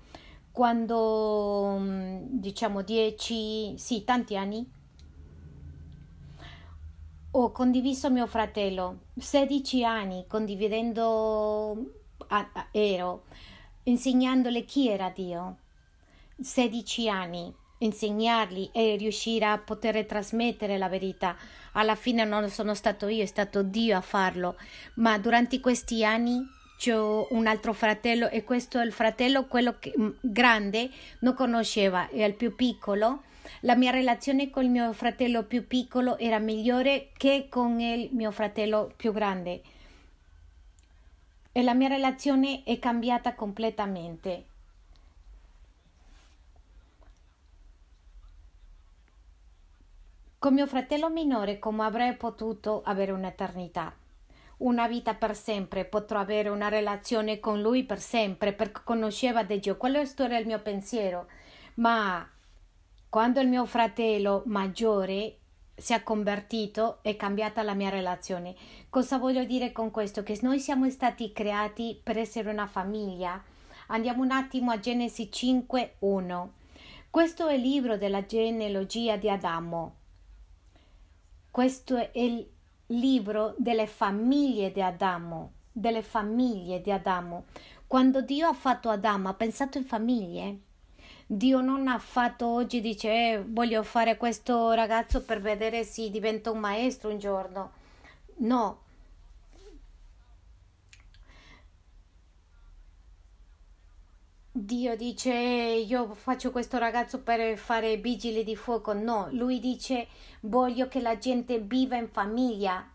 Quando 0.53 1.77
mm, 1.79 2.27
diciamo 2.29 2.83
dieci, 2.83 3.75
sì, 3.79 4.05
tanti 4.05 4.37
anni, 4.37 4.71
ho 7.31 7.51
condiviso 7.51 8.11
mio 8.11 8.27
fratello, 8.27 9.07
16 9.17 9.83
anni 9.83 10.27
condividendo, 10.29 12.03
ero 12.71 13.25
insegnandole 13.85 14.65
chi 14.65 14.89
era 14.91 15.09
Dio, 15.09 15.57
16 16.39 17.09
anni 17.09 17.63
insegnargli 17.79 18.71
e 18.73 18.97
riuscire 18.97 19.47
a 19.47 19.59
poter 19.59 20.05
trasmettere 20.07 20.79
la 20.79 20.89
verità. 20.89 21.37
Alla 21.73 21.95
fine 21.95 22.25
non 22.25 22.49
sono 22.49 22.75
stato 22.75 23.09
io, 23.09 23.23
è 23.23 23.27
stato 23.27 23.63
Dio 23.63 23.97
a 23.97 24.01
farlo, 24.01 24.57
ma 24.95 25.19
durante 25.19 25.61
questi 25.61 26.05
anni 26.05 26.47
ho 26.91 27.27
un 27.31 27.47
altro 27.47 27.73
fratello 27.73 28.29
e 28.29 28.45
questo 28.45 28.79
è 28.79 28.85
il 28.85 28.93
fratello, 28.93 29.47
quello 29.47 29.77
che, 29.79 29.93
mm, 29.99 30.09
grande, 30.21 30.91
non 31.21 31.35
conosceva, 31.35 32.09
è 32.09 32.25
il 32.25 32.35
più 32.35 32.55
piccolo. 32.55 33.23
La 33.61 33.77
mia 33.77 33.91
relazione 33.91 34.51
con 34.51 34.65
il 34.65 34.71
mio 34.71 34.93
fratello 34.93 35.45
più 35.45 35.67
piccolo 35.67 36.19
era 36.19 36.39
migliore 36.39 37.11
che 37.17 37.47
con 37.49 37.81
il 37.81 38.11
mio 38.13 38.31
fratello 38.31 38.93
più 38.95 39.13
grande. 39.13 39.63
E 41.53 41.63
la 41.63 41.75
mia 41.75 41.89
relazione 41.89 42.63
è 42.65 42.79
cambiata 42.79 43.35
completamente. 43.35 44.45
Con 50.45 50.53
mio 50.53 50.67
fratello 50.67 51.09
minore, 51.09 51.59
come 51.59 51.85
avrei 51.85 52.15
potuto 52.17 52.83
avere 52.85 53.13
un'eternità? 53.13 53.97
una 54.59 54.87
vita 54.87 55.15
per 55.15 55.35
sempre, 55.35 55.87
potrò 55.87 56.21
avere 56.21 56.51
una 56.51 56.69
relazione 56.69 57.41
con 57.41 57.63
lui 57.63 57.85
per 57.85 57.99
sempre, 57.99 58.53
perché 58.53 58.83
conosceva 58.85 59.43
di 59.43 59.59
Dio. 59.59 59.79
Quello 59.79 60.03
era 60.19 60.37
il 60.37 60.45
mio 60.45 60.61
pensiero. 60.61 61.29
Ma 61.77 62.29
quando 63.09 63.41
il 63.41 63.49
mio 63.49 63.65
fratello 63.65 64.43
maggiore 64.45 65.39
si 65.75 65.95
è 65.95 66.03
convertito 66.03 66.99
è 67.01 67.17
cambiata 67.17 67.63
la 67.63 67.73
mia 67.73 67.89
relazione. 67.89 68.55
Cosa 68.91 69.17
voglio 69.17 69.45
dire 69.45 69.73
con 69.73 69.91
questo? 69.91 70.23
Che 70.23 70.39
noi 70.43 70.61
siamo 70.61 70.91
stati 70.91 71.33
creati 71.33 71.99
per 72.05 72.19
essere 72.19 72.51
una 72.51 72.67
famiglia. 72.67 73.43
Andiamo 73.87 74.23
un 74.23 74.31
attimo 74.31 74.73
a 74.73 74.79
Genesi 74.79 75.31
5.1. 75.33 76.49
Questo 77.09 77.47
è 77.47 77.55
il 77.55 77.63
libro 77.63 77.97
della 77.97 78.27
genealogia 78.27 79.17
di 79.17 79.31
Adamo. 79.31 80.03
Questo 81.55 81.97
è 81.97 82.11
il 82.15 82.45
libro 82.87 83.55
delle 83.59 83.87
famiglie 83.87 84.73
di 84.73 84.83
Adamo, 84.83 85.53
delle 85.71 86.03
famiglie 86.03 86.81
di 86.81 86.91
Adamo. 86.91 87.45
Quando 87.87 88.23
Dio 88.23 88.49
ha 88.49 88.53
fatto 88.53 88.91
Adamo, 88.91 89.29
ha 89.29 89.35
pensato 89.35 89.79
in 89.79 89.85
famiglie. 89.85 90.59
Dio 91.25 91.61
non 91.61 91.87
ha 91.87 92.01
fatto 92.01 92.49
oggi, 92.49 92.81
dice, 92.81 93.09
eh, 93.09 93.45
voglio 93.47 93.85
fare 93.85 94.17
questo 94.17 94.73
ragazzo 94.73 95.23
per 95.23 95.41
vedere 95.41 95.85
se 95.85 96.11
diventa 96.11 96.51
un 96.51 96.59
maestro 96.59 97.11
un 97.11 97.19
giorno. 97.19 97.71
No. 98.39 98.84
Dio 104.57 104.95
dice 104.95 105.33
io 105.33 106.15
faccio 106.15 106.53
questo 106.53 106.79
ragazzo 106.79 107.23
per 107.23 107.59
fare 107.59 107.97
vigili 107.97 108.45
di 108.45 108.55
fuoco. 108.55 108.93
No, 108.93 109.27
lui 109.33 109.59
dice 109.59 110.07
voglio 110.43 110.87
che 110.87 111.01
la 111.01 111.19
gente 111.19 111.59
viva 111.59 111.97
in 111.97 112.09
famiglia. 112.09 112.89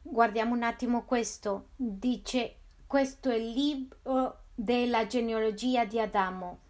Guardiamo 0.00 0.54
un 0.54 0.62
attimo 0.62 1.04
questo. 1.04 1.66
Dice 1.76 2.54
questo 2.86 3.28
è 3.28 3.34
il 3.34 3.50
libro 3.50 4.44
della 4.54 5.06
genealogia 5.06 5.84
di 5.84 6.00
Adamo. 6.00 6.60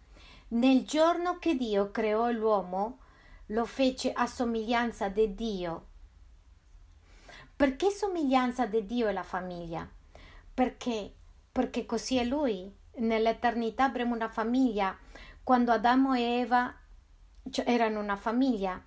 Nel 0.49 0.83
giorno 0.83 1.39
che 1.39 1.55
Dio 1.55 1.89
creò 1.89 2.29
l'uomo, 2.29 2.97
lo 3.45 3.63
fece 3.63 4.11
a 4.11 4.27
somiglianza 4.27 5.07
di 5.07 5.35
Dio. 5.35 5.85
Perché 7.55 7.91
somiglianza 7.91 8.65
di 8.65 8.85
Dio 8.85 9.07
è 9.07 9.13
la 9.13 9.23
famiglia? 9.23 9.89
Perché? 10.53 11.13
Perché 11.49 11.85
così 11.85 12.17
è 12.17 12.25
Lui. 12.25 12.76
Nell'eternità 12.97 13.85
avremo 13.85 14.13
una 14.13 14.29
famiglia. 14.29 14.97
Quando 15.43 15.71
Adamo 15.71 16.13
e 16.13 16.39
Eva 16.39 16.73
cioè, 17.49 17.65
erano 17.67 17.99
una 17.99 18.15
famiglia, 18.15 18.81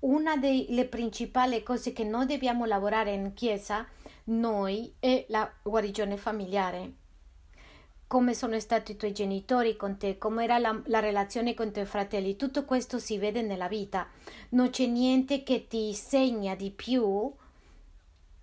una 0.00 0.36
delle 0.36 0.86
principali 0.86 1.62
cose 1.62 1.92
che 1.92 2.04
noi 2.04 2.26
dobbiamo 2.26 2.64
lavorare 2.64 3.12
in 3.12 3.34
chiesa 3.34 3.86
noi 4.24 4.94
è 5.00 5.26
la 5.28 5.50
guarigione 5.62 6.16
familiare 6.16 6.94
come 8.12 8.34
sono 8.34 8.60
stati 8.60 8.92
i 8.92 8.96
tuoi 8.96 9.12
genitori 9.14 9.74
con 9.74 9.96
te, 9.96 10.18
come 10.18 10.44
era 10.44 10.58
la, 10.58 10.78
la, 10.84 11.00
relazione 11.00 11.54
con 11.54 11.68
i 11.68 11.72
tuoi 11.72 11.86
fratelli, 11.86 12.36
tutto 12.36 12.66
questo 12.66 12.98
si 12.98 13.16
vede 13.16 13.40
nella 13.40 13.68
vita. 13.68 14.06
Non 14.50 14.68
c'è 14.68 14.84
niente 14.84 15.42
che 15.42 15.66
ti 15.66 15.94
segna 15.94 16.54
di 16.54 16.70
più 16.72 17.32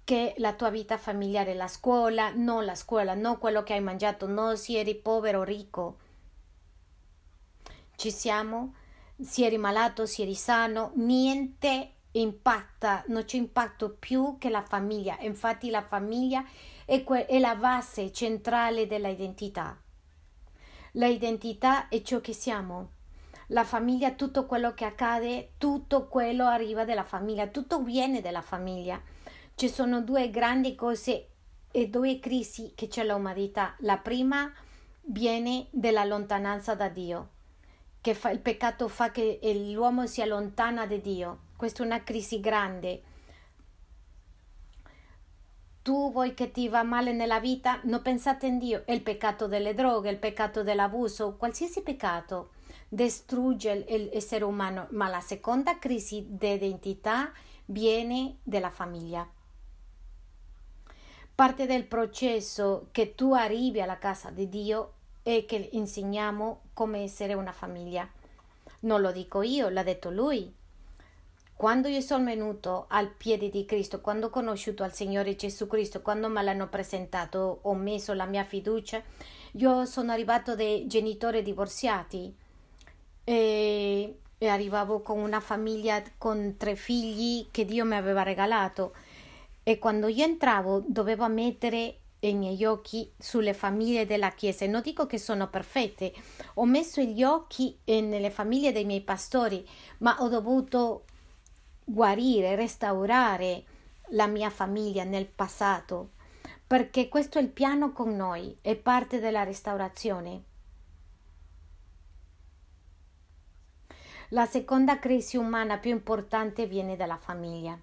che 0.10 0.34
la 0.38 0.54
tua 0.54 0.72
vita 0.72 0.98
familiare, 0.98 1.54
la 1.54 1.68
scuola, 1.68 2.32
non 2.34 2.66
la 2.66 2.74
scuola, 2.74 3.14
non 3.14 3.38
quello 3.38 3.62
che 3.62 3.74
hai 3.74 3.80
mangiato, 3.80 4.26
non 4.26 4.58
se 4.58 4.80
eri 4.80 4.96
povero 4.96 5.42
o 5.42 5.44
ricco. 5.44 5.98
Ci 7.96 8.10
siamo? 8.10 8.74
Se 9.22 9.46
eri 9.46 9.60
malato, 9.60 10.08
se 10.08 10.24
eri 10.24 10.34
sano, 10.34 10.94
niente 10.96 11.92
impatta, 12.14 13.04
non 13.10 13.24
c'è 13.24 13.38
impatto 13.38 13.98
più 14.00 14.38
che 14.40 14.50
la 14.50 14.64
famiglia. 14.64 15.16
Infatti 15.20 15.70
la 15.70 15.84
famiglia 15.84 16.44
è, 16.86 17.04
que- 17.04 17.28
è 17.28 17.38
la 17.38 17.54
base 17.54 18.12
centrale 18.12 18.88
dell'identità. 18.88 19.78
L'identità 20.94 21.88
è 21.88 22.02
ciò 22.02 22.20
che 22.20 22.34
siamo. 22.34 22.94
La 23.50 23.64
famiglia, 23.64 24.14
tutto 24.14 24.48
quello 24.48 24.74
che 24.74 24.86
accade, 24.86 25.52
tutto 25.60 26.08
quello 26.08 26.48
arriva 26.48 26.84
dalla 26.84 27.04
famiglia, 27.04 27.46
tutto 27.46 27.84
viene 27.84 28.22
dalla 28.22 28.42
famiglia. 28.42 29.00
Ci 29.60 29.68
sono 29.68 30.00
due 30.00 30.30
grandi 30.30 30.74
cose 30.74 31.28
e 31.70 31.90
due 31.90 32.18
crisi 32.20 32.72
che 32.76 32.88
c'è 32.88 33.04
l'umanità. 33.04 33.76
La 33.80 33.98
prima 33.98 34.50
viene 35.02 35.68
dalla 35.72 36.06
lontananza 36.06 36.76
da 36.76 36.88
Dio, 36.88 37.28
che 38.00 38.14
fa, 38.14 38.30
il 38.30 38.40
peccato 38.40 38.88
fa 38.88 39.12
che 39.12 39.38
l'uomo 39.74 40.08
si 40.08 40.22
allontana 40.22 40.86
da 40.86 40.96
Dio. 40.96 41.40
Questa 41.58 41.84
è 41.84 41.86
una 41.86 42.02
crisi 42.04 42.40
grande. 42.40 43.02
Tu 45.82 46.10
vuoi 46.10 46.34
che 46.34 46.52
ti 46.52 46.70
va 46.70 46.84
male 46.84 47.12
nella 47.12 47.42
vita? 47.42 47.82
Non 47.84 48.02
pensate 48.02 48.48
in 48.48 48.60
Dio. 48.60 48.84
È 48.86 48.94
il 48.94 49.02
peccato 49.02 49.48
delle 49.48 49.74
droghe, 49.74 50.10
il 50.10 50.20
peccato 50.20 50.64
dell'abuso, 50.64 51.36
qualsiasi 51.36 51.82
peccato 51.82 52.52
distrugge 52.88 53.84
l'essere 54.14 54.46
umano. 54.46 54.88
Ma 54.92 55.10
la 55.10 55.20
seconda 55.20 55.78
crisi 55.80 56.26
di 56.30 56.50
identità 56.50 57.30
viene 57.66 58.38
dalla 58.42 58.70
famiglia 58.70 59.30
Parte 61.40 61.66
del 61.66 61.86
processo 61.86 62.88
che 62.92 63.16
tu 63.16 63.34
arrivi 63.34 63.80
alla 63.80 63.98
casa 63.98 64.30
di 64.30 64.50
Dio 64.50 64.96
è 65.24 65.46
che 65.48 65.70
insegniamo 65.72 66.64
come 66.74 67.04
essere 67.04 67.34
una 67.34 67.54
famiglia. 67.54 68.06
Non 68.82 69.00
lo 69.00 69.14
dico 69.14 69.42
io, 69.42 69.70
l'ha 69.70 69.84
detto 69.84 70.10
lui. 70.10 70.54
Quando 71.56 71.88
io 71.88 72.02
sono 72.02 72.26
venuto 72.26 72.88
al 72.90 73.08
piede 73.08 73.48
di 73.48 73.64
Cristo, 73.64 74.02
quando 74.02 74.26
ho 74.26 74.30
conosciuto 74.30 74.84
al 74.84 74.94
Signore 74.94 75.38
Gesù 75.38 75.66
Cristo, 75.68 76.02
quando 76.02 76.28
me 76.28 76.44
l'hanno 76.44 76.68
presentato, 76.68 77.60
ho 77.62 77.74
messo 77.74 78.12
la 78.12 78.26
mia 78.26 78.44
fiducia, 78.44 79.02
io 79.54 79.86
sono 79.86 80.12
arrivato 80.12 80.58
dai 80.58 80.88
genitori 80.88 81.42
divorziati 81.42 82.36
e, 83.24 84.18
e 84.38 84.48
arrivavo 84.50 85.02
con 85.02 85.20
una 85.20 85.40
famiglia 85.40 86.04
con 86.18 86.58
tre 86.58 86.76
figli 86.76 87.48
che 87.50 87.64
Dio 87.64 87.86
mi 87.86 87.96
aveva 87.96 88.24
regalato 88.24 88.94
e 89.70 89.78
quando 89.78 90.08
io 90.08 90.24
entravo 90.24 90.84
dovevo 90.88 91.28
mettere 91.28 92.00
i 92.22 92.34
miei 92.34 92.66
occhi 92.66 93.14
sulle 93.20 93.54
famiglie 93.54 94.08
della 94.08 94.32
Chiesa. 94.32 94.66
Non 94.66 94.82
dico 94.82 95.06
che 95.06 95.20
sono 95.20 95.48
perfette, 95.48 96.12
ho 96.56 96.66
messo 96.66 97.02
gli 97.02 97.24
occhi 97.24 97.78
nelle 97.86 98.32
famiglie 98.32 98.72
dei 98.72 98.84
miei 98.84 99.02
pastori, 99.02 99.64
ma 100.00 100.24
ho 100.24 100.28
dovuto 100.28 101.06
guarire, 101.84 102.56
restaurare 102.56 103.64
la 104.14 104.26
mia 104.26 104.50
famiglia 104.50 105.04
nel 105.04 105.28
passato, 105.28 106.14
perché 106.66 107.08
questo 107.08 107.38
è 107.38 107.42
il 107.44 107.50
piano 107.50 107.92
con 107.92 108.16
noi, 108.16 108.58
è 108.62 108.76
parte 108.76 109.20
della 109.20 109.44
restaurazione. 109.44 110.44
La 114.30 114.48
seconda 114.48 114.98
crisi 114.98 115.38
umana 115.38 115.78
più 115.78 115.92
importante 115.92 116.66
viene 116.66 116.96
dalla 116.96 117.18
famiglia. 117.18 117.80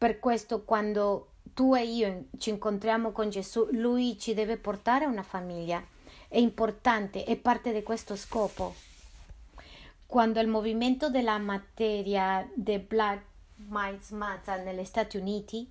Per 0.00 0.18
questo 0.18 0.64
quando 0.64 1.32
tu 1.52 1.74
e 1.74 1.84
io 1.84 2.28
ci 2.38 2.48
incontriamo 2.48 3.12
con 3.12 3.28
Gesù, 3.28 3.68
lui 3.72 4.18
ci 4.18 4.32
deve 4.32 4.56
portare 4.56 5.04
una 5.04 5.22
famiglia. 5.22 5.86
È 6.26 6.38
importante, 6.38 7.24
è 7.24 7.36
parte 7.36 7.70
di 7.70 7.82
questo 7.82 8.16
scopo. 8.16 8.74
Quando 10.06 10.40
il 10.40 10.48
movimento 10.48 11.10
della 11.10 11.36
materia 11.36 12.50
di 12.54 12.78
Black 12.78 13.24
Lives 13.68 14.08
Matter 14.12 14.62
negli 14.62 14.86
Stati 14.86 15.18
Uniti, 15.18 15.70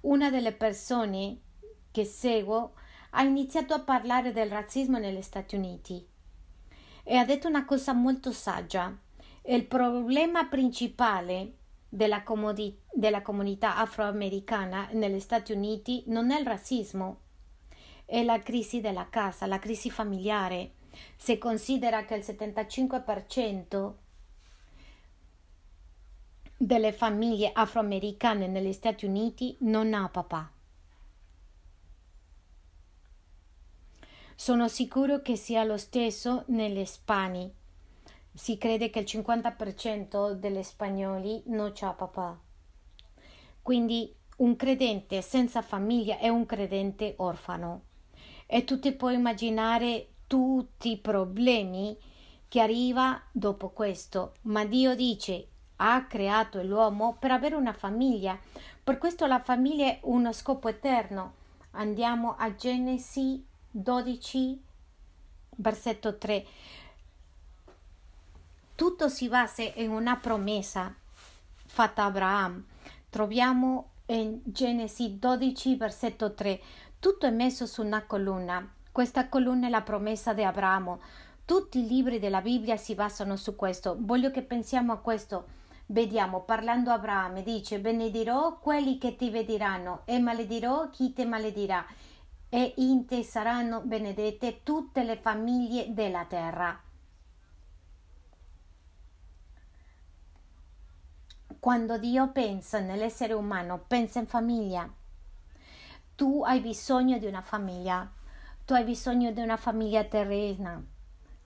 una 0.00 0.28
delle 0.28 0.50
persone 0.50 1.38
che 1.92 2.04
seguo 2.04 2.72
ha 3.10 3.22
iniziato 3.22 3.74
a 3.74 3.80
parlare 3.80 4.32
del 4.32 4.50
razzismo 4.50 4.98
negli 4.98 5.22
Stati 5.22 5.54
Uniti 5.54 6.04
e 7.04 7.16
ha 7.16 7.24
detto 7.24 7.46
una 7.46 7.64
cosa 7.64 7.92
molto 7.92 8.32
saggia. 8.32 8.92
Il 9.42 9.66
problema 9.66 10.46
principale 10.46 11.58
della, 11.94 12.24
comodi- 12.24 12.76
della 12.92 13.22
comunità 13.22 13.76
afroamericana 13.76 14.88
negli 14.92 15.20
Stati 15.20 15.52
Uniti 15.52 16.02
non 16.08 16.32
è 16.32 16.40
il 16.40 16.46
razzismo, 16.46 17.20
è 18.04 18.24
la 18.24 18.40
crisi 18.40 18.80
della 18.80 19.08
casa, 19.08 19.46
la 19.46 19.60
crisi 19.60 19.90
familiare. 19.90 20.72
Si 21.16 21.38
considera 21.38 22.04
che 22.04 22.16
il 22.16 22.24
75% 22.24 23.92
delle 26.56 26.92
famiglie 26.92 27.52
afroamericane 27.52 28.48
negli 28.48 28.72
Stati 28.72 29.06
Uniti 29.06 29.56
non 29.60 29.94
ha 29.94 30.08
papà. 30.08 30.50
Sono 34.34 34.66
sicuro 34.66 35.22
che 35.22 35.36
sia 35.36 35.62
lo 35.62 35.76
stesso 35.76 36.42
negli 36.48 36.78
ispani 36.78 37.62
si 38.34 38.58
crede 38.58 38.90
che 38.90 38.98
il 38.98 39.04
50% 39.08 40.32
degli 40.32 40.62
spagnoli 40.62 41.42
non 41.46 41.72
ha 41.80 41.92
papà. 41.92 42.38
Quindi 43.62 44.12
un 44.38 44.56
credente 44.56 45.22
senza 45.22 45.62
famiglia 45.62 46.18
è 46.18 46.28
un 46.28 46.44
credente 46.44 47.14
orfano. 47.18 47.82
E 48.46 48.64
tu 48.64 48.80
ti 48.80 48.92
puoi 48.92 49.14
immaginare 49.14 50.08
tutti 50.26 50.90
i 50.90 50.98
problemi 50.98 51.96
che 52.48 52.60
arriva 52.60 53.22
dopo 53.30 53.70
questo. 53.70 54.34
Ma 54.42 54.64
Dio 54.64 54.94
dice 54.96 55.48
ha 55.76 56.06
creato 56.06 56.62
l'uomo 56.62 57.16
per 57.18 57.30
avere 57.30 57.54
una 57.54 57.72
famiglia. 57.72 58.38
Per 58.82 58.98
questo 58.98 59.26
la 59.26 59.40
famiglia 59.40 59.86
è 59.86 60.00
uno 60.02 60.32
scopo 60.32 60.68
eterno. 60.68 61.34
Andiamo 61.72 62.34
a 62.36 62.54
Genesi 62.54 63.44
12, 63.70 64.62
versetto 65.56 66.18
3 66.18 66.46
tutto 68.74 69.08
si 69.08 69.28
basa 69.28 69.62
in 69.62 69.90
una 69.90 70.16
promessa 70.16 70.92
fatta 71.66 72.02
a 72.02 72.06
Abramo. 72.06 72.62
Troviamo 73.08 73.90
in 74.06 74.40
Genesi 74.44 75.18
12, 75.18 75.76
versetto 75.76 76.34
3. 76.34 76.60
Tutto 76.98 77.26
è 77.26 77.30
messo 77.30 77.66
su 77.66 77.82
una 77.82 78.04
colonna. 78.04 78.68
Questa 78.90 79.28
colonna 79.28 79.66
è 79.66 79.70
la 79.70 79.82
promessa 79.82 80.32
di 80.32 80.42
Abramo. 80.42 81.00
Tutti 81.44 81.80
i 81.80 81.86
libri 81.86 82.18
della 82.18 82.40
Bibbia 82.40 82.76
si 82.76 82.94
basano 82.94 83.36
su 83.36 83.54
questo. 83.54 83.96
Voglio 83.98 84.30
che 84.30 84.42
pensiamo 84.42 84.92
a 84.92 84.98
questo. 84.98 85.46
Vediamo, 85.86 86.42
parlando 86.42 86.90
a 86.90 86.94
Abramo, 86.94 87.42
dice: 87.42 87.78
Benedirò 87.78 88.58
quelli 88.58 88.98
che 88.98 89.16
ti 89.16 89.30
vediranno 89.30 90.02
e 90.04 90.18
maledirò 90.18 90.90
chi 90.90 91.12
ti 91.12 91.24
maledirà. 91.24 91.84
E 92.48 92.74
in 92.76 93.06
te 93.06 93.22
saranno 93.22 93.80
benedette 93.80 94.60
tutte 94.62 95.02
le 95.04 95.16
famiglie 95.16 95.92
della 95.92 96.24
terra. 96.24 96.80
Quando 101.64 101.96
Dio 101.96 102.30
pensa 102.30 102.80
nell'essere 102.80 103.32
umano, 103.32 103.82
pensa 103.86 104.18
in 104.18 104.26
famiglia. 104.26 104.86
Tu 106.14 106.42
hai 106.44 106.60
bisogno 106.60 107.16
di 107.16 107.24
una 107.24 107.40
famiglia, 107.40 108.12
tu 108.66 108.74
hai 108.74 108.84
bisogno 108.84 109.32
di 109.32 109.40
una 109.40 109.56
famiglia 109.56 110.04
terrena, 110.04 110.84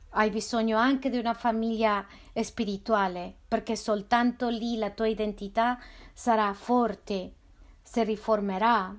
hai 0.09 0.31
bisogno 0.31 0.77
anche 0.77 1.09
di 1.09 1.19
una 1.19 1.35
famiglia 1.35 2.05
spirituale, 2.35 3.33
perché 3.47 3.77
soltanto 3.77 4.49
lì 4.49 4.77
la 4.77 4.91
tua 4.91 5.07
identità 5.07 5.79
sarà 6.13 6.53
forte, 6.53 7.35
si 7.81 8.03
riformerà. 8.03 8.93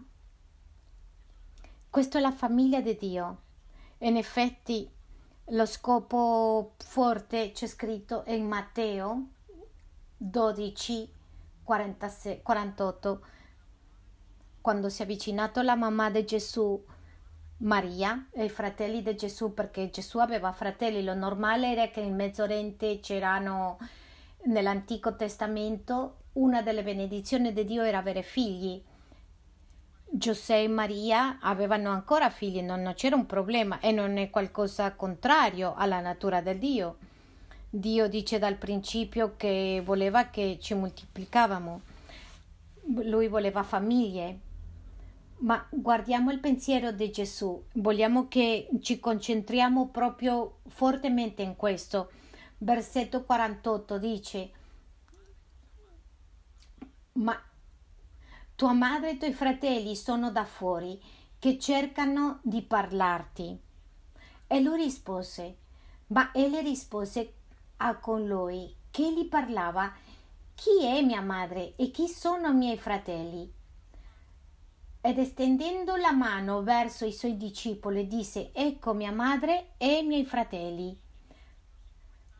Questa 1.89 2.17
è 2.17 2.21
la 2.21 2.31
famiglia 2.31 2.79
di 2.79 2.95
Dio. 2.95 3.41
In 3.97 4.15
effetti, 4.15 4.89
lo 5.47 5.65
scopo 5.65 6.75
forte 6.77 7.51
c'è 7.51 7.67
scritto 7.67 8.23
in 8.27 8.47
Matteo 8.47 9.31
12 10.21 11.13
46, 11.63 12.41
48 12.41 13.25
quando 14.59 14.89
si 14.89 15.01
è 15.01 15.05
avvicinato 15.05 15.61
la 15.61 15.75
mamma 15.75 16.09
di 16.09 16.25
Gesù 16.25 16.83
Maria 17.59 18.27
e 18.31 18.43
i 18.43 18.49
fratelli 18.49 19.01
di 19.01 19.15
Gesù 19.15 19.53
perché 19.53 19.89
Gesù 19.89 20.17
aveva 20.17 20.51
fratelli 20.51 21.03
lo 21.03 21.13
normale 21.13 21.71
era 21.71 21.87
che 21.87 22.01
in 22.01 22.15
mezzo 22.15 22.43
oriente 22.43 22.99
c'erano 22.99 23.77
nell'antico 24.47 25.15
testamento 25.15 26.23
una 26.33 26.61
delle 26.61 26.83
benedizioni 26.83 27.53
di 27.53 27.63
Dio 27.63 27.83
era 27.83 27.99
avere 27.99 28.21
figli. 28.21 28.83
Giuseppe 30.11 30.63
e 30.63 30.67
Maria 30.67 31.37
avevano 31.39 31.91
ancora 31.91 32.29
figli 32.29 32.61
non 32.61 32.91
c'era 32.95 33.15
un 33.15 33.25
problema 33.25 33.79
e 33.79 33.93
non 33.93 34.17
è 34.17 34.29
qualcosa 34.29 34.95
contrario 34.95 35.75
alla 35.75 36.01
natura 36.01 36.41
del 36.41 36.57
Dio 36.57 36.97
Dio 37.71 38.07
dice 38.07 38.39
dal 38.39 38.55
principio 38.55 39.35
che 39.37 39.81
voleva 39.85 40.29
che 40.29 40.57
ci 40.59 40.73
moltiplicavamo, 40.73 41.81
lui 43.03 43.27
voleva 43.27 43.61
famiglie, 43.61 44.39
ma 45.41 45.63
guardiamo 45.69 46.31
il 46.31 46.39
pensiero 46.39 46.91
di 46.91 47.11
Gesù, 47.11 47.63
vogliamo 47.73 48.27
che 48.27 48.69
ci 48.81 48.99
concentriamo 48.99 49.89
proprio 49.89 50.61
fortemente 50.67 51.43
in 51.43 51.55
questo. 51.55 52.11
Versetto 52.57 53.23
48 53.23 53.97
dice, 53.99 54.51
ma 57.13 57.39
tua 58.55 58.73
madre 58.73 59.11
e 59.11 59.13
i 59.13 59.17
tuoi 59.17 59.33
fratelli 59.33 59.95
sono 59.95 60.31
da 60.31 60.43
fuori 60.43 60.99
che 61.37 61.59
cercano 61.59 62.39
di 62.41 62.63
parlarti. 62.63 63.57
E 64.47 64.59
lui 64.59 64.81
rispose, 64.81 65.57
ma 66.07 66.31
egli 66.33 66.57
rispose 66.57 67.35
a 67.81 67.97
con 67.97 68.25
lui 68.25 68.73
che 68.89 69.11
gli 69.13 69.27
parlava, 69.27 69.93
chi 70.55 70.85
è 70.85 71.01
mia 71.01 71.21
madre 71.21 71.75
e 71.75 71.91
chi 71.91 72.07
sono 72.07 72.49
i 72.49 72.55
miei 72.55 72.77
fratelli? 72.77 73.51
Ed 75.01 75.17
estendendo 75.17 75.95
la 75.95 76.11
mano 76.11 76.63
verso 76.63 77.05
i 77.05 77.11
suoi 77.11 77.37
discepoli 77.37 78.07
disse, 78.07 78.51
ecco 78.53 78.93
mia 78.93 79.11
madre 79.11 79.73
e 79.77 79.97
i 79.99 80.03
miei 80.03 80.25
fratelli 80.25 81.07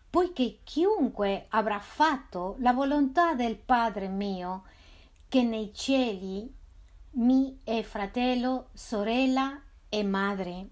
poiché 0.10 0.60
chiunque 0.64 1.46
avrà 1.50 1.80
fatto 1.80 2.56
la 2.60 2.74
volontà 2.74 3.36
del 3.36 3.58
Padre 3.58 4.08
mio, 4.08 4.64
che 5.28 5.44
nei 5.44 5.72
cieli 5.74 6.52
mi 7.12 7.60
è 7.64 7.84
fratello, 7.84 8.70
sorella 8.74 9.62
e 9.88 10.04
madre. 10.04 10.70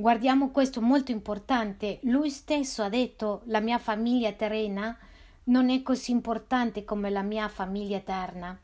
Guardiamo 0.00 0.50
questo 0.50 0.80
molto 0.80 1.10
importante. 1.10 2.00
Lui 2.02 2.30
stesso 2.30 2.82
ha 2.82 2.88
detto 2.88 3.42
la 3.44 3.60
mia 3.60 3.78
famiglia 3.78 4.32
terrena 4.32 4.96
non 5.44 5.70
è 5.70 5.82
così 5.82 6.10
importante 6.10 6.84
come 6.84 7.10
la 7.10 7.22
mia 7.22 7.48
famiglia 7.48 7.96
eterna. 7.96 8.58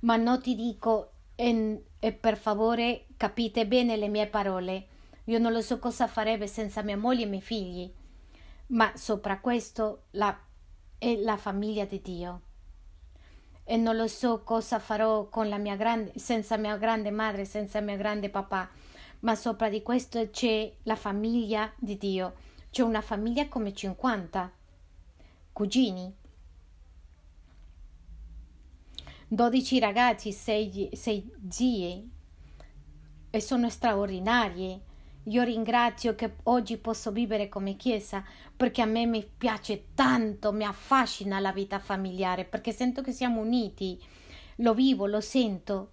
Ma 0.00 0.16
non 0.16 0.40
ti 0.40 0.54
dico 0.54 1.12
e, 1.34 1.82
e 1.98 2.12
per 2.12 2.36
favore 2.36 3.06
capite 3.16 3.66
bene 3.66 3.96
le 3.96 4.08
mie 4.08 4.26
parole 4.26 4.88
io 5.28 5.38
non 5.38 5.52
lo 5.52 5.60
so 5.60 5.78
cosa 5.78 6.06
farebbe 6.06 6.46
senza 6.46 6.82
mia 6.82 6.96
moglie 6.96 7.24
e 7.24 7.26
miei 7.26 7.42
figli, 7.42 7.92
ma 8.68 8.92
sopra 8.94 9.40
questo 9.40 10.04
la, 10.12 10.38
è 10.98 11.16
la 11.16 11.36
famiglia 11.36 11.84
di 11.84 12.00
Dio. 12.00 12.40
E 13.64 13.76
non 13.76 13.96
lo 13.96 14.06
so 14.06 14.44
cosa 14.44 14.78
farò 14.78 15.28
con 15.28 15.48
la 15.48 15.58
mia 15.58 15.74
grande, 15.74 16.12
senza 16.16 16.56
mia 16.56 16.76
grande 16.76 17.10
madre, 17.10 17.44
senza 17.44 17.80
mio 17.80 17.96
grande 17.96 18.28
papà, 18.28 18.70
ma 19.20 19.34
sopra 19.34 19.68
di 19.68 19.82
questo 19.82 20.30
c'è 20.30 20.72
la 20.84 20.96
famiglia 20.96 21.72
di 21.76 21.96
Dio. 21.96 22.34
C'è 22.70 22.82
una 22.82 23.00
famiglia 23.00 23.48
come 23.48 23.72
50 23.72 24.52
cugini, 25.52 26.14
12 29.28 29.78
ragazzi, 29.78 30.32
6 30.32 30.90
zii 31.48 32.10
e 33.30 33.40
sono 33.40 33.70
straordinarie 33.70 34.80
io 35.28 35.42
ringrazio 35.42 36.14
che 36.14 36.36
oggi 36.44 36.76
posso 36.76 37.10
vivere 37.10 37.48
come 37.48 37.74
Chiesa 37.74 38.24
perché 38.56 38.80
a 38.80 38.86
me 38.86 39.06
mi 39.06 39.28
piace 39.36 39.86
tanto, 39.94 40.52
mi 40.52 40.64
affascina 40.64 41.40
la 41.40 41.50
vita 41.50 41.80
familiare 41.80 42.44
perché 42.44 42.70
sento 42.70 43.02
che 43.02 43.10
siamo 43.10 43.40
uniti, 43.40 44.00
lo 44.56 44.72
vivo, 44.72 45.06
lo 45.06 45.20
sento. 45.20 45.90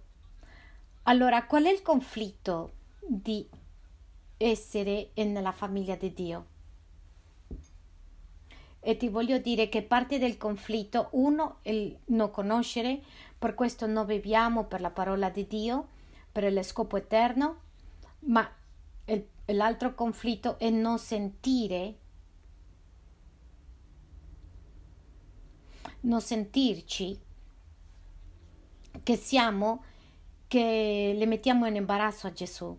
Allora, 1.04 1.46
qual 1.46 1.64
è 1.64 1.72
il 1.72 1.82
conflitto 1.82 2.72
di 3.06 3.48
essere 4.36 5.10
nella 5.14 5.52
famiglia 5.52 5.96
di 5.96 6.12
Dio? 6.12 6.46
E 8.80 8.96
ti 8.98 9.08
voglio 9.08 9.38
dire 9.38 9.70
che 9.70 9.82
parte 9.82 10.18
del 10.18 10.36
conflitto, 10.36 11.08
uno, 11.12 11.58
è 11.62 11.70
il 11.70 11.98
non 12.06 12.30
conoscere, 12.30 13.02
per 13.38 13.54
questo 13.54 13.86
non 13.86 14.04
viviamo 14.04 14.64
per 14.64 14.82
la 14.82 14.90
parola 14.90 15.30
di 15.30 15.46
Dio, 15.46 15.88
per 16.30 16.52
lo 16.52 16.62
scopo 16.62 16.98
eterno, 16.98 17.60
ma 18.26 18.46
il, 19.06 19.26
l'altro 19.46 19.94
conflitto 19.94 20.58
è 20.58 20.68
non 20.68 20.98
sentire, 20.98 21.98
non 26.00 26.20
sentirci 26.20 27.18
che 29.02 29.16
siamo, 29.16 29.82
che 30.46 31.14
le 31.16 31.26
mettiamo 31.26 31.66
in 31.66 31.76
imbarazzo 31.76 32.26
a 32.26 32.32
Gesù. 32.32 32.78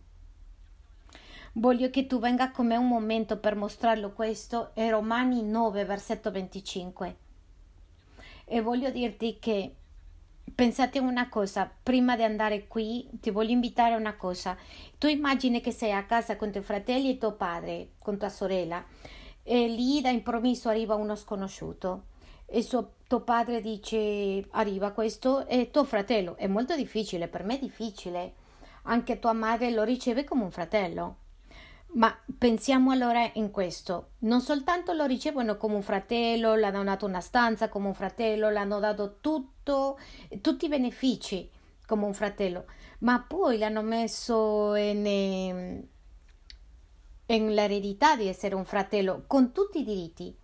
Voglio 1.57 1.89
che 1.89 2.05
tu 2.05 2.19
venga 2.19 2.51
con 2.51 2.67
me 2.67 2.75
un 2.75 2.89
momento 2.89 3.37
per 3.37 3.55
mostrarlo 3.55 4.11
questo, 4.11 4.75
è 4.75 4.89
Romani 4.89 5.41
9, 5.41 5.85
versetto 5.85 6.29
25. 6.29 7.15
E 8.43 8.59
voglio 8.59 8.89
dirti 8.89 9.39
che 9.39 9.73
pensate 10.53 10.99
una 10.99 11.29
cosa, 11.29 11.71
prima 11.81 12.17
di 12.17 12.23
andare 12.23 12.67
qui 12.67 13.07
ti 13.21 13.29
voglio 13.29 13.51
invitare 13.51 13.93
a 13.93 13.97
una 13.97 14.17
cosa. 14.17 14.57
Tu 14.97 15.07
immagini 15.07 15.61
che 15.61 15.71
sei 15.71 15.93
a 15.93 16.03
casa 16.03 16.35
con 16.35 16.51
tuoi 16.51 16.61
fratelli 16.61 17.11
e 17.11 17.17
tuo 17.17 17.35
padre, 17.35 17.91
con 17.99 18.17
tua 18.17 18.27
sorella, 18.27 18.83
e 19.41 19.67
lì 19.69 20.01
da 20.01 20.09
improvviso 20.09 20.67
arriva 20.67 20.95
uno 20.95 21.15
sconosciuto 21.15 22.07
e 22.47 22.61
suo, 22.63 22.95
tuo 23.07 23.21
padre 23.21 23.61
dice 23.61 24.45
arriva 24.51 24.91
questo 24.91 25.47
e 25.47 25.71
tuo 25.71 25.85
fratello. 25.85 26.35
È 26.35 26.47
molto 26.47 26.75
difficile, 26.75 27.29
per 27.29 27.45
me 27.45 27.55
è 27.55 27.59
difficile. 27.59 28.33
Anche 28.83 29.19
tua 29.19 29.31
madre 29.31 29.71
lo 29.71 29.83
riceve 29.83 30.25
come 30.25 30.43
un 30.43 30.51
fratello. 30.51 31.23
Ma 31.95 32.13
pensiamo 32.37 32.91
allora 32.91 33.29
in 33.35 33.51
questo, 33.51 34.11
non 34.19 34.41
soltanto 34.41 34.91
lo 34.91 35.05
ricevono 35.05 35.55
come 35.55 35.75
un 35.75 35.81
fratello, 35.81 36.55
l'hanno 36.55 36.83
dato 36.83 37.05
una 37.05 37.21
stanza 37.21 37.69
come 37.69 37.87
un 37.87 37.93
fratello, 37.93 38.49
l'hanno 38.49 38.79
dato 38.79 39.19
tutto, 39.21 39.97
tutti 40.41 40.65
i 40.65 40.69
benefici 40.69 41.49
come 41.85 42.03
un 42.03 42.13
fratello, 42.13 42.65
ma 42.99 43.21
poi 43.21 43.57
l'hanno 43.57 43.81
messo 43.81 44.75
in, 44.75 45.85
in 47.27 47.53
l'eredità 47.53 48.17
di 48.17 48.27
essere 48.27 48.55
un 48.55 48.65
fratello 48.65 49.23
con 49.25 49.53
tutti 49.53 49.79
i 49.79 49.85
diritti. 49.85 50.37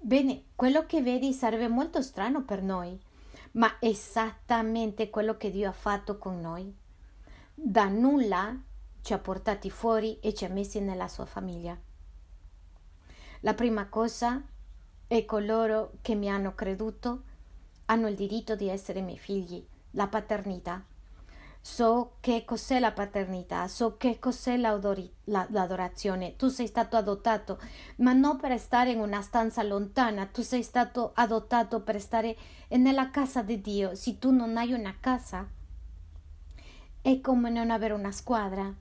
Bene, 0.00 0.46
quello 0.56 0.84
che 0.84 1.00
vedi 1.00 1.32
sarebbe 1.32 1.68
molto 1.68 2.02
strano 2.02 2.42
per 2.42 2.60
noi, 2.60 3.00
ma 3.52 3.76
esattamente 3.78 5.10
quello 5.10 5.36
che 5.36 5.52
Dio 5.52 5.68
ha 5.68 5.72
fatto 5.72 6.18
con 6.18 6.40
noi. 6.40 6.74
Da 7.54 7.86
nulla 7.86 8.62
ci 9.02 9.12
ha 9.12 9.18
portati 9.18 9.70
fuori 9.70 10.18
e 10.20 10.34
ci 10.34 10.44
ha 10.44 10.48
messi 10.48 10.80
nella 10.80 11.08
sua 11.08 11.26
famiglia. 11.26 11.76
La 13.40 13.54
prima 13.54 13.88
cosa 13.88 14.42
è 15.06 15.24
coloro 15.24 15.92
che 16.02 16.14
mi 16.14 16.28
hanno 16.28 16.54
creduto 16.54 17.22
hanno 17.90 18.08
il 18.08 18.14
diritto 18.14 18.54
di 18.54 18.68
essere 18.68 19.00
miei 19.00 19.18
figli, 19.18 19.64
la 19.92 20.08
paternità. 20.08 20.84
So 21.60 22.16
che 22.20 22.44
cos'è 22.44 22.78
la 22.78 22.92
paternità, 22.92 23.66
so 23.68 23.96
che 23.96 24.18
cos'è 24.18 24.56
l'adorazione. 24.56 26.36
Tu 26.36 26.48
sei 26.48 26.66
stato 26.66 26.96
adottato, 26.96 27.58
ma 27.96 28.12
non 28.12 28.38
per 28.38 28.58
stare 28.58 28.92
in 28.92 29.00
una 29.00 29.20
stanza 29.22 29.62
lontana, 29.62 30.26
tu 30.26 30.42
sei 30.42 30.62
stato 30.62 31.12
adottato 31.14 31.80
per 31.80 32.00
stare 32.00 32.36
nella 32.68 33.10
casa 33.10 33.42
di 33.42 33.60
Dio. 33.60 33.94
Se 33.94 34.18
tu 34.18 34.30
non 34.30 34.56
hai 34.56 34.72
una 34.72 34.94
casa, 34.98 35.46
è 37.00 37.20
come 37.20 37.50
non 37.50 37.70
avere 37.70 37.94
una 37.94 38.12
squadra. 38.12 38.72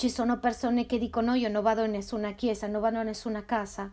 Ci 0.00 0.08
sono 0.08 0.38
persone 0.38 0.86
che 0.86 0.96
dicono 0.96 1.34
io 1.34 1.50
non 1.50 1.62
vado 1.62 1.84
in 1.84 1.90
nessuna 1.90 2.32
chiesa, 2.32 2.66
non 2.66 2.80
vado 2.80 3.00
in 3.00 3.04
nessuna 3.04 3.44
casa. 3.44 3.92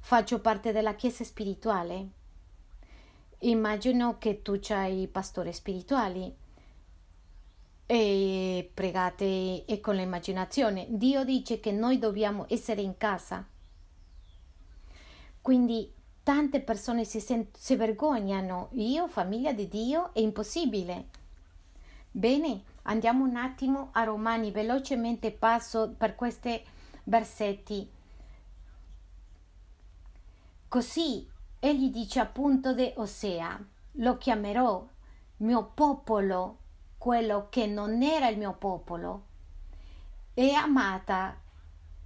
Faccio 0.00 0.40
parte 0.40 0.72
della 0.72 0.94
chiesa 0.94 1.24
spirituale. 1.24 2.06
Immagino 3.40 4.16
che 4.16 4.40
tu 4.40 4.58
hai 4.70 5.08
pastori 5.08 5.52
spirituali 5.52 6.34
e 7.84 8.70
pregate 8.72 9.66
e 9.66 9.80
con 9.82 9.94
l'immaginazione. 9.94 10.86
Dio 10.88 11.22
dice 11.22 11.60
che 11.60 11.70
noi 11.70 11.98
dobbiamo 11.98 12.46
essere 12.48 12.80
in 12.80 12.96
casa. 12.96 13.46
Quindi 15.42 15.92
tante 16.22 16.62
persone 16.62 17.04
si, 17.04 17.20
sent- 17.20 17.58
si 17.58 17.76
vergognano. 17.76 18.70
Io, 18.72 19.06
famiglia 19.06 19.52
di 19.52 19.68
Dio, 19.68 20.14
è 20.14 20.20
impossibile. 20.20 21.08
Bene, 22.10 22.62
Andiamo 22.88 23.24
un 23.24 23.34
attimo 23.34 23.88
a 23.92 24.04
Romani, 24.04 24.52
velocemente 24.52 25.32
passo 25.32 25.92
per 25.96 26.14
questi 26.14 26.62
versetti. 27.04 27.90
Così 30.68 31.28
egli 31.58 31.90
dice 31.90 32.20
appunto 32.20 32.74
di 32.74 32.92
Osea, 32.96 33.58
lo 33.92 34.16
chiamerò 34.18 34.86
mio 35.38 35.70
popolo, 35.74 36.58
quello 36.96 37.48
che 37.50 37.66
non 37.66 38.02
era 38.02 38.28
il 38.28 38.38
mio 38.38 38.52
popolo, 38.52 39.24
e 40.34 40.52
amata 40.52 41.40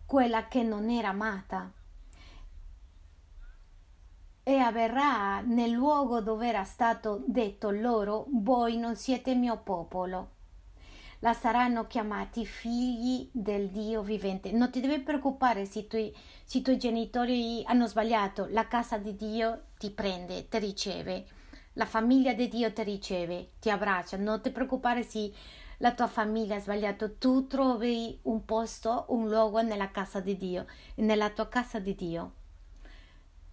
quella 0.06 0.48
che 0.48 0.62
non 0.62 0.88
era 0.88 1.08
amata. 1.08 1.70
E 4.42 4.58
avverrà 4.58 5.40
nel 5.40 5.72
luogo 5.72 6.22
dove 6.22 6.48
era 6.48 6.64
stato 6.64 7.22
detto 7.26 7.68
loro, 7.68 8.24
voi 8.30 8.78
non 8.78 8.96
siete 8.96 9.34
mio 9.34 9.58
popolo 9.58 10.38
la 11.20 11.32
saranno 11.34 11.86
chiamati 11.86 12.46
figli 12.46 13.28
del 13.32 13.68
Dio 13.68 14.02
vivente. 14.02 14.52
Non 14.52 14.70
ti 14.70 14.80
devi 14.80 15.00
preoccupare 15.00 15.64
se, 15.66 15.86
tu, 15.86 15.96
se 16.44 16.58
i 16.58 16.62
tuoi 16.62 16.78
genitori 16.78 17.62
hanno 17.66 17.86
sbagliato, 17.86 18.46
la 18.50 18.66
casa 18.66 18.96
di 18.98 19.14
Dio 19.16 19.64
ti 19.78 19.90
prende, 19.90 20.48
ti 20.48 20.58
riceve, 20.58 21.26
la 21.74 21.86
famiglia 21.86 22.32
di 22.32 22.48
Dio 22.48 22.72
ti 22.72 22.82
riceve, 22.82 23.50
ti 23.60 23.70
abbraccia. 23.70 24.16
Non 24.16 24.40
ti 24.40 24.50
preoccupare 24.50 25.02
se 25.02 25.32
la 25.78 25.92
tua 25.92 26.06
famiglia 26.06 26.56
ha 26.56 26.60
sbagliato, 26.60 27.16
tu 27.16 27.46
trovi 27.46 28.18
un 28.22 28.44
posto, 28.44 29.06
un 29.08 29.28
luogo 29.28 29.60
nella 29.62 29.90
casa 29.90 30.20
di 30.20 30.36
Dio, 30.36 30.66
nella 30.96 31.30
tua 31.30 31.48
casa 31.48 31.78
di 31.78 31.94
Dio. 31.94 32.32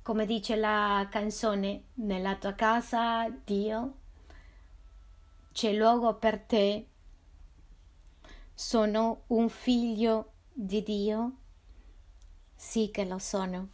Come 0.01 0.25
dice 0.25 0.55
la 0.55 1.05
canzone, 1.11 1.83
nella 1.95 2.35
tua 2.35 2.53
casa 2.53 3.29
Dio 3.43 3.93
c'è 5.51 5.73
luogo 5.73 6.13
per 6.15 6.39
te? 6.39 6.85
Sono 8.59 9.25
un 9.27 9.49
figlio 9.49 10.31
di 10.51 10.81
Dio? 10.81 11.31
Sì 12.55 12.89
che 12.89 13.05
lo 13.05 13.19
sono. 13.19 13.69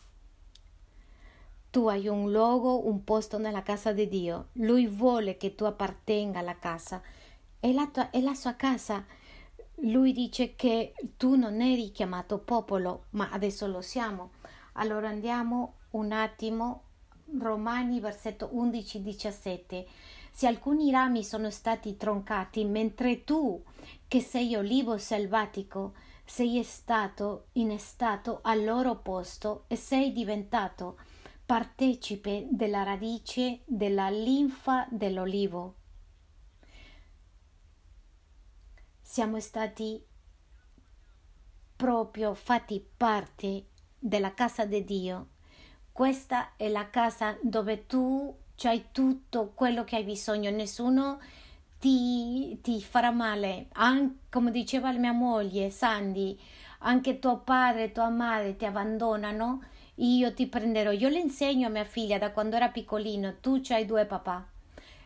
Tu 1.69 1.87
hai 1.87 2.09
un 2.09 2.29
luogo, 2.29 2.85
un 2.85 3.05
posto 3.05 3.37
nella 3.37 3.63
casa 3.63 3.93
di 3.93 4.09
Dio. 4.09 4.49
Lui 4.55 4.85
vuole 4.87 5.37
che 5.37 5.55
tu 5.55 5.63
appartenga 5.63 6.39
alla 6.39 6.59
casa. 6.59 7.01
È 7.61 7.71
la, 7.71 7.87
tua, 7.87 8.09
è 8.09 8.19
la 8.19 8.33
sua 8.33 8.55
casa. 8.55 9.05
Lui 9.75 10.11
dice 10.11 10.53
che 10.55 10.93
tu 11.15 11.35
non 11.37 11.61
eri 11.61 11.91
chiamato 11.91 12.39
popolo, 12.39 13.05
ma 13.11 13.29
adesso 13.31 13.65
lo 13.67 13.79
siamo. 13.79 14.31
Allora 14.73 15.07
andiamo 15.07 15.75
un 15.91 16.11
attimo. 16.11 16.83
Romani 17.39 18.01
versetto 18.01 18.51
11-17. 18.53 19.85
Se 20.35 20.47
alcuni 20.47 20.89
rami 20.89 21.23
sono 21.23 21.51
stati 21.51 21.95
troncati, 21.95 22.65
mentre 22.65 23.23
tu, 23.23 23.63
che 24.07 24.19
sei 24.19 24.55
olivo 24.55 24.97
selvatico, 24.97 25.93
sei 26.25 26.63
stato 26.63 27.49
innestato 27.53 28.39
al 28.41 28.63
loro 28.63 28.97
posto 28.97 29.65
e 29.67 29.75
sei 29.75 30.11
diventato 30.11 30.97
partecipe 31.45 32.47
della 32.49 32.81
radice 32.81 33.61
della 33.65 34.09
linfa 34.09 34.87
dell'olivo. 34.89 35.75
Siamo 39.01 39.39
stati 39.39 40.03
proprio 41.75 42.33
fatti 42.33 42.83
parte 42.97 43.67
della 43.99 44.33
casa 44.33 44.65
di 44.65 44.83
Dio. 44.83 45.27
Questa 45.91 46.55
è 46.55 46.69
la 46.69 46.89
casa 46.89 47.37
dove 47.43 47.85
tu 47.85 48.35
hai 48.61 48.85
tutto 48.91 49.51
quello 49.53 49.83
che 49.83 49.97
hai 49.97 50.03
bisogno, 50.03 50.49
nessuno 50.49 51.19
ti, 51.79 52.59
ti 52.61 52.81
farà 52.81 53.11
male. 53.11 53.67
An- 53.73 54.19
come 54.29 54.51
diceva 54.51 54.91
mia 54.93 55.11
moglie, 55.11 55.69
Sandy, 55.69 56.39
anche 56.79 57.19
tuo 57.19 57.39
padre 57.39 57.83
e 57.85 57.91
tua 57.91 58.09
madre 58.09 58.55
ti 58.55 58.65
abbandonano, 58.65 59.61
io 59.95 60.33
ti 60.33 60.47
prenderò. 60.47 60.91
Io 60.91 61.09
le 61.09 61.19
insegno 61.19 61.67
a 61.67 61.71
mia 61.71 61.83
figlia 61.83 62.17
da 62.17 62.31
quando 62.31 62.55
era 62.55 62.69
piccolino, 62.69 63.35
tu 63.41 63.61
hai 63.69 63.85
due 63.85 64.05
papà. 64.05 64.47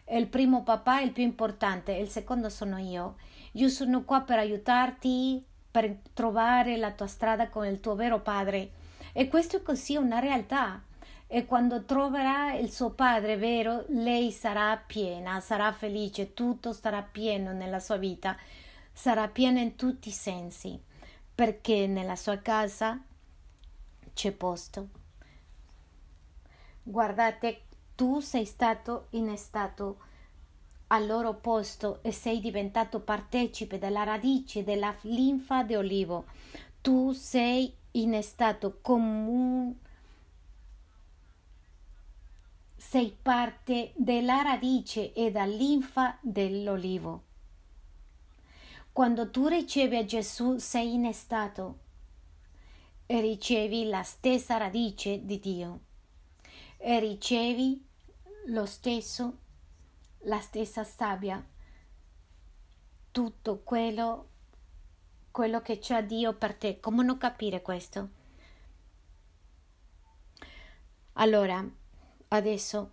Il 0.09 0.27
primo 0.27 0.63
papà 0.63 0.99
è 0.99 1.03
il 1.03 1.11
più 1.11 1.23
importante, 1.23 1.93
il 1.93 2.07
secondo 2.07 2.49
sono 2.49 2.77
io. 2.77 3.15
Io 3.53 3.69
sono 3.69 4.03
qua 4.03 4.21
per 4.21 4.37
aiutarti, 4.37 5.43
per 5.69 5.97
trovare 6.13 6.77
la 6.77 6.91
tua 6.91 7.07
strada 7.07 7.49
con 7.49 7.65
il 7.65 7.79
tuo 7.79 7.95
vero 7.95 8.21
padre. 8.21 8.71
E 9.13 9.27
questo 9.27 9.57
è 9.57 9.61
così 9.63 9.95
una 9.95 10.19
realtà. 10.19 10.81
E 11.30 11.45
quando 11.45 11.84
troverà 11.84 12.53
il 12.53 12.71
suo 12.71 12.91
padre 12.91 13.36
vero, 13.36 13.84
lei 13.89 14.32
sarà 14.32 14.78
piena, 14.78 15.41
sarà 15.41 15.73
felice, 15.73 16.34
tutto 16.34 16.71
sarà 16.71 17.01
pieno 17.01 17.51
nella 17.51 17.80
sua 17.80 17.97
vita, 17.97 18.38
sarà 18.93 19.28
piena 19.28 19.59
in 19.59 19.75
tutti 19.75 20.07
i 20.07 20.13
sensi, 20.13 20.82
perché 21.36 21.86
nella 21.86 22.15
sua 22.15 22.38
casa 22.38 23.01
c'è 24.13 24.32
posto. 24.32 24.88
Guardate, 26.82 27.63
tu 27.95 28.21
sei 28.21 28.45
stato 28.45 29.07
innestato 29.09 29.97
al 30.88 31.05
loro 31.05 31.34
posto 31.34 31.99
e 32.03 32.13
sei 32.13 32.39
diventato 32.39 33.01
partecipe 33.01 33.78
della 33.78 34.03
radice 34.03 34.63
della 34.63 34.95
linfa 35.01 35.63
di 35.63 35.75
olivo. 35.75 36.25
Tu 36.80 37.11
sei 37.11 37.75
innestato 37.91 38.80
come 38.82 39.75
sei 42.78 43.17
parte 43.19 43.91
della 43.95 44.43
radice 44.43 45.11
e 45.13 45.32
della 45.32 45.45
linfa 45.45 46.17
dell'olivo. 46.21 47.23
Quando 48.93 49.30
tu 49.32 49.47
ricevi 49.47 49.97
a 49.97 50.05
Gesù 50.05 50.57
sei 50.57 50.93
innestato 50.93 51.80
e 53.07 53.19
ricevi 53.19 53.86
la 53.89 54.03
stessa 54.03 54.57
radice 54.57 55.25
di 55.25 55.39
Dio 55.39 55.80
e 56.78 56.99
ricevi 56.99 57.84
lo 58.47 58.65
stesso, 58.65 59.38
la 60.19 60.39
stessa 60.39 60.84
sabbia, 60.84 61.43
tutto 63.11 63.61
quello, 63.63 64.30
quello 65.32 65.61
che 65.61 65.80
c'è 65.80 66.05
Dio 66.05 66.34
per 66.34 66.53
te. 66.53 66.80
Come 66.80 67.03
non 67.03 67.17
capire 67.17 67.61
questo? 67.61 68.09
Allora, 71.13 71.67
adesso 72.30 72.91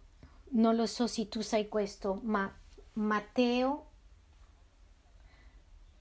non 0.51 0.77
lo 0.77 0.87
so 0.87 1.07
se 1.07 1.29
tu 1.29 1.41
sai 1.41 1.69
questo, 1.69 2.21
ma 2.23 2.53
Matteo 2.95 3.87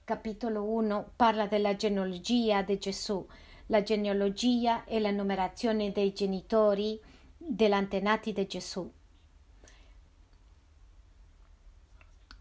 capitolo 0.04 0.64
1 0.64 1.12
parla 1.16 1.46
della 1.46 1.74
genealogia 1.76 2.62
di 2.62 2.78
Gesù 2.78 3.26
la 3.66 3.82
genealogia 3.82 4.84
e 4.84 5.00
la 5.00 5.10
numerazione 5.10 5.92
dei 5.92 6.12
genitori 6.12 7.00
degli 7.36 7.72
antenati 7.72 8.32
di 8.32 8.46
Gesù. 8.46 8.92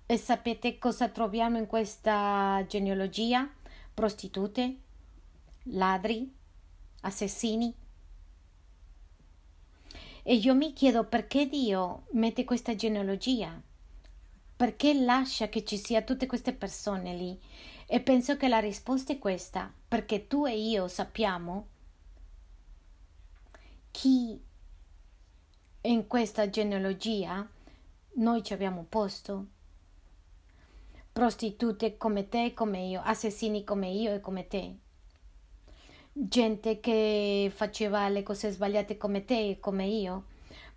E 0.05 0.17
sapete 0.17 0.77
cosa 0.77 1.07
troviamo 1.09 1.57
in 1.57 1.65
questa 1.65 2.63
genealogia? 2.67 3.49
Prostitute, 3.93 4.77
ladri, 5.63 6.31
assassini. 7.01 7.73
E 10.25 10.35
io 10.35 10.55
mi 10.55 10.71
chiedo 10.71 11.03
perché 11.03 11.47
Dio 11.47 12.05
mette 12.11 12.45
questa 12.45 12.75
genealogia? 12.75 13.61
Perché 14.55 14.93
lascia 14.93 15.49
che 15.49 15.65
ci 15.65 15.75
sia 15.77 16.01
tutte 16.01 16.27
queste 16.27 16.53
persone 16.53 17.13
lì? 17.13 17.37
E 17.85 17.99
penso 17.99 18.37
che 18.37 18.47
la 18.47 18.59
risposta 18.59 19.11
è 19.11 19.19
questa, 19.19 19.71
perché 19.85 20.27
tu 20.27 20.45
e 20.45 20.57
io 20.57 20.87
sappiamo 20.87 21.67
chi 23.91 24.41
in 25.81 26.07
questa 26.07 26.49
genealogia 26.49 27.45
noi 28.13 28.43
ci 28.43 28.53
abbiamo 28.53 28.85
posto. 28.87 29.47
Prostitute 31.11 31.97
come 31.97 32.29
te 32.29 32.53
come 32.53 32.79
io, 32.87 33.01
assassini 33.03 33.65
come 33.65 33.89
io 33.89 34.13
e 34.13 34.19
come 34.21 34.47
te. 34.47 34.77
Gente 36.15 36.79
che 36.79 37.51
faceva 37.53 38.07
le 38.07 38.21
cose 38.21 38.51
sbagliate 38.51 38.97
come 38.97 39.25
te 39.25 39.49
e 39.49 39.59
come 39.59 39.87
io 39.87 40.25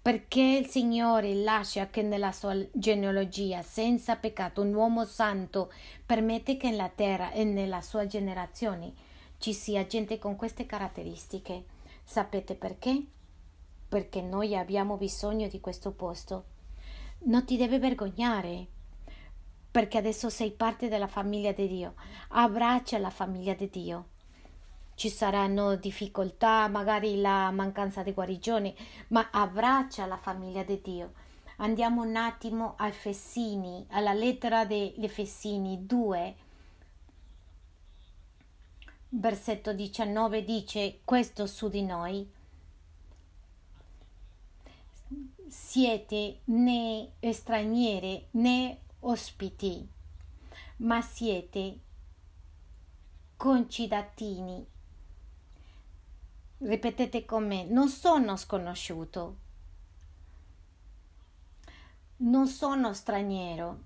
perché 0.07 0.41
il 0.41 0.67
Signore 0.67 1.35
lascia 1.35 1.89
che 1.89 2.01
nella 2.01 2.31
sua 2.31 2.57
genealogia 2.73 3.61
senza 3.61 4.15
peccato 4.15 4.63
un 4.63 4.73
uomo 4.73 5.05
santo 5.05 5.73
permette 6.07 6.57
che 6.57 6.71
nella 6.71 6.89
terra 6.89 7.33
e 7.33 7.43
nella 7.43 7.81
sua 7.81 8.07
generazione 8.07 8.95
ci 9.39 9.53
sia 9.53 9.85
gente 9.85 10.19
con 10.19 10.37
queste 10.37 10.65
caratteristiche. 10.65 11.65
Sapete 12.05 12.55
perché? 12.55 13.05
Perché 13.89 14.23
noi 14.23 14.57
abbiamo 14.57 14.97
bisogno 14.97 15.49
di 15.49 15.61
questo 15.61 15.91
posto. 15.91 16.45
Non 17.25 17.45
ti 17.45 17.57
deve 17.57 17.81
vergognare, 17.81 18.69
perché 19.73 19.99
adesso 19.99 20.31
sei 20.31 20.53
parte 20.53 20.89
della 20.89 21.09
famiglia 21.09 21.51
di 21.51 21.67
Dio. 21.67 21.95
Abbraccia 22.29 22.97
la 22.99 23.11
famiglia 23.11 23.55
di 23.55 23.69
Dio 23.69 24.07
ci 24.97 25.11
saranno 25.11 25.77
difficoltà, 25.77 26.69
magari 26.69 27.21
la 27.21 27.51
mancanza 27.51 28.03
di 28.03 28.13
guarigione, 28.13 28.75
ma 29.09 29.29
abbraccia 29.31 30.07
la 30.07 30.17
famiglia 30.17 30.63
di 30.63 30.81
Dio. 30.83 31.13
Andiamo 31.59 32.03
un 32.03 32.17
attimo 32.17 32.75
a 32.79 32.89
Efesini, 32.89 33.87
alla 33.91 34.15
lettera 34.15 34.65
degli 34.65 35.05
Efesini 35.05 35.85
2, 35.87 36.37
versetto 39.11 39.75
19 39.75 40.45
dice 40.45 41.01
questo 41.05 41.47
su 41.47 41.69
di 41.69 41.83
noi. 41.83 42.33
Siete 45.47 46.41
né 46.45 47.13
stranieri 47.31 48.29
né 48.33 48.81
ospiti, 49.01 49.87
ma 50.79 51.03
siete 51.03 51.81
concittadini 53.37 54.75
Ripetete 56.59 57.27
con 57.27 57.47
me, 57.47 57.65
non 57.65 57.91
sono 57.91 58.35
sconosciuto, 58.35 59.37
non 62.19 62.47
sono 62.47 62.95
straniero. 62.95 63.81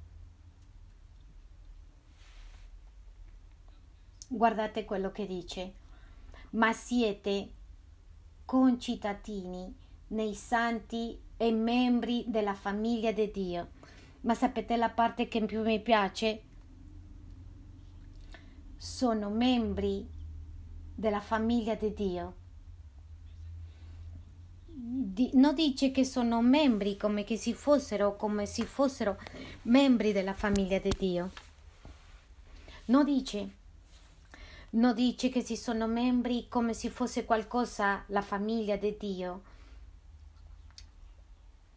Guardate 4.29 4.85
quello 4.85 5.11
che 5.11 5.27
dice, 5.27 5.73
ma 6.51 6.73
siete 6.73 7.51
concittadini 8.45 9.77
nei 10.09 10.35
santi 10.37 11.21
e 11.37 11.51
membri 11.51 12.25
della 12.29 12.55
famiglia 12.55 13.11
di 13.11 13.33
Dio. 13.33 13.71
Ma 14.21 14.35
sapete 14.35 14.77
la 14.77 14.91
parte 14.91 15.27
che 15.27 15.45
più 15.45 15.63
mi 15.63 15.81
piace? 15.81 16.43
Sono 18.77 19.29
membri 19.29 20.09
della 20.95 21.21
famiglia 21.21 21.75
di 21.75 21.93
Dio 21.93 22.40
di, 24.83 25.31
non 25.35 25.55
dice 25.55 25.91
che 25.91 26.05
sono 26.05 26.41
membri 26.41 26.97
come 26.97 27.25
che 27.25 27.37
si 27.37 27.53
fossero, 27.53 28.17
come 28.17 28.47
se 28.47 28.65
fossero 28.65 29.19
membri 29.63 30.13
della 30.13 30.33
famiglia 30.33 30.79
di 30.79 30.93
Dio. 30.97 31.31
Non 32.87 33.05
dice. 33.05 33.59
Non 34.71 34.95
dice 34.95 35.29
che 35.29 35.43
si 35.43 35.57
sono 35.57 35.87
membri 35.87 36.47
come 36.49 36.73
se 36.73 36.89
fosse 36.89 37.25
qualcosa 37.25 38.05
la 38.07 38.23
famiglia 38.23 38.77
di 38.77 38.97
Dio. 38.99 39.43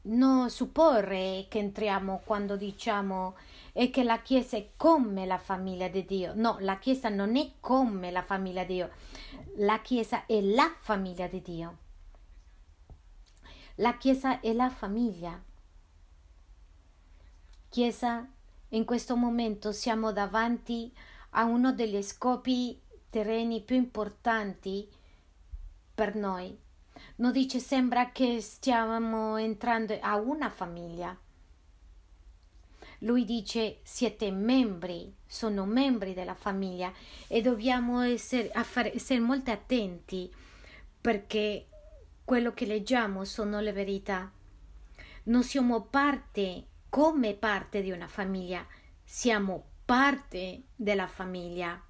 Non 0.03 0.49
supporre 0.49 1.47
che 1.49 1.59
entriamo 1.59 2.21
quando 2.23 2.55
diciamo 2.55 3.35
e 3.73 3.89
che 3.89 4.03
la 4.03 4.21
Chiesa 4.21 4.57
è 4.57 4.69
come 4.77 5.25
la 5.25 5.37
famiglia 5.37 5.87
di 5.87 6.05
Dio. 6.05 6.33
No, 6.35 6.57
la 6.59 6.77
Chiesa 6.77 7.09
non 7.09 7.35
è 7.35 7.51
come 7.59 8.11
la 8.11 8.23
famiglia 8.23 8.63
di 8.63 8.75
Dio. 8.75 8.89
La 9.57 9.81
Chiesa 9.81 10.25
è 10.25 10.39
la 10.41 10.71
famiglia 10.79 11.27
di 11.27 11.41
Dio. 11.41 11.77
La 13.77 13.97
Chiesa 13.97 14.39
è 14.39 14.53
la 14.53 14.69
famiglia. 14.69 15.41
Chiesa, 17.69 18.29
in 18.69 18.85
questo 18.85 19.15
momento 19.15 19.71
siamo 19.71 20.11
davanti 20.11 20.93
a 21.31 21.45
uno 21.45 21.73
degli 21.73 21.99
scopi 22.03 22.79
terreni 23.09 23.63
più 23.63 23.75
importanti 23.75 24.87
per 25.95 26.13
noi. 26.13 26.55
Non 27.15 27.31
dice 27.31 27.57
sembra 27.57 28.11
che 28.11 28.41
stiamo 28.41 29.37
entrando 29.37 29.97
a 29.99 30.17
una 30.17 30.51
famiglia. 30.51 31.17
Lui 32.99 33.25
dice 33.25 33.79
siete 33.81 34.29
membri, 34.29 35.11
sono 35.25 35.65
membri 35.65 36.13
della 36.13 36.35
famiglia 36.35 36.93
e 37.27 37.41
dobbiamo 37.41 38.01
essere, 38.01 38.51
essere 38.93 39.19
molto 39.19 39.49
attenti 39.49 40.31
perché 41.01 41.69
quello 42.23 42.53
che 42.53 42.65
leggiamo 42.65 43.25
sono 43.25 43.59
le 43.59 43.73
verità. 43.73 44.31
Non 45.23 45.43
siamo 45.43 45.83
parte 45.83 46.67
come 46.89 47.33
parte 47.33 47.81
di 47.81 47.91
una 47.91 48.07
famiglia, 48.07 48.65
siamo 49.03 49.71
parte 49.85 50.63
della 50.75 51.07
famiglia. 51.07 51.81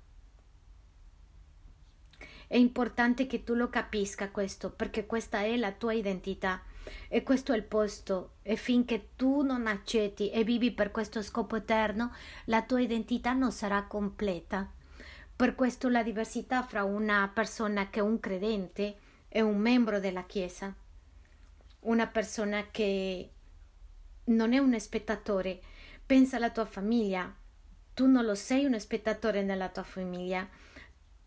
È 2.48 2.58
importante 2.58 3.26
che 3.28 3.44
tu 3.44 3.54
lo 3.54 3.70
capisca 3.70 4.30
questo, 4.30 4.72
perché 4.72 5.06
questa 5.06 5.42
è 5.42 5.56
la 5.58 5.72
tua 5.72 5.94
identità 5.94 6.62
e 7.08 7.24
questo 7.24 7.54
è 7.54 7.56
il 7.56 7.64
posto. 7.64 8.36
E 8.44 8.56
finché 8.56 9.10
tu 9.16 9.42
non 9.42 9.68
accetti 9.68 10.30
e 10.30 10.44
vivi 10.44 10.72
per 10.72 10.92
questo 10.92 11.22
scopo 11.22 11.56
eterno, 11.56 12.14
la 12.46 12.62
tua 12.62 12.82
identità 12.82 13.34
non 13.34 13.52
sarà 13.52 13.84
completa. 13.84 14.72
Per 15.36 15.56
questo 15.56 15.90
la 15.90 16.04
diversità 16.04 16.62
fra 16.62 16.84
una 16.84 17.30
persona 17.34 17.90
che 17.90 18.00
è 18.00 18.04
un 18.04 18.20
credente 18.20 18.98
è 19.34 19.42
un 19.42 19.58
membro 19.58 20.00
della 20.00 20.26
Chiesa, 20.26 20.72
una 21.80 22.06
persona 22.06 22.68
che 22.70 23.32
non 24.26 24.54
è 24.54 24.60
un 24.60 24.80
spettatore, 24.80 25.60
pensa 26.06 26.36
alla 26.36 26.52
tua 26.52 26.66
famiglia, 26.66 27.34
tu 27.96 28.06
non 28.06 28.26
lo 28.26 28.36
sei 28.36 28.66
un 28.66 28.80
spettatore 28.80 29.42
nella 29.42 29.70
tua 29.70 29.82
famiglia, 29.82 30.48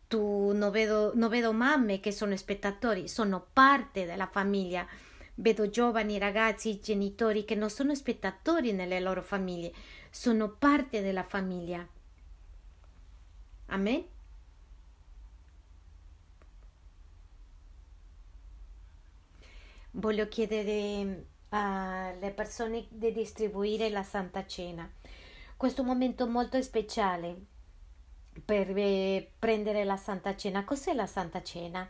tu 0.07 0.53
non 0.53 0.71
vedo, 0.71 1.11
non 1.17 1.29
vedo 1.29 1.53
mamme 1.53 1.99
che 1.99 2.13
sono 2.13 2.37
spettatori, 2.37 3.09
sono 3.09 3.45
parte 3.53 4.05
della 4.05 4.29
famiglia, 4.29 4.87
vedo 5.35 5.69
giovani 5.69 6.17
ragazzi, 6.17 6.79
genitori 6.79 7.45
che 7.45 7.57
non 7.57 7.71
sono 7.71 7.93
spettatori 7.93 8.71
nelle 8.71 9.01
loro 9.01 9.21
famiglie, 9.21 9.73
sono 10.11 10.49
parte 10.49 11.03
della 11.03 11.25
famiglia. 11.25 11.85
Amen? 13.67 14.15
Voglio 19.97 20.29
chiedere 20.29 21.27
alle 21.51 22.33
persone 22.33 22.87
di 22.89 23.13
distribuire 23.13 23.89
la 23.91 24.03
Santa 24.03 24.47
Cena. 24.47 24.91
Questo 25.57 25.83
momento 25.83 26.27
molto 26.27 26.61
speciale 26.61 27.37
per 28.45 28.71
eh, 28.77 29.31
prendere 29.39 29.85
la 29.85 29.97
Santa 29.97 30.37
Cena. 30.37 30.65
Cos'è 30.65 30.93
la 30.93 31.07
Santa 31.07 31.43
Cena? 31.43 31.89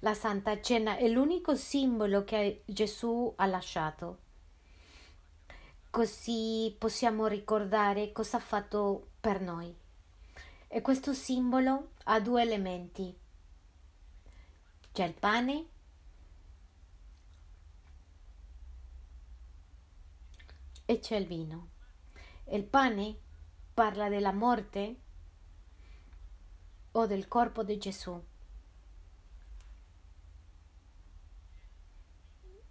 La 0.00 0.12
Santa 0.12 0.60
Cena 0.60 0.96
è 0.96 1.08
l'unico 1.08 1.54
simbolo 1.54 2.24
che 2.24 2.62
Gesù 2.66 3.32
ha 3.36 3.46
lasciato. 3.46 4.18
Così 5.88 6.74
possiamo 6.78 7.26
ricordare 7.26 8.12
cosa 8.12 8.36
ha 8.36 8.40
fatto 8.40 9.12
per 9.18 9.40
noi. 9.40 9.74
E 10.68 10.80
questo 10.82 11.14
simbolo 11.14 11.92
ha 12.04 12.20
due 12.20 12.42
elementi. 12.42 13.16
C'è 14.92 15.04
il 15.04 15.14
pane 15.14 15.68
e 20.86 20.98
c'è 21.00 21.16
il 21.16 21.26
vino. 21.26 21.68
Il 22.46 22.64
pane 22.64 23.18
parla 23.74 24.08
della 24.08 24.32
morte 24.32 25.00
o 26.92 27.06
del 27.06 27.28
corpo 27.28 27.62
di 27.62 27.76
Gesù. 27.76 28.24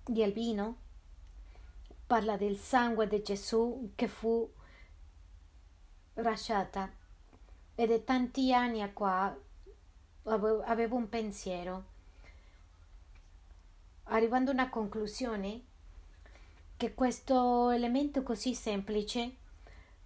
E 0.08 0.24
il 0.24 0.34
vino 0.34 0.78
parla 2.08 2.38
del 2.38 2.58
sangue 2.58 3.08
di 3.08 3.22
Gesù 3.22 3.92
che 3.96 4.08
fu 4.08 4.52
lasciata. 6.14 6.92
Ed 7.76 7.92
è 7.92 8.04
tanti 8.04 8.54
anni 8.54 8.82
a 8.82 8.92
qua 8.92 9.38
avevo 10.24 10.96
un 10.96 11.10
pensiero. 11.10 11.94
Arrivando 14.06 14.52
a 14.52 14.54
una 14.54 14.70
conclusione, 14.70 15.64
che 16.78 16.94
questo 16.94 17.70
elemento 17.70 18.22
così 18.22 18.54
semplice 18.54 19.38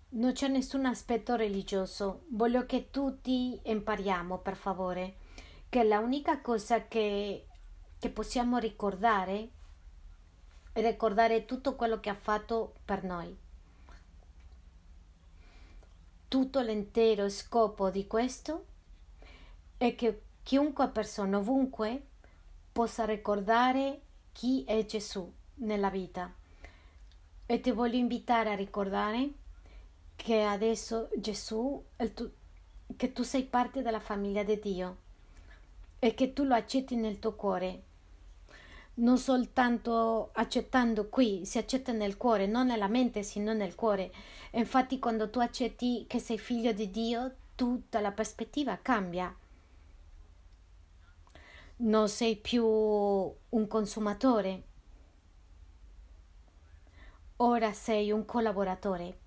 non 0.10 0.34
c'è 0.34 0.48
nessun 0.48 0.86
aspetto 0.86 1.36
religioso. 1.36 2.26
Voglio 2.30 2.66
che 2.66 2.90
tutti 2.92 3.60
impariamo, 3.64 4.40
per 4.40 4.56
favore, 4.56 5.16
che 5.68 5.84
la 5.84 6.00
unica 6.00 6.42
cosa 6.42 6.88
che, 6.88 7.48
che 7.98 8.10
possiamo 8.10 8.58
ricordare 8.58 9.50
è 10.72 10.82
ricordare 10.82 11.46
tutto 11.46 11.76
quello 11.76 12.00
che 12.00 12.10
ha 12.10 12.16
fatto 12.16 12.76
per 12.86 13.04
noi. 13.04 13.36
Tutto 16.28 16.62
l'intero 16.62 17.30
scopo 17.30 17.90
di 17.90 18.06
questo 18.06 18.66
è 19.78 19.96
che 19.96 20.22
chiunque 20.44 20.90
persona 20.90 21.40
ovunque 21.40 22.06
possa 22.72 23.06
ricordare 23.06 24.02
chi 24.32 24.64
è 24.64 24.86
Gesù 24.86 25.32
nella 25.56 25.90
vita 25.90 26.32
e 27.52 27.60
ti 27.62 27.72
voglio 27.72 27.98
invitare 27.98 28.52
a 28.52 28.56
ricordare 28.56 29.32
che 30.16 30.44
adesso 30.44 31.10
Gesù, 31.16 31.84
tu, 32.14 32.32
che 32.96 33.12
tu 33.12 33.24
sei 33.24 33.44
parte 33.44 33.82
della 33.82 34.00
famiglia 34.00 34.44
di 34.44 34.60
Dio 34.60 34.98
e 35.98 36.14
che 36.14 36.32
tu 36.34 36.44
lo 36.44 36.54
accetti 36.54 36.96
nel 36.96 37.18
tuo 37.18 37.34
cuore. 37.34 37.82
Non 38.96 39.18
soltanto 39.18 40.30
accettando 40.34 41.10
qui, 41.10 41.44
si 41.44 41.58
accetta 41.58 41.92
nel 41.92 42.18
cuore, 42.18 42.46
non 42.46 42.68
nella 42.68 42.88
mente, 42.88 43.24
sino 43.24 43.52
nel 43.54 43.74
cuore. 43.74 44.12
Infatti, 44.52 45.00
quando 45.00 45.32
tu 45.32 45.40
accetti 45.40 46.06
che 46.08 46.20
sei 46.20 46.38
figlio 46.38 46.72
di 46.72 46.92
Dio, 46.92 47.34
tutta 47.56 48.00
la 48.00 48.12
prospettiva 48.12 48.78
cambia. 48.78 49.36
Non 51.78 52.08
sei 52.10 52.36
più 52.36 52.64
un 52.64 53.68
consumatore, 53.68 54.66
Ora 57.42 57.72
sei 57.72 58.12
un 58.12 58.26
collaboratore. 58.26 59.18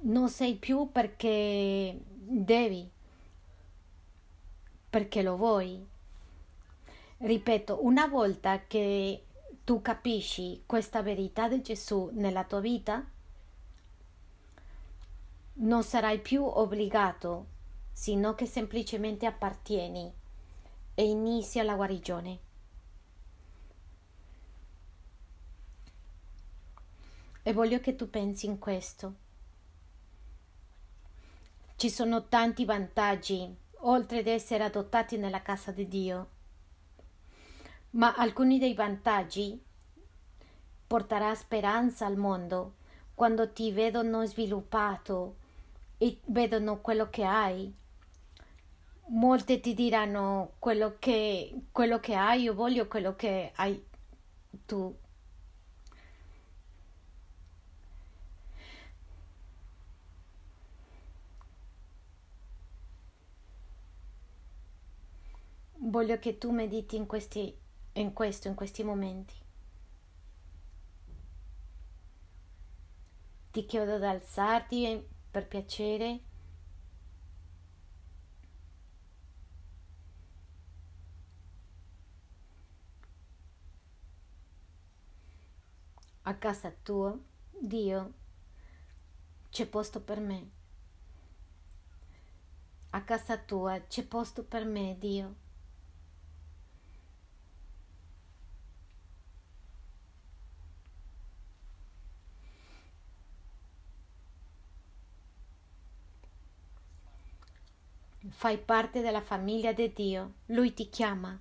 Non 0.00 0.28
sei 0.28 0.56
più 0.56 0.90
perché 0.92 1.98
devi, 2.04 2.90
perché 4.90 5.22
lo 5.22 5.36
vuoi. 5.38 5.82
Ripeto, 7.16 7.86
una 7.86 8.06
volta 8.06 8.66
che 8.66 9.24
tu 9.64 9.80
capisci 9.80 10.62
questa 10.66 11.00
verità 11.00 11.48
di 11.48 11.62
Gesù 11.62 12.10
nella 12.12 12.44
tua 12.44 12.60
vita, 12.60 13.02
non 15.54 15.82
sarai 15.82 16.20
più 16.20 16.44
obbligato, 16.44 17.46
sino 17.92 18.34
che 18.34 18.44
semplicemente 18.44 19.24
appartieni 19.24 20.12
e 20.94 21.02
inizia 21.02 21.62
la 21.62 21.76
guarigione. 21.76 22.43
E 27.46 27.52
voglio 27.52 27.78
che 27.78 27.94
tu 27.94 28.08
pensi 28.08 28.46
in 28.46 28.58
questo. 28.58 29.14
Ci 31.76 31.90
sono 31.90 32.26
tanti 32.26 32.64
vantaggi, 32.64 33.54
oltre 33.80 34.20
ad 34.20 34.26
essere 34.28 34.64
adottati 34.64 35.18
nella 35.18 35.42
casa 35.42 35.70
di 35.70 35.86
Dio. 35.86 36.28
Ma 37.90 38.14
alcuni 38.14 38.58
dei 38.58 38.72
vantaggi 38.72 39.62
porterà 40.86 41.34
speranza 41.34 42.06
al 42.06 42.16
mondo 42.16 42.76
quando 43.14 43.52
ti 43.52 43.70
vedono 43.72 44.24
sviluppato 44.24 45.36
e 45.98 46.20
vedono 46.24 46.80
quello 46.80 47.10
che 47.10 47.24
hai. 47.24 47.74
molte 49.08 49.60
ti 49.60 49.74
diranno 49.74 50.54
quello 50.58 50.96
che, 50.98 51.66
quello 51.72 52.00
che 52.00 52.14
hai, 52.14 52.42
io 52.42 52.54
voglio 52.54 52.88
quello 52.88 53.14
che 53.14 53.52
hai 53.56 53.84
tu. 54.64 54.96
Voglio 65.84 66.18
che 66.18 66.36
tu 66.36 66.50
mediti 66.50 66.96
in, 66.96 67.06
questi, 67.06 67.56
in 67.92 68.12
questo, 68.12 68.48
in 68.48 68.54
questi 68.56 68.82
momenti. 68.82 69.34
Ti 73.52 73.64
chiedo 73.64 73.96
di 73.98 74.04
alzarti 74.04 75.02
per 75.30 75.46
piacere. 75.48 76.20
A 86.24 86.34
casa 86.34 86.72
tua, 86.82 87.16
Dio, 87.56 88.12
c'è 89.50 89.66
posto 89.66 90.00
per 90.02 90.20
me. 90.20 90.50
A 92.92 93.02
casa 93.02 93.36
tua 93.36 93.78
c'è 93.88 94.06
posto 94.06 94.42
per 94.42 94.64
me, 94.64 94.96
Dio. 94.98 95.34
Fai 108.36 108.58
parte 108.58 109.00
della 109.00 109.22
famiglia 109.22 109.72
di 109.72 109.92
Dio. 109.92 110.34
Lui 110.46 110.74
ti 110.74 110.88
chiama. 110.88 111.40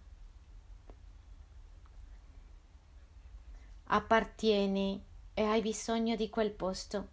Appartieni 3.86 5.04
e 5.34 5.42
hai 5.42 5.62
bisogno 5.62 6.16
di 6.16 6.30
quel 6.30 6.52
posto 6.52 7.10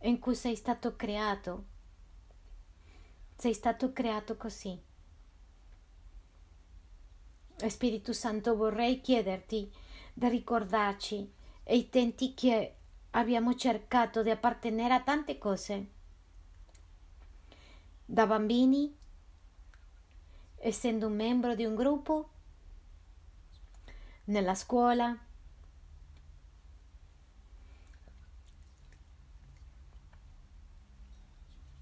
in 0.00 0.18
cui 0.18 0.34
sei 0.34 0.56
stato 0.56 0.96
creato. 0.96 1.64
Sei 3.36 3.54
stato 3.54 3.92
creato 3.92 4.36
così. 4.36 4.78
Spirito 7.68 8.12
Santo, 8.12 8.56
vorrei 8.56 9.00
chiederti 9.00 9.72
di 10.12 10.28
ricordarci 10.28 11.32
i 11.68 11.88
tempi 11.88 12.34
che 12.34 12.76
abbiamo 13.10 13.54
cercato 13.54 14.22
di 14.22 14.30
appartenere 14.30 14.94
a 14.94 15.02
tante 15.02 15.38
cose. 15.38 15.90
Da 18.04 18.26
bambini 18.26 18.98
essendo 20.64 21.08
un 21.08 21.16
membro 21.16 21.56
di 21.56 21.64
un 21.64 21.74
gruppo, 21.74 22.28
nella 24.26 24.54
scuola, 24.54 25.18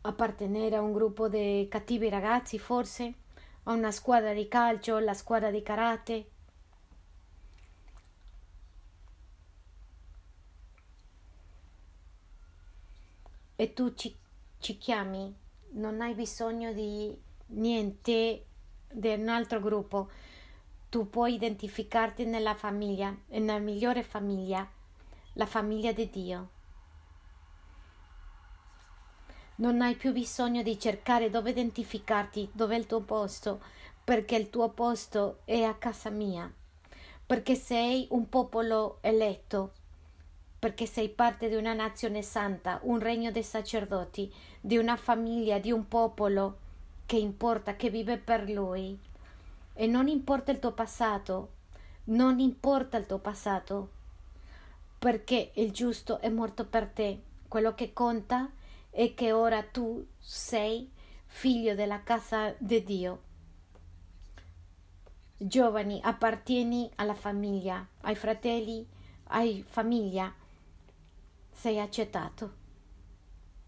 appartenere 0.01 0.77
a 0.77 0.81
un 0.81 0.93
gruppo 0.95 1.29
di 1.29 1.67
cattivi 1.69 2.09
ragazzi, 2.09 2.59
forse, 2.59 3.15
a 3.65 3.73
una 3.75 3.91
squadra 3.91 4.33
di 4.33 4.49
calcio, 4.49 4.99
la 4.99 5.13
squadra 5.13 5.51
di 5.51 5.63
karate. 5.63 6.31
E 13.57 13.73
tu 13.75 13.93
ci, 13.95 14.17
ci 14.59 14.79
chiami, 14.79 15.37
non 15.73 16.01
hai 16.01 16.15
bisogno 16.15 16.73
di 16.73 17.15
niente 17.49 18.47
di 18.91 19.13
un 19.13 19.29
altro 19.29 19.61
gruppo, 19.61 20.09
tu 20.89 21.09
puoi 21.09 21.35
identificarti 21.35 22.25
nella 22.25 22.55
famiglia, 22.55 23.15
nella 23.29 23.59
migliore 23.59 24.03
famiglia, 24.03 24.69
la 25.35 25.47
famiglia 25.47 25.93
di 25.93 26.11
Dio. 26.11 26.49
Non 29.57 29.83
hai 29.83 29.95
più 29.95 30.13
bisogno 30.13 30.63
di 30.63 30.79
cercare 30.79 31.31
dove 31.31 31.51
identificarti, 31.51 32.51
dove 32.53 32.75
è 32.75 32.79
il 32.79 32.87
tuo 32.87 33.01
posto, 33.01 33.61
perché 34.03 34.35
il 34.35 34.51
tuo 34.51 34.71
posto 34.71 35.41
è 35.45 35.63
a 35.63 35.75
casa 35.75 36.11
mia, 36.11 36.53
perché 37.25 37.55
sei 37.55 38.09
un 38.11 38.29
popolo 38.29 38.99
eletto, 39.03 39.73
perché 40.59 40.87
sei 40.87 41.09
parte 41.11 41.49
di 41.49 41.55
una 41.55 41.75
nazione 41.75 42.23
santa, 42.23 42.81
un 42.83 42.99
regno 42.99 43.31
dei 43.31 43.45
sacerdoti, 43.45 44.33
di 44.61 44.77
una 44.77 44.97
famiglia, 44.97 45.59
di 45.59 45.71
un 45.71 45.87
popolo 45.87 46.69
che 47.11 47.17
importa, 47.17 47.75
che 47.75 47.91
vive 47.91 48.19
per 48.19 48.49
lui. 48.49 48.97
E 49.73 49.87
non 49.89 50.07
importa 50.07 50.53
il 50.53 50.61
tuo 50.61 50.71
passato, 50.71 51.55
non 52.05 52.39
importa 52.39 52.99
il 52.99 53.07
tuo 53.07 53.19
passato, 53.19 53.91
perché 54.97 55.51
il 55.55 55.73
giusto 55.73 56.21
è 56.21 56.29
morto 56.29 56.67
per 56.67 56.87
te. 56.87 57.21
Quello 57.49 57.75
che 57.75 57.93
conta 57.93 58.49
è 58.91 59.13
che 59.15 59.33
ora 59.33 59.61
tu 59.65 60.07
sei 60.21 60.89
figlio 61.27 61.75
della 61.75 62.01
casa 62.05 62.55
di 62.59 62.85
Dio. 62.85 63.23
Giovani, 65.37 65.99
appartieni 66.05 66.89
alla 66.95 67.15
famiglia, 67.15 67.85
ai 68.03 68.15
fratelli, 68.15 68.87
ai 69.25 69.65
famiglia. 69.67 70.33
Sei 71.51 71.81
accettato. 71.81 72.60